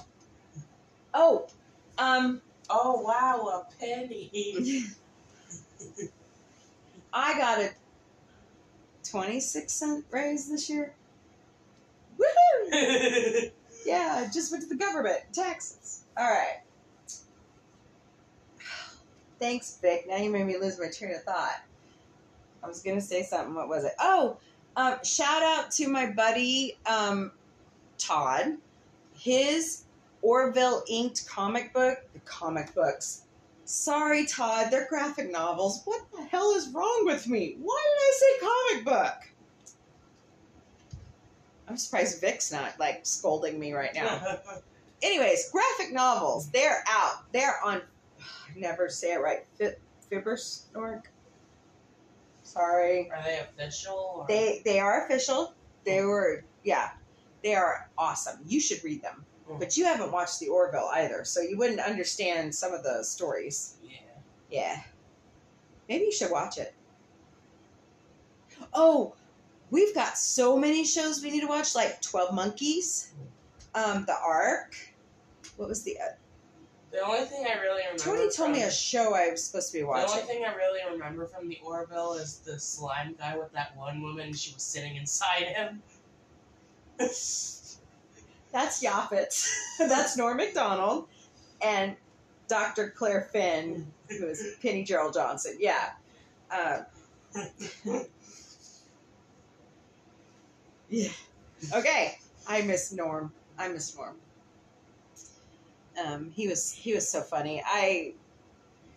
oh, 1.15 1.47
um, 1.99 2.41
oh 2.71 3.01
wow, 3.01 3.65
a 3.65 3.81
penny. 3.81 4.31
I 7.13 7.39
got 7.39 7.61
a 7.61 7.71
26 9.09 9.73
cent 9.73 10.05
raise 10.11 10.49
this 10.49 10.71
year. 10.71 10.95
Woohoo! 12.19 13.51
Yeah, 13.85 14.25
I 14.25 14.33
just 14.33 14.53
went 14.53 14.63
to 14.63 14.69
the 14.69 14.77
government, 14.77 15.19
taxes. 15.33 16.05
All 16.17 16.29
right. 16.29 16.61
Thanks, 19.41 19.79
Vic. 19.83 20.07
Now 20.09 20.19
you 20.19 20.31
made 20.31 20.47
me 20.47 20.57
lose 20.57 20.79
my 20.79 20.89
train 20.89 21.15
of 21.15 21.23
thought. 21.25 21.63
I 22.63 22.69
was 22.69 22.83
going 22.83 22.97
to 22.97 23.03
say 23.03 23.25
something. 23.25 23.55
What 23.55 23.69
was 23.69 23.85
it? 23.85 23.93
Oh, 23.99 24.37
um, 24.77 24.99
shout 25.05 25.43
out 25.43 25.73
to 25.73 25.89
my 25.89 26.07
buddy 26.07 26.79
um, 26.87 27.33
Todd. 27.99 28.57
His 29.19 29.83
Orville 30.23 30.83
inked 30.89 31.29
comic 31.29 31.73
book, 31.73 31.99
the 32.15 32.21
comic 32.21 32.75
books. 32.75 33.23
Sorry, 33.65 34.27
Todd, 34.27 34.69
they're 34.71 34.89
graphic 34.89 35.31
novels. 35.31 35.83
What 35.85 36.01
the 36.13 36.23
hell 36.25 36.55
is 36.55 36.69
wrong 36.71 37.03
with 37.05 37.27
me? 37.27 37.57
Why 37.61 37.83
did 37.83 38.01
I 38.01 38.13
say 38.15 38.47
comic 38.47 38.85
book? 38.85 39.33
I'm 41.69 41.77
surprised 41.77 42.21
Vic's 42.21 42.53
not 42.53 42.79
like 42.79 43.07
scolding 43.07 43.59
me 43.59 43.73
right 43.73 43.95
now. 43.95 44.39
Anyways, 45.03 45.51
graphic 45.51 45.93
novels, 45.93 46.51
they're 46.51 46.85
out. 46.89 47.33
They're 47.33 47.59
on, 47.65 47.83
I 48.21 48.59
never 48.59 48.89
say 48.89 49.15
it 49.15 49.21
right, 49.21 49.45
Fi- 49.59 49.77
Fibbersnork? 50.11 51.03
Sorry. 52.43 53.11
Are 53.11 53.23
they 53.25 53.39
official? 53.39 54.17
Or? 54.19 54.27
They 54.29 54.61
they 54.65 54.79
are 54.79 55.07
official. 55.07 55.55
They 55.85 56.03
were 56.03 56.45
yeah, 56.65 56.91
they 57.43 57.55
are 57.55 57.89
awesome. 57.97 58.41
You 58.47 58.61
should 58.61 58.85
read 58.85 59.03
them. 59.03 59.25
But 59.59 59.77
you 59.77 59.85
haven't 59.85 60.13
watched 60.13 60.41
the 60.41 60.49
Orville 60.49 60.91
either, 60.93 61.25
so 61.25 61.41
you 61.41 61.57
wouldn't 61.57 61.81
understand 61.81 62.55
some 62.55 62.73
of 62.73 62.83
the 62.83 63.03
stories. 63.03 63.77
Yeah. 63.83 63.99
Yeah. 64.51 64.83
Maybe 65.89 66.05
you 66.05 66.13
should 66.13 66.31
watch 66.31 66.59
it. 66.59 66.75
Oh, 68.73 69.15
we've 69.71 69.95
got 69.95 70.17
so 70.17 70.57
many 70.57 70.85
shows 70.85 71.23
we 71.23 71.31
need 71.31 71.41
to 71.41 71.47
watch, 71.47 71.75
like 71.75 72.01
Twelve 72.01 72.35
Monkeys, 72.35 73.13
um, 73.75 74.05
The 74.07 74.17
Ark. 74.17 74.77
What 75.57 75.69
was 75.69 75.83
the? 75.83 75.99
Uh, 75.99 76.15
The 76.91 77.01
only 77.01 77.25
thing 77.25 77.47
I 77.47 77.61
really 77.61 77.83
remember. 77.83 78.03
Tony 78.03 78.21
told 78.31 78.35
from, 78.35 78.53
me 78.53 78.63
a 78.63 78.71
show 78.71 79.15
I 79.15 79.31
was 79.31 79.45
supposed 79.45 79.73
to 79.73 79.79
be 79.79 79.85
watching. 79.85 80.07
The 80.07 80.23
only 80.23 80.35
thing 80.35 80.45
I 80.45 80.55
really 80.55 80.81
remember 80.91 81.27
from 81.27 81.49
the 81.49 81.59
Orville 81.65 82.15
is 82.15 82.39
the 82.39 82.59
slime 82.61 83.15
guy 83.19 83.37
with 83.37 83.53
that 83.53 83.77
one 83.77 84.01
woman. 84.03 84.33
She 84.33 84.55
was 84.55 84.63
sitting 84.63 84.97
inside 84.97 85.45
him. 85.45 85.83
That's 88.53 88.83
Yaphit. 88.85 89.49
That's 89.79 90.17
Norm 90.17 90.37
Macdonald, 90.37 91.09
and 91.63 91.97
Dr. 92.49 92.91
Claire 92.91 93.29
Finn, 93.33 93.91
who 94.09 94.27
is 94.27 94.57
Penny 94.61 94.85
Gerald 94.85 95.15
Johnson. 95.15 95.57
Yeah. 95.59 95.91
Uh, 96.51 96.81
yeah. 100.91 101.09
Okay. 101.75 102.19
I 102.47 102.63
miss 102.63 102.93
Norm. 102.93 103.33
I 103.59 103.69
miss 103.69 103.97
Norm. 103.97 104.17
Um, 106.05 106.31
he 106.35 106.49
was 106.49 106.73
he 106.73 106.95
was 106.95 107.09
so 107.09 107.21
funny. 107.21 107.63
I, 107.65 108.15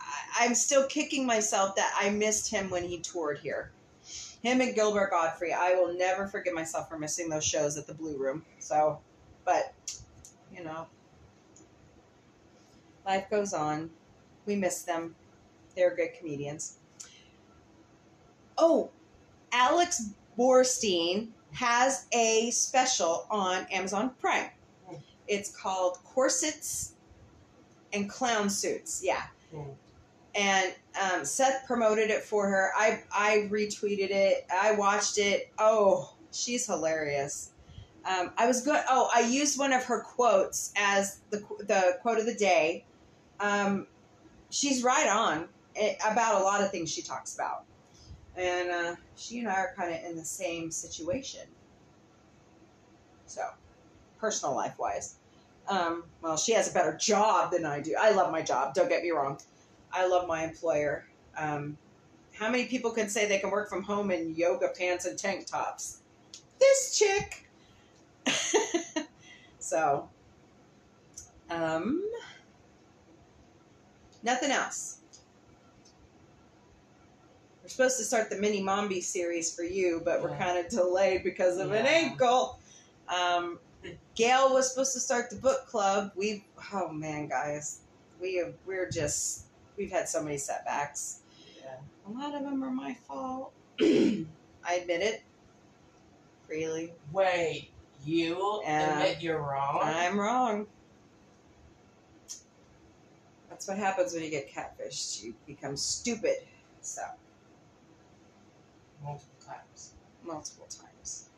I 0.01 0.45
I'm 0.45 0.55
still 0.55 0.85
kicking 0.87 1.25
myself 1.25 1.75
that 1.75 1.93
I 1.99 2.09
missed 2.09 2.49
him 2.49 2.69
when 2.69 2.83
he 2.83 2.99
toured 2.99 3.39
here. 3.39 3.71
Him 4.41 4.61
and 4.61 4.75
Gilbert 4.75 5.11
Gottfried. 5.11 5.53
I 5.53 5.75
will 5.75 5.97
never 5.97 6.27
forgive 6.27 6.53
myself 6.53 6.87
for 6.89 6.97
missing 6.99 7.29
those 7.29 7.43
shows 7.43 7.77
at 7.77 7.87
the 7.87 7.93
Blue 7.93 8.17
Room. 8.17 8.45
So, 8.59 8.99
but 9.45 9.73
you 10.55 10.63
know, 10.63 10.87
life 13.05 13.29
goes 13.29 13.53
on. 13.53 13.89
We 14.45 14.55
miss 14.55 14.83
them. 14.83 15.15
They're 15.75 15.95
good 15.95 16.09
comedians. 16.17 16.77
Oh, 18.57 18.89
Alex 19.51 20.09
Borstein 20.37 21.29
has 21.51 22.05
a 22.13 22.51
special 22.51 23.25
on 23.29 23.65
Amazon 23.71 24.11
Prime. 24.19 24.49
It's 25.27 25.49
called 25.49 25.97
Corsets 26.03 26.93
and 27.93 28.09
Clown 28.09 28.49
Suits. 28.49 29.01
Yeah. 29.03 29.23
And 30.35 30.73
um, 31.01 31.25
Seth 31.25 31.65
promoted 31.65 32.09
it 32.09 32.23
for 32.23 32.47
her. 32.47 32.71
I 32.77 33.01
I 33.11 33.47
retweeted 33.49 34.09
it. 34.11 34.45
I 34.53 34.73
watched 34.73 35.17
it. 35.17 35.51
Oh, 35.57 36.13
she's 36.31 36.65
hilarious. 36.65 37.51
Um, 38.05 38.31
I 38.37 38.45
was 38.45 38.61
good. 38.61 38.81
Oh, 38.87 39.09
I 39.13 39.21
used 39.21 39.57
one 39.57 39.73
of 39.73 39.83
her 39.85 40.01
quotes 40.01 40.71
as 40.75 41.21
the 41.31 41.37
the 41.59 41.97
quote 42.01 42.19
of 42.19 42.25
the 42.25 42.35
day. 42.35 42.85
Um, 43.39 43.87
she's 44.51 44.83
right 44.83 45.07
on 45.07 45.47
eh, 45.75 45.95
about 46.05 46.39
a 46.39 46.43
lot 46.43 46.61
of 46.61 46.69
things 46.71 46.91
she 46.91 47.01
talks 47.01 47.33
about, 47.33 47.63
and 48.35 48.69
uh, 48.69 48.95
she 49.15 49.39
and 49.39 49.47
I 49.47 49.55
are 49.55 49.73
kind 49.75 49.93
of 49.93 50.03
in 50.09 50.15
the 50.15 50.25
same 50.25 50.69
situation. 50.69 51.41
So, 53.25 53.41
personal 54.19 54.55
life 54.55 54.77
wise, 54.77 55.15
um, 55.67 56.03
well, 56.21 56.37
she 56.37 56.53
has 56.53 56.69
a 56.69 56.73
better 56.73 56.95
job 56.95 57.51
than 57.51 57.65
I 57.65 57.79
do. 57.79 57.95
I 57.99 58.11
love 58.11 58.31
my 58.31 58.43
job. 58.43 58.75
Don't 58.75 58.87
get 58.87 59.01
me 59.01 59.11
wrong. 59.11 59.39
I 59.91 60.07
love 60.07 60.27
my 60.27 60.43
employer. 60.43 61.07
Um, 61.37 61.77
how 62.33 62.49
many 62.49 62.65
people 62.65 62.91
can 62.91 63.09
say 63.09 63.27
they 63.27 63.39
can 63.39 63.49
work 63.49 63.69
from 63.69 63.81
home 63.81 64.11
in 64.11 64.35
yoga 64.35 64.69
pants 64.77 65.05
and 65.05 65.17
tank 65.17 65.47
tops? 65.47 66.01
This 66.59 66.97
chick. 66.97 67.44
so, 69.59 70.09
um, 71.49 72.03
nothing 74.23 74.51
else. 74.51 74.99
We're 77.63 77.69
supposed 77.69 77.97
to 77.97 78.03
start 78.03 78.29
the 78.29 78.37
mini 78.37 78.61
Mombie 78.61 79.01
series 79.01 79.55
for 79.55 79.63
you, 79.63 80.01
but 80.05 80.21
we're 80.21 80.29
Yeah. 80.31 80.37
kind 80.53 80.57
of 80.65 80.69
delayed 80.71 81.23
because 81.23 81.57
of 81.57 81.71
an 81.71 81.85
ankle. 81.85 82.59
Um, 83.09 83.59
Gail 84.15 84.53
was 84.53 84.69
supposed 84.71 84.93
to 84.93 84.99
start 84.99 85.29
the 85.29 85.35
book 85.35 85.67
club. 85.67 86.11
We, 86.15 86.45
oh 86.73 86.89
man, 86.89 87.27
guys, 87.27 87.81
we 88.21 88.35
have, 88.35 88.53
we're 88.65 88.89
just 88.89 89.45
we've 89.77 89.91
had 89.91 90.07
so 90.07 90.23
many 90.23 90.37
setbacks. 90.37 91.19
Yeah. 91.63 91.75
A 92.07 92.09
lot 92.11 92.33
of 92.35 92.43
them 92.43 92.63
are 92.63 92.71
my 92.71 92.93
fault. 93.07 93.51
I 93.81 94.25
admit 94.81 95.01
it 95.01 95.23
freely. 96.47 96.93
Wait, 97.11 97.71
you 98.05 98.61
Yeah. 98.63 98.91
admit 98.99 99.21
you're 99.21 99.41
wrong? 99.41 99.79
I'm 99.83 100.19
wrong. 100.19 100.67
That's 103.49 103.67
what 103.67 103.77
happens 103.77 104.13
when 104.13 104.23
you 104.23 104.29
get 104.29 104.51
catfished. 104.51 105.23
You 105.23 105.33
become 105.47 105.75
stupid. 105.77 106.37
So, 106.81 107.01
Multiple 109.03 109.35
times. 109.45 109.93
multiple 110.23 110.67
times. 110.69 111.29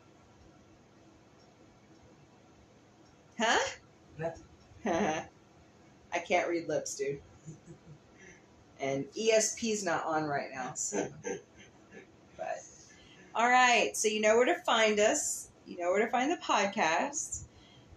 Huh? 3.38 3.58
Nothing. 4.18 4.44
I 6.12 6.18
can't 6.26 6.48
read 6.48 6.68
lips, 6.68 6.96
dude. 6.96 7.20
And 8.80 9.06
ESP's 9.20 9.82
not 9.84 10.04
on 10.04 10.22
right 10.26 10.50
now, 10.54 10.72
so. 10.74 11.08
But, 12.36 12.60
all 13.34 13.48
right. 13.48 13.96
So 13.96 14.06
you 14.06 14.20
know 14.20 14.36
where 14.36 14.44
to 14.46 14.54
find 14.62 15.00
us. 15.00 15.47
You 15.68 15.76
know 15.76 15.90
where 15.90 16.02
to 16.02 16.10
find 16.10 16.32
the 16.32 16.38
podcast. 16.38 17.42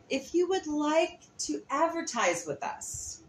If 0.10 0.34
you 0.34 0.50
would 0.50 0.68
like 0.68 1.22
to 1.40 1.62
advertise 1.70 2.46
with 2.46 2.62
us, 2.62 3.22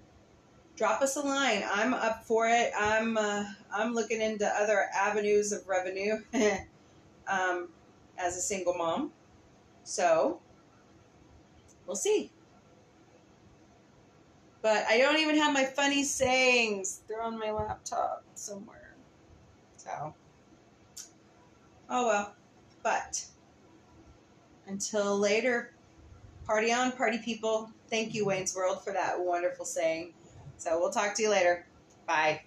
drop 0.77 1.01
us 1.01 1.15
a 1.15 1.21
line. 1.21 1.63
I'm 1.73 1.95
up 1.95 2.25
for 2.25 2.49
it. 2.49 2.73
I'm 2.77 3.17
uh, 3.17 3.45
I'm 3.73 3.95
looking 3.95 4.21
into 4.21 4.45
other 4.45 4.87
avenues 4.93 5.53
of 5.53 5.69
revenue 5.69 6.17
um, 7.29 7.69
as 8.19 8.37
a 8.37 8.41
single 8.41 8.75
mom. 8.75 9.13
So 9.85 10.41
we'll 11.87 11.95
see. 11.95 12.33
But 14.61 14.87
I 14.89 14.99
don't 14.99 15.19
even 15.19 15.39
have 15.39 15.55
my 15.55 15.65
funny 15.65 16.03
sayings. 16.03 17.03
They're 17.07 17.23
on 17.23 17.39
my 17.39 17.53
laptop 17.53 18.25
somewhere. 18.35 18.97
So, 19.77 20.15
oh 21.89 22.07
well. 22.09 22.35
But 22.83 23.25
until 24.67 25.19
later, 25.19 25.73
party 26.47 26.73
on, 26.73 26.93
party 26.93 27.19
people. 27.19 27.71
Thank 27.91 28.15
you, 28.15 28.25
Wayne's 28.25 28.55
World, 28.55 28.83
for 28.83 28.93
that 28.93 29.21
wonderful 29.21 29.65
saying. 29.65 30.15
So 30.57 30.79
we'll 30.79 30.91
talk 30.91 31.15
to 31.17 31.23
you 31.23 31.31
later. 31.31 31.67
Bye. 32.07 32.43